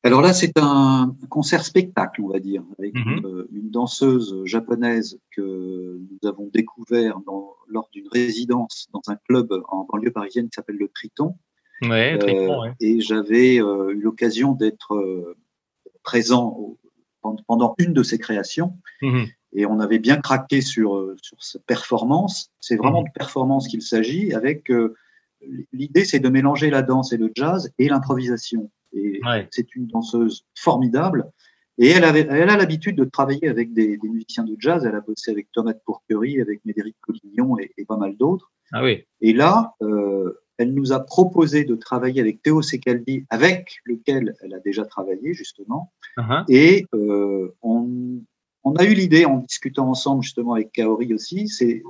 Alors 0.04 0.20
là, 0.20 0.32
c'est 0.32 0.58
un 0.58 1.14
concert 1.28 1.64
spectacle, 1.64 2.22
on 2.22 2.28
va 2.28 2.40
dire, 2.40 2.64
avec 2.78 2.94
Mhm. 2.94 3.02
une, 3.18 3.26
euh, 3.26 3.48
une 3.52 3.70
danseuse 3.70 4.42
japonaise 4.44 5.18
que 5.30 6.00
nous 6.00 6.28
avons 6.28 6.48
découvert 6.52 7.20
dans- 7.24 7.54
lors 7.68 7.88
d'une 7.92 8.08
résidence 8.08 8.88
dans 8.92 9.02
un 9.06 9.16
club 9.16 9.52
en 9.68 9.84
banlieue 9.84 10.10
parisienne 10.10 10.46
qui 10.48 10.54
s'appelle 10.56 10.76
le 10.76 10.88
Triton. 10.88 11.36
Ouais, 11.82 12.14
Euh, 12.14 12.18
Triton, 12.18 12.62
ouais. 12.62 12.72
Et 12.80 13.00
j'avais 13.00 13.60
euh, 13.60 13.90
eu 13.90 14.00
l'occasion 14.00 14.52
d'être 14.52 14.94
euh, 14.94 15.36
présent 16.02 16.48
au- 16.58 16.78
pendant- 17.46 17.74
une 17.78 17.92
de 17.92 18.02
ces 18.02 18.18
créations. 18.18 18.76
Mhm. 19.00 19.26
Et 19.54 19.66
on 19.66 19.80
avait 19.80 19.98
bien 19.98 20.16
craqué 20.16 20.60
sur, 20.60 20.96
euh, 20.96 21.16
sur 21.22 21.42
cette 21.42 21.64
performance. 21.66 22.50
C'est 22.60 22.76
vraiment 22.76 23.00
Mhm. 23.02 23.08
de 23.08 23.12
performance 23.14 23.68
qu'il 23.68 23.82
s'agit. 23.82 24.32
Avec 24.34 24.70
euh, 24.70 24.94
l'idée, 25.72 26.04
c'est 26.04 26.20
de 26.20 26.28
mélanger 26.28 26.70
la 26.70 26.82
danse 26.82 27.12
et 27.12 27.16
le 27.18 27.30
jazz 27.34 27.70
et 27.78 27.88
l'improvisation. 27.88 28.70
Et 28.92 29.20
Ouais. 29.24 29.48
c'est 29.50 29.74
une 29.74 29.86
danseuse 29.86 30.44
formidable. 30.58 31.30
Et 31.78 31.88
elle, 31.88 32.04
avait, 32.04 32.26
elle 32.30 32.50
a 32.50 32.56
l'habitude 32.56 32.96
de 32.96 33.04
travailler 33.04 33.48
avec 33.48 33.72
des, 33.72 33.96
des 33.96 34.08
musiciens 34.08 34.44
de 34.44 34.54
jazz. 34.58 34.84
Elle 34.84 34.94
a 34.94 35.00
bossé 35.00 35.30
avec 35.30 35.50
Thomas 35.52 35.72
Pourquerie, 35.86 36.40
avec 36.40 36.64
Médéric 36.66 36.96
Collignon 37.00 37.58
et, 37.58 37.72
et 37.78 37.84
pas 37.86 37.96
mal 37.96 38.16
d'autres. 38.16 38.52
Ah 38.72 38.82
oui. 38.84 39.04
Et 39.20 39.32
là, 39.32 39.74
euh, 39.82 40.38
elle 40.58 40.74
nous 40.74 40.92
a 40.92 41.00
proposé 41.00 41.64
de 41.64 41.74
travailler 41.74 42.20
avec 42.20 42.42
Théo 42.42 42.62
Secaldi, 42.62 43.24
avec 43.30 43.76
lequel 43.84 44.34
elle 44.42 44.54
a 44.54 44.60
déjà 44.60 44.84
travaillé 44.84 45.34
justement. 45.34 45.92
Uh-huh. 46.18 46.44
Et 46.48 46.86
euh, 46.94 47.54
on, 47.62 48.20
on 48.64 48.74
a 48.76 48.84
eu 48.84 48.94
l'idée, 48.94 49.24
en 49.24 49.38
discutant 49.38 49.88
ensemble 49.88 50.22
justement 50.22 50.54
avec 50.54 50.72
Kaori 50.72 51.12
aussi, 51.14 51.48
c'est 51.48 51.82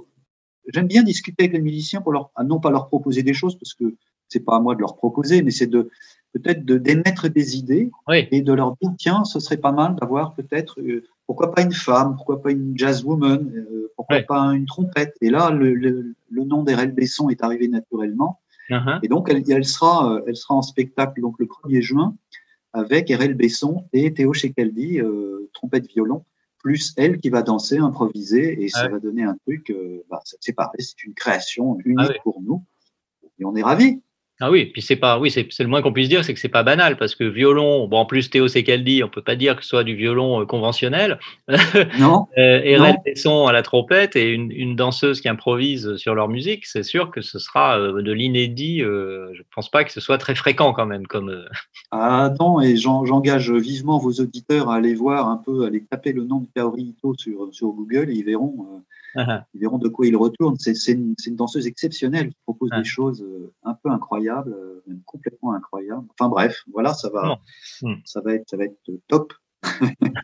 j'aime 0.69 0.87
bien 0.87 1.03
discuter 1.03 1.45
avec 1.45 1.55
les 1.55 1.61
musiciens 1.61 2.01
pour 2.01 2.13
leur, 2.13 2.31
non 2.45 2.61
pas 2.61 2.71
leur 2.71 2.89
proposer 2.89 3.23
des 3.23 3.35
choses 3.35 3.59
parce 3.59 3.75
que 3.75 3.95
c'est 4.29 4.41
pas 4.41 4.57
à 4.57 4.61
moi 4.61 4.75
de 4.75 4.81
leur 4.81 4.97
proposer, 4.97 5.43
mais 5.43 5.51
c'est 5.51 5.67
de 5.67 5.91
peut-être 6.33 6.65
de 6.65 6.79
d'émettre 6.79 7.29
des 7.29 7.59
idées 7.59 7.91
Oui. 8.09 8.27
et 8.31 8.41
de 8.41 8.53
leur 8.53 8.77
dire 8.81 8.93
tiens, 8.99 9.25
ce 9.25 9.39
serait 9.41 9.59
pas 9.59 9.73
mal 9.73 9.97
d'avoir 9.97 10.35
peut-être 10.35 10.81
euh, 10.81 11.05
pourquoi 11.27 11.53
pas 11.53 11.63
une 11.63 11.73
femme, 11.73 12.17
pourquoi 12.17 12.41
pas 12.41 12.51
une 12.51 12.77
jazz 12.77 13.05
woman, 13.05 13.53
euh, 13.55 13.93
pourquoi 13.97 14.23
pas 14.23 14.41
une 14.55 14.67
trompette. 14.67 15.15
Et 15.21 15.31
là, 15.31 15.51
le, 15.51 15.75
le, 15.75 16.15
le 16.31 16.45
nom 16.45 16.63
d'Erel 16.63 16.93
Besson 16.93 17.29
est 17.29 17.43
arrivé 17.45 17.69
naturellement. 17.69 18.41
Uh-huh. 18.71 18.99
Et 19.03 19.09
donc, 19.09 19.29
elle, 19.31 19.43
elle, 19.51 19.65
sera, 19.65 20.13
euh, 20.15 20.23
elle 20.27 20.37
sera 20.37 20.55
en 20.55 20.63
spectacle 20.63 21.21
donc, 21.21 21.37
le 21.39 21.47
1er 21.47 21.81
juin 21.81 22.17
avec 22.73 23.11
Erel 23.11 23.35
Besson 23.35 23.85
et 23.93 24.15
Théo 24.15 24.33
Shekaldi, 24.33 25.01
euh, 25.01 25.51
trompette-violon, 25.53 26.25
plus 26.59 26.95
elle 26.97 27.19
qui 27.19 27.29
va 27.29 27.43
danser, 27.43 27.79
improviser, 27.79 28.63
et 28.63 28.69
ça 28.69 28.83
Ah 28.85 28.89
va 28.89 28.99
donner 28.99 29.25
un 29.25 29.37
truc, 29.47 29.71
euh, 29.71 30.03
bah, 30.09 30.21
c'est 30.25 30.37
c'est 30.41 30.53
pareil, 30.53 30.81
c'est 30.81 31.03
une 31.05 31.15
création 31.15 31.77
unique 31.85 31.99
Ah 32.01 32.13
ouais. 32.13 32.21
pour 32.23 32.41
nous. 32.41 32.65
Et 33.39 33.45
on 33.45 33.55
est 33.57 33.63
ravis. 33.63 34.01
Ah 34.41 34.51
oui, 34.51 34.67
puis 34.67 34.83
c'est 34.83 34.97
pas, 34.97 35.21
oui, 35.21 35.31
c'est 35.31 35.47
c'est 35.51 35.63
le 35.63 35.69
moins 35.69 35.83
qu'on 35.83 35.93
puisse 35.93 36.09
dire, 36.09 36.25
c'est 36.25 36.35
que 36.35 36.41
c'est 36.41 36.49
pas 36.49 36.65
banal 36.65 36.97
parce 36.97 37.15
que 37.15 37.23
violon, 37.23 37.87
bon 37.87 37.99
en 37.99 38.07
plus 38.07 38.29
Théo 38.29 38.49
Secaldi, 38.49 39.05
on 39.05 39.09
peut 39.09 39.23
pas 39.23 39.37
dire 39.37 39.55
que 39.55 39.63
ce 39.63 39.69
soit 39.69 39.85
du 39.85 39.95
violon 39.95 40.41
euh, 40.41 40.47
conventionnel. 40.47 41.21
Non 42.01 42.27
Euh, 42.39 42.61
Erel 42.65 42.95
Non. 42.95 43.03
Besson 43.05 43.47
à 43.47 43.53
la 43.53 43.63
trompette 43.63 44.17
et 44.17 44.31
une, 44.31 44.51
une 44.51 44.75
danseuse 44.75 45.21
qui 45.21 45.29
improvise 45.29 45.95
sur 45.97 46.17
leur 46.17 46.29
musique, 46.29 46.67
c'est 46.67 46.83
sûr 46.83 47.11
que 47.13 47.21
ce 47.21 47.39
sera 47.39 47.79
euh, 47.79 48.03
de 48.03 48.13
l'inédit. 48.13 48.83
euh, 48.83 49.29
je 49.35 49.43
pense 49.55 49.71
pas 49.71 49.85
que 49.85 49.93
ce 49.93 50.01
soit 50.01 50.19
très 50.19 50.35
fréquent 50.35 50.73
quand 50.73 50.87
même 50.87 51.07
comme. 51.07 51.29
euh, 51.31 51.45
Ah 51.93 52.33
non, 52.41 52.61
et 52.61 52.77
j'en- 52.77 53.05
j'engage 53.05 53.53
vivement 53.53 53.99
vos 53.99 54.13
auditeurs 54.15 54.71
à 54.71 54.77
aller 54.77 54.95
voir 54.95 55.29
un 55.29 55.37
peu, 55.37 55.63
à 55.63 55.67
aller 55.69 55.85
taper 55.89 56.13
le 56.13 56.25
nom 56.25 56.39
de 56.41 56.47
Kaori 56.55 56.83
Ito 56.99 57.15
sur, 57.17 57.49
sur 57.53 57.69
Google 57.69 58.11
et 58.11 58.15
ils 58.15 58.25
verront, 58.25 58.57
ils 59.17 59.61
verront 59.61 59.79
de 59.79 59.89
quoi 59.89 60.07
il 60.07 60.17
retourne. 60.17 60.57
C'est 60.59 60.93
une, 60.93 61.15
danseuse 61.37 61.67
exceptionnelle 61.67 62.29
qui 62.31 62.37
propose 62.45 62.71
Ah. 62.73 62.79
des 62.79 62.85
choses 62.85 63.23
euh, 63.23 63.53
un 63.65 63.75
peu 63.75 63.91
incroyables, 63.91 64.53
euh, 64.53 64.83
même 64.87 65.01
complètement 65.05 65.53
incroyables. 65.53 66.07
Enfin 66.19 66.29
bref, 66.29 66.63
voilà, 66.73 66.95
ça 66.95 67.09
va, 67.11 67.39
Hmm. 67.83 67.95
ça 68.05 68.21
va 68.21 68.35
être, 68.35 68.49
ça 68.49 68.57
va 68.57 68.65
être 68.65 68.77
top. 69.09 69.33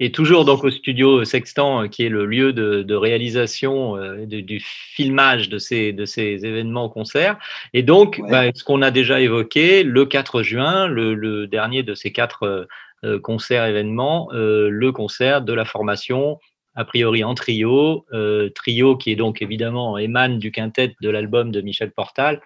Et 0.00 0.10
toujours 0.10 0.44
donc 0.44 0.64
au 0.64 0.70
studio 0.70 1.24
Sextant, 1.24 1.82
euh, 1.82 1.86
qui 1.88 2.04
est 2.04 2.08
le 2.08 2.24
lieu 2.26 2.52
de, 2.52 2.82
de 2.82 2.94
réalisation 2.94 3.96
euh, 3.96 4.26
de- 4.26 4.40
du 4.40 4.58
filmage 4.60 5.48
de 5.48 5.58
ces, 5.58 5.92
de 5.92 6.04
ces 6.06 6.44
événements 6.44 6.88
concerts. 6.88 7.38
Et 7.72 7.82
donc, 7.82 8.18
Ouais. 8.22 8.30
bah, 8.30 8.44
ce 8.54 8.64
qu'on 8.64 8.82
a 8.82 8.90
déjà 8.90 9.20
évoqué, 9.20 9.84
le 9.84 10.06
4 10.06 10.42
juin, 10.42 10.86
le, 10.88 11.14
le 11.14 11.46
dernier 11.46 11.82
de 11.82 11.94
ces 11.94 12.10
quatre 12.10 12.66
euh, 13.04 13.18
concerts 13.20 13.64
événements, 13.66 14.28
euh, 14.32 14.68
le 14.70 14.92
concert 14.92 15.42
de 15.42 15.52
la 15.52 15.64
formation, 15.64 16.38
a 16.74 16.84
priori 16.84 17.22
en 17.24 17.34
trio, 17.34 18.06
euh, 18.12 18.48
trio 18.50 18.96
qui 18.96 19.10
est 19.12 19.16
donc 19.16 19.42
évidemment 19.42 19.98
émane 19.98 20.38
du 20.38 20.50
quintet 20.50 20.94
de 21.00 21.10
l'album 21.10 21.50
de 21.50 21.60
Michel 21.60 21.92
Portal, 21.92 22.40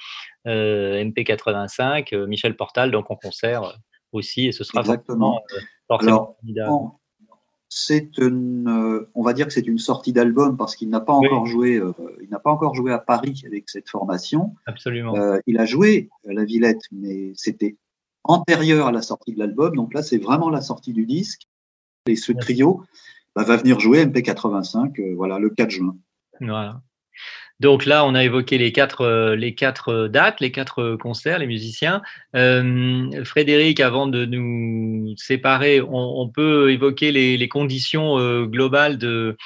euh, 0.47 1.03
MP85, 1.05 2.13
euh, 2.13 2.27
Michel 2.27 2.57
Portal 2.57 2.91
donc 2.91 3.11
en 3.11 3.17
concert 3.17 3.79
aussi, 4.13 4.47
et 4.47 4.53
ce 4.53 4.65
sera 4.65 4.81
Exactement. 4.81 5.43
forcément, 5.87 6.37
Alors, 6.57 6.99
C'est 7.69 8.17
une, 8.19 9.07
on 9.15 9.23
va 9.23 9.33
dire 9.33 9.47
que 9.47 9.53
c'est 9.53 9.67
une 9.67 9.79
sortie 9.79 10.13
d'album 10.13 10.57
parce 10.57 10.77
qu'il 10.77 10.89
n'a 10.89 11.01
pas 11.01 11.19
Oui. 11.19 11.27
encore 11.27 11.47
joué, 11.47 11.81
il 12.23 12.29
n'a 12.31 12.39
pas 12.39 12.51
encore 12.51 12.75
joué 12.75 12.93
à 12.93 12.99
Paris 12.99 13.43
avec 13.47 13.69
cette 13.69 13.89
formation. 13.89 14.55
Absolument. 14.67 15.15
Il 15.47 15.59
a 15.59 15.67
joué 15.67 16.09
à 16.29 16.33
la 16.33 16.45
Villette, 16.45 16.83
mais 16.93 17.33
c'était 17.35 17.77
antérieur 18.25 18.87
à 18.87 18.93
la 18.93 19.03
sortie 19.03 19.33
de 19.33 19.39
l'album. 19.39 19.75
Donc 19.75 19.95
là, 19.95 20.03
c'est 20.03 20.19
vraiment 20.19 20.49
la 20.49 20.61
sortie 20.61 20.93
du 20.93 21.07
disque. 21.07 21.43
Et 22.07 22.17
ce 22.17 22.33
trio 22.33 22.85
bah, 23.37 23.45
va 23.45 23.57
venir 23.57 23.79
jouer 23.79 24.05
MP85, 24.05 24.99
euh, 25.01 25.15
voilà, 25.15 25.39
le 25.39 25.51
4 25.51 25.71
juin. 25.71 25.97
Voilà. 26.41 26.81
Donc 27.61 27.87
là, 27.87 28.05
on 28.05 28.15
a 28.15 28.23
évoqué 28.23 28.59
les 28.59 28.71
quatre, 28.73 29.01
euh, 29.03 29.35
les 29.37 29.55
quatre 29.55 29.89
euh, 29.89 30.09
dates, 30.09 30.41
les 30.41 30.51
quatre 30.51 30.97
concerts, 30.97 31.39
les 31.39 31.47
musiciens. 31.47 32.03
Euh, 32.35 33.25
Frédéric, 33.25 33.81
avant 33.81 34.07
de 34.07 34.27
nous 34.27 35.15
séparer, 35.17 35.81
on, 35.81 36.21
on 36.21 36.29
peut 36.29 36.71
évoquer 36.71 37.13
les, 37.13 37.39
les 37.39 37.49
conditions 37.49 38.19
euh, 38.19 38.45
globales 38.45 38.99
de, 38.99 39.37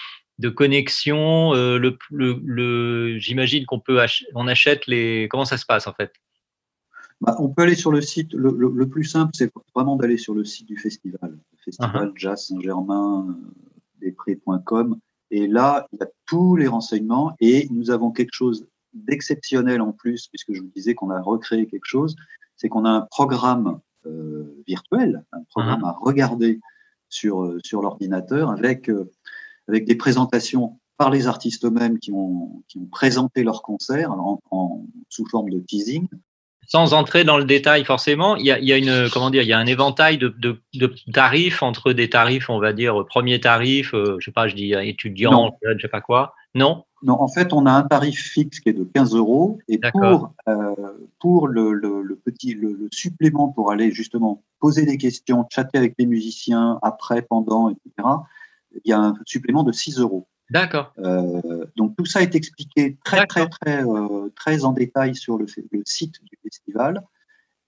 de 0.40 0.48
connexion. 0.48 1.54
euh, 1.54 1.78
le, 1.78 1.96
le, 2.10 2.40
le- 2.44 3.18
J'imagine 3.18 3.64
qu'on 3.66 3.78
peut 3.78 4.00
ach- 4.00 4.24
on 4.34 4.48
achète 4.48 4.88
les. 4.88 5.28
Comment 5.30 5.44
ça 5.44 5.56
se 5.56 5.66
passe 5.66 5.86
en 5.86 5.92
fait? 5.92 6.12
Bah, 7.20 7.36
on 7.38 7.48
peut 7.48 7.62
aller 7.62 7.76
sur 7.76 7.92
le 7.92 8.00
site. 8.00 8.32
Le, 8.34 8.50
le- 8.58 8.88
plus 8.88 9.04
simple, 9.04 9.30
c'est 9.34 9.52
vraiment 9.72 9.94
d'aller 9.94 10.16
sur 10.18 10.34
le 10.34 10.44
site 10.44 10.66
du 10.66 10.76
festival, 10.78 11.30
le 11.30 11.58
festival 11.64 12.10
jazz 12.16 12.46
Saint-Germain 12.48 13.36
desprez.com. 14.00 14.98
Et 15.30 15.46
là, 15.46 15.86
il 15.92 15.98
y 16.00 16.02
a 16.02 16.08
tous 16.26 16.56
les 16.56 16.66
renseignements 16.66 17.34
et 17.40 17.68
nous 17.70 17.90
avons 17.90 18.10
quelque 18.10 18.32
chose 18.32 18.66
d'exceptionnel 18.92 19.80
en 19.80 19.92
plus, 19.92 20.26
puisque 20.28 20.52
je 20.52 20.60
vous 20.60 20.70
disais 20.74 20.94
qu'on 20.94 21.10
a 21.10 21.20
recréé 21.20 21.66
quelque 21.66 21.84
chose, 21.86 22.16
c'est 22.56 22.68
qu'on 22.68 22.84
a 22.84 22.90
un 22.90 23.02
programme 23.02 23.80
euh, 24.06 24.62
virtuel, 24.66 25.24
un 25.32 25.42
programme 25.50 25.84
à 25.84 25.92
regarder 25.92 26.60
sur, 27.08 27.42
euh, 27.44 27.58
sur 27.64 27.82
l'ordinateur 27.82 28.50
avec, 28.50 28.88
euh, 28.90 29.10
avec 29.68 29.84
des 29.84 29.94
présentations 29.96 30.80
par 30.96 31.10
les 31.10 31.26
artistes 31.28 31.64
eux-mêmes 31.64 31.98
qui 31.98 32.12
ont, 32.12 32.62
qui 32.68 32.78
ont 32.78 32.86
présenté 32.86 33.42
leur 33.42 33.62
concert 33.62 34.10
en, 34.12 34.40
en- 34.50 34.84
sous 35.08 35.26
forme 35.26 35.50
de 35.50 35.60
teasing. 35.60 36.08
Sans 36.72 36.94
entrer 36.94 37.24
dans 37.24 37.36
le 37.36 37.44
détail 37.44 37.84
forcément, 37.84 38.36
il 38.36 38.46
y 38.46 38.52
a, 38.52 38.58
il 38.60 38.64
y 38.64 38.72
a 38.72 38.76
une 38.76 39.08
comment 39.12 39.28
dire, 39.30 39.42
il 39.42 39.48
y 39.48 39.52
a 39.52 39.58
un 39.58 39.66
éventail 39.66 40.18
de, 40.18 40.28
de- 40.38 40.62
de 40.74 40.94
tarifs 41.12 41.64
entre 41.64 41.92
des 41.92 42.08
tarifs, 42.08 42.48
on 42.48 42.60
va 42.60 42.72
dire 42.72 43.04
premier 43.08 43.40
tarif, 43.40 43.92
euh, 43.92 44.16
je 44.20 44.26
sais 44.26 44.30
pas, 44.32 44.46
je 44.46 44.54
dis 44.54 44.72
euh, 44.74 44.82
étudiant, 44.84 45.32
Non. 45.32 45.50
je 45.76 45.82
sais 45.82 45.88
pas 45.88 46.00
quoi. 46.00 46.34
Non? 46.54 46.84
Non, 47.02 47.14
en 47.20 47.26
fait, 47.26 47.52
on 47.52 47.66
a 47.66 47.72
un 47.72 47.82
tarif 47.82 48.20
fixe 48.20 48.60
qui 48.60 48.68
est 48.68 48.72
de 48.72 48.84
15 48.84 49.14
euros 49.16 49.58
et 49.68 49.80
pour, 49.92 50.32
euh, 50.48 50.74
pour 51.18 51.48
le, 51.48 51.72
le- 51.72 52.02
le 52.02 52.14
petit 52.14 52.54
le, 52.54 52.68
le 52.72 52.88
supplément 52.92 53.48
pour 53.48 53.72
aller 53.72 53.90
justement 53.90 54.42
poser 54.60 54.86
des 54.86 54.96
questions, 54.98 55.46
chatter 55.50 55.76
avec 55.78 55.94
les 55.98 56.06
musiciens 56.06 56.78
après, 56.82 57.22
pendant, 57.22 57.70
etc. 57.70 58.08
Il 58.84 58.90
y 58.90 58.92
a 58.92 59.00
un 59.00 59.14
supplément 59.26 59.64
de 59.64 59.72
6 59.72 59.98
euros. 59.98 60.28
D'accord. 60.50 60.92
Euh, 60.98 61.64
tout 62.00 62.06
ça 62.06 62.22
est 62.22 62.34
expliqué 62.34 62.96
très 63.04 63.26
très 63.26 63.46
très 63.46 63.84
euh, 63.84 64.30
très 64.34 64.64
en 64.64 64.72
détail 64.72 65.14
sur 65.14 65.36
le, 65.36 65.46
site 65.84 66.14
du 66.24 66.38
festival 66.42 67.02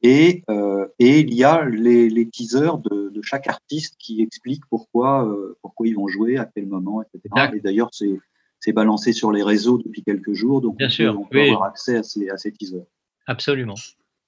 et, 0.01 0.43
euh, 0.49 0.87
et 0.99 1.21
il 1.21 1.35
y 1.35 1.45
a 1.45 1.65
les, 1.67 2.09
les 2.09 2.29
teasers 2.29 2.79
de, 2.79 3.11
de 3.11 3.23
chaque 3.23 3.47
artiste 3.47 3.97
qui 3.99 4.23
expliquent 4.23 4.65
pourquoi 4.71 5.29
euh, 5.29 5.59
pourquoi 5.61 5.87
ils 5.87 5.95
vont 5.95 6.09
jouer 6.09 6.39
à 6.39 6.47
quel 6.47 6.67
moment 6.67 7.03
etc. 7.03 7.51
Et 7.55 7.61
d'ailleurs 7.61 7.91
c'est 7.93 8.19
c'est 8.59 8.73
balancé 8.73 9.13
sur 9.13 9.33
les 9.33 9.43
réseaux 9.43 9.77
depuis 9.77 10.03
quelques 10.03 10.33
jours 10.33 10.63
donc 10.63 10.79
Bien 10.79 10.87
on 10.87 10.91
sûr, 10.91 11.21
on 11.21 11.27
peut 11.27 11.41
oui. 11.41 11.51
avoir 11.51 11.65
accès 11.65 11.99
à 11.99 12.03
ces, 12.03 12.31
à 12.31 12.39
ces 12.39 12.53
teasers. 12.53 12.87
Absolument. 13.27 13.75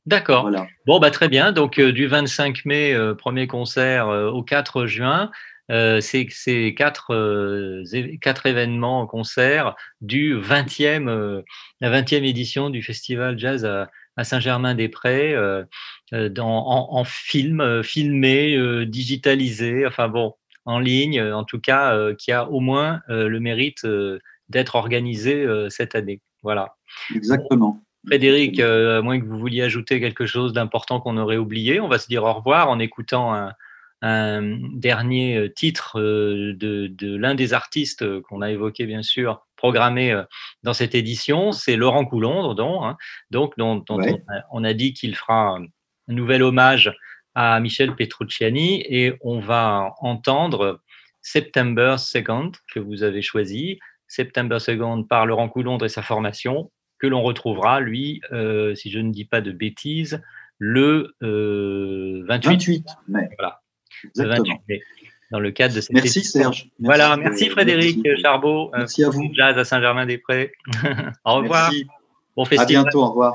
D'accord. 0.07 0.43
Voilà. 0.43 0.67
Bon, 0.87 1.01
bah, 1.01 1.11
très 1.11 1.29
bien. 1.31 1.51
Donc, 1.53 1.79
euh, 1.79 1.91
du 1.91 2.07
25 2.07 2.67
mai, 2.67 2.95
premier 3.17 3.47
concert, 3.47 4.09
au 4.09 4.43
4 4.43 4.85
juin, 4.85 5.31
euh, 5.71 6.01
quatre, 6.77 7.15
euh, 7.15 7.83
quatre 8.21 8.47
événements 8.47 9.07
concerts 9.07 9.75
du 10.01 10.37
20e, 10.37 11.09
euh, 11.09 11.43
la 11.81 11.91
20e 11.91 12.25
édition 12.25 12.71
du 12.71 12.83
Festival 12.83 13.39
Jazz 13.39 13.65
à, 13.65 13.91
à 14.17 14.25
Saint-Germain-des-Prés, 14.25 15.35
euh, 15.35 15.65
en, 16.13 16.89
en 16.91 17.05
film, 17.05 17.83
filmé, 17.83 18.87
digitalisé, 18.87 19.87
enfin 19.87 20.09
bon, 20.09 20.35
en 20.67 20.79
ligne, 20.79 21.21
en 21.21 21.45
tout 21.45 21.61
cas, 21.61 22.13
qui 22.15 22.31
a 22.31 22.49
au 22.49 22.61
moins 22.61 23.01
le 23.09 23.41
mérite 23.41 23.85
d'être 24.49 24.77
organisé 24.77 25.45
cette 25.71 25.97
année. 25.97 26.21
Voilà. 26.45 26.77
Exactement. 27.13 27.83
Frédéric, 28.07 28.61
à 28.61 29.03
moins 29.03 29.19
que 29.19 29.25
vous 29.25 29.39
vouliez 29.39 29.63
ajouter 29.63 30.01
quelque 30.01 30.27
chose 30.27 30.53
d'important 30.53 31.01
qu'on 31.01 31.17
aurait 31.17 31.39
oublié, 31.39 31.81
on 31.81 31.89
va 31.89 31.99
se 31.99 32.07
dire 32.07 32.23
au 32.23 32.33
revoir 32.33 32.71
en 32.71 32.79
écoutant 32.79 33.35
un, 33.35 33.53
un 34.07 34.59
dernier 34.75 35.37
euh, 35.39 35.49
titre 35.49 35.99
euh, 35.99 36.53
de, 36.57 36.89
de 36.89 37.17
l'un 37.17 37.35
des 37.35 37.55
artistes 37.55 38.03
euh, 38.03 38.21
qu'on 38.21 38.43
a 38.43 38.51
évoqué, 38.51 38.85
bien 38.85 39.03
sûr, 39.03 39.47
programmé 39.57 40.15
dans 40.63 40.75
cette 40.75 40.95
édition. 40.95 41.53
C'est 41.53 41.77
Laurent 41.77 42.05
Coulondre, 42.05 42.55
donc, 42.55 42.83
hein, 42.85 42.97
donc 43.31 43.55
dont, 43.57 43.77
dont 43.77 43.97
Ouais. 43.99 44.13
on, 44.29 44.33
a, 44.35 44.43
on 44.53 44.65
a 44.65 44.75
dit 44.75 44.93
qu'il 44.93 45.17
fera 45.17 45.57
un 45.57 45.67
nouvel 46.13 46.43
hommage 46.43 46.93
à 47.35 47.59
Michel 47.61 47.97
Petrucciani 47.97 48.83
et 48.87 49.15
on 49.23 49.41
va 49.41 49.95
entendre 50.01 50.81
September 51.23 51.97
Second 51.99 52.53
que 52.75 52.81
vous 52.81 53.03
avez 53.05 53.23
choisi. 53.23 53.79
September 54.07 54.59
Second 54.61 55.03
par 55.03 55.25
Laurent 55.25 55.49
Coulondre 55.49 55.87
et 55.87 55.89
sa 55.89 56.03
formation, 56.03 56.71
que 56.99 57.07
l'on 57.07 57.23
retrouvera, 57.23 57.81
lui, 57.81 58.21
euh, 58.33 58.75
si 58.75 58.91
je 58.91 58.99
ne 58.99 59.11
dis 59.11 59.25
pas 59.25 59.41
de 59.41 59.51
bêtises, 59.51 60.23
le 60.59 61.15
euh, 61.23 62.23
28. 62.29 62.51
28 62.51 62.87
mai. 63.09 63.29
Voilà. 63.39 63.63
Le 64.17 64.23
Exactement. 64.25 64.55
28 64.57 64.61
mai, 64.69 64.83
dans 65.31 65.41
le 65.41 65.51
cadre 65.51 65.75
de 65.75 65.81
cette 65.81 65.93
Merci 65.93 66.19
édition. 66.21 66.41
Serge. 66.43 66.69
Voilà, 66.81 67.17
Merci, 67.17 67.23
merci 67.31 67.49
euh, 67.49 67.53
Frédéric 67.53 68.01
merci. 68.05 68.23
Charbot. 68.23 68.71
Merci 68.77 69.05
à 69.05 69.09
vous. 69.11 69.31
Jazz 69.35 69.59
à 69.59 69.65
Saint-Germain-des-Prés. 69.65 70.53
Au 71.25 71.35
revoir. 71.37 71.71
Merci. 71.71 71.87
Bon 72.37 72.43
À 72.45 72.47
festival. 72.47 72.83
bientôt. 72.85 73.03
Au 73.03 73.09
revoir. 73.11 73.35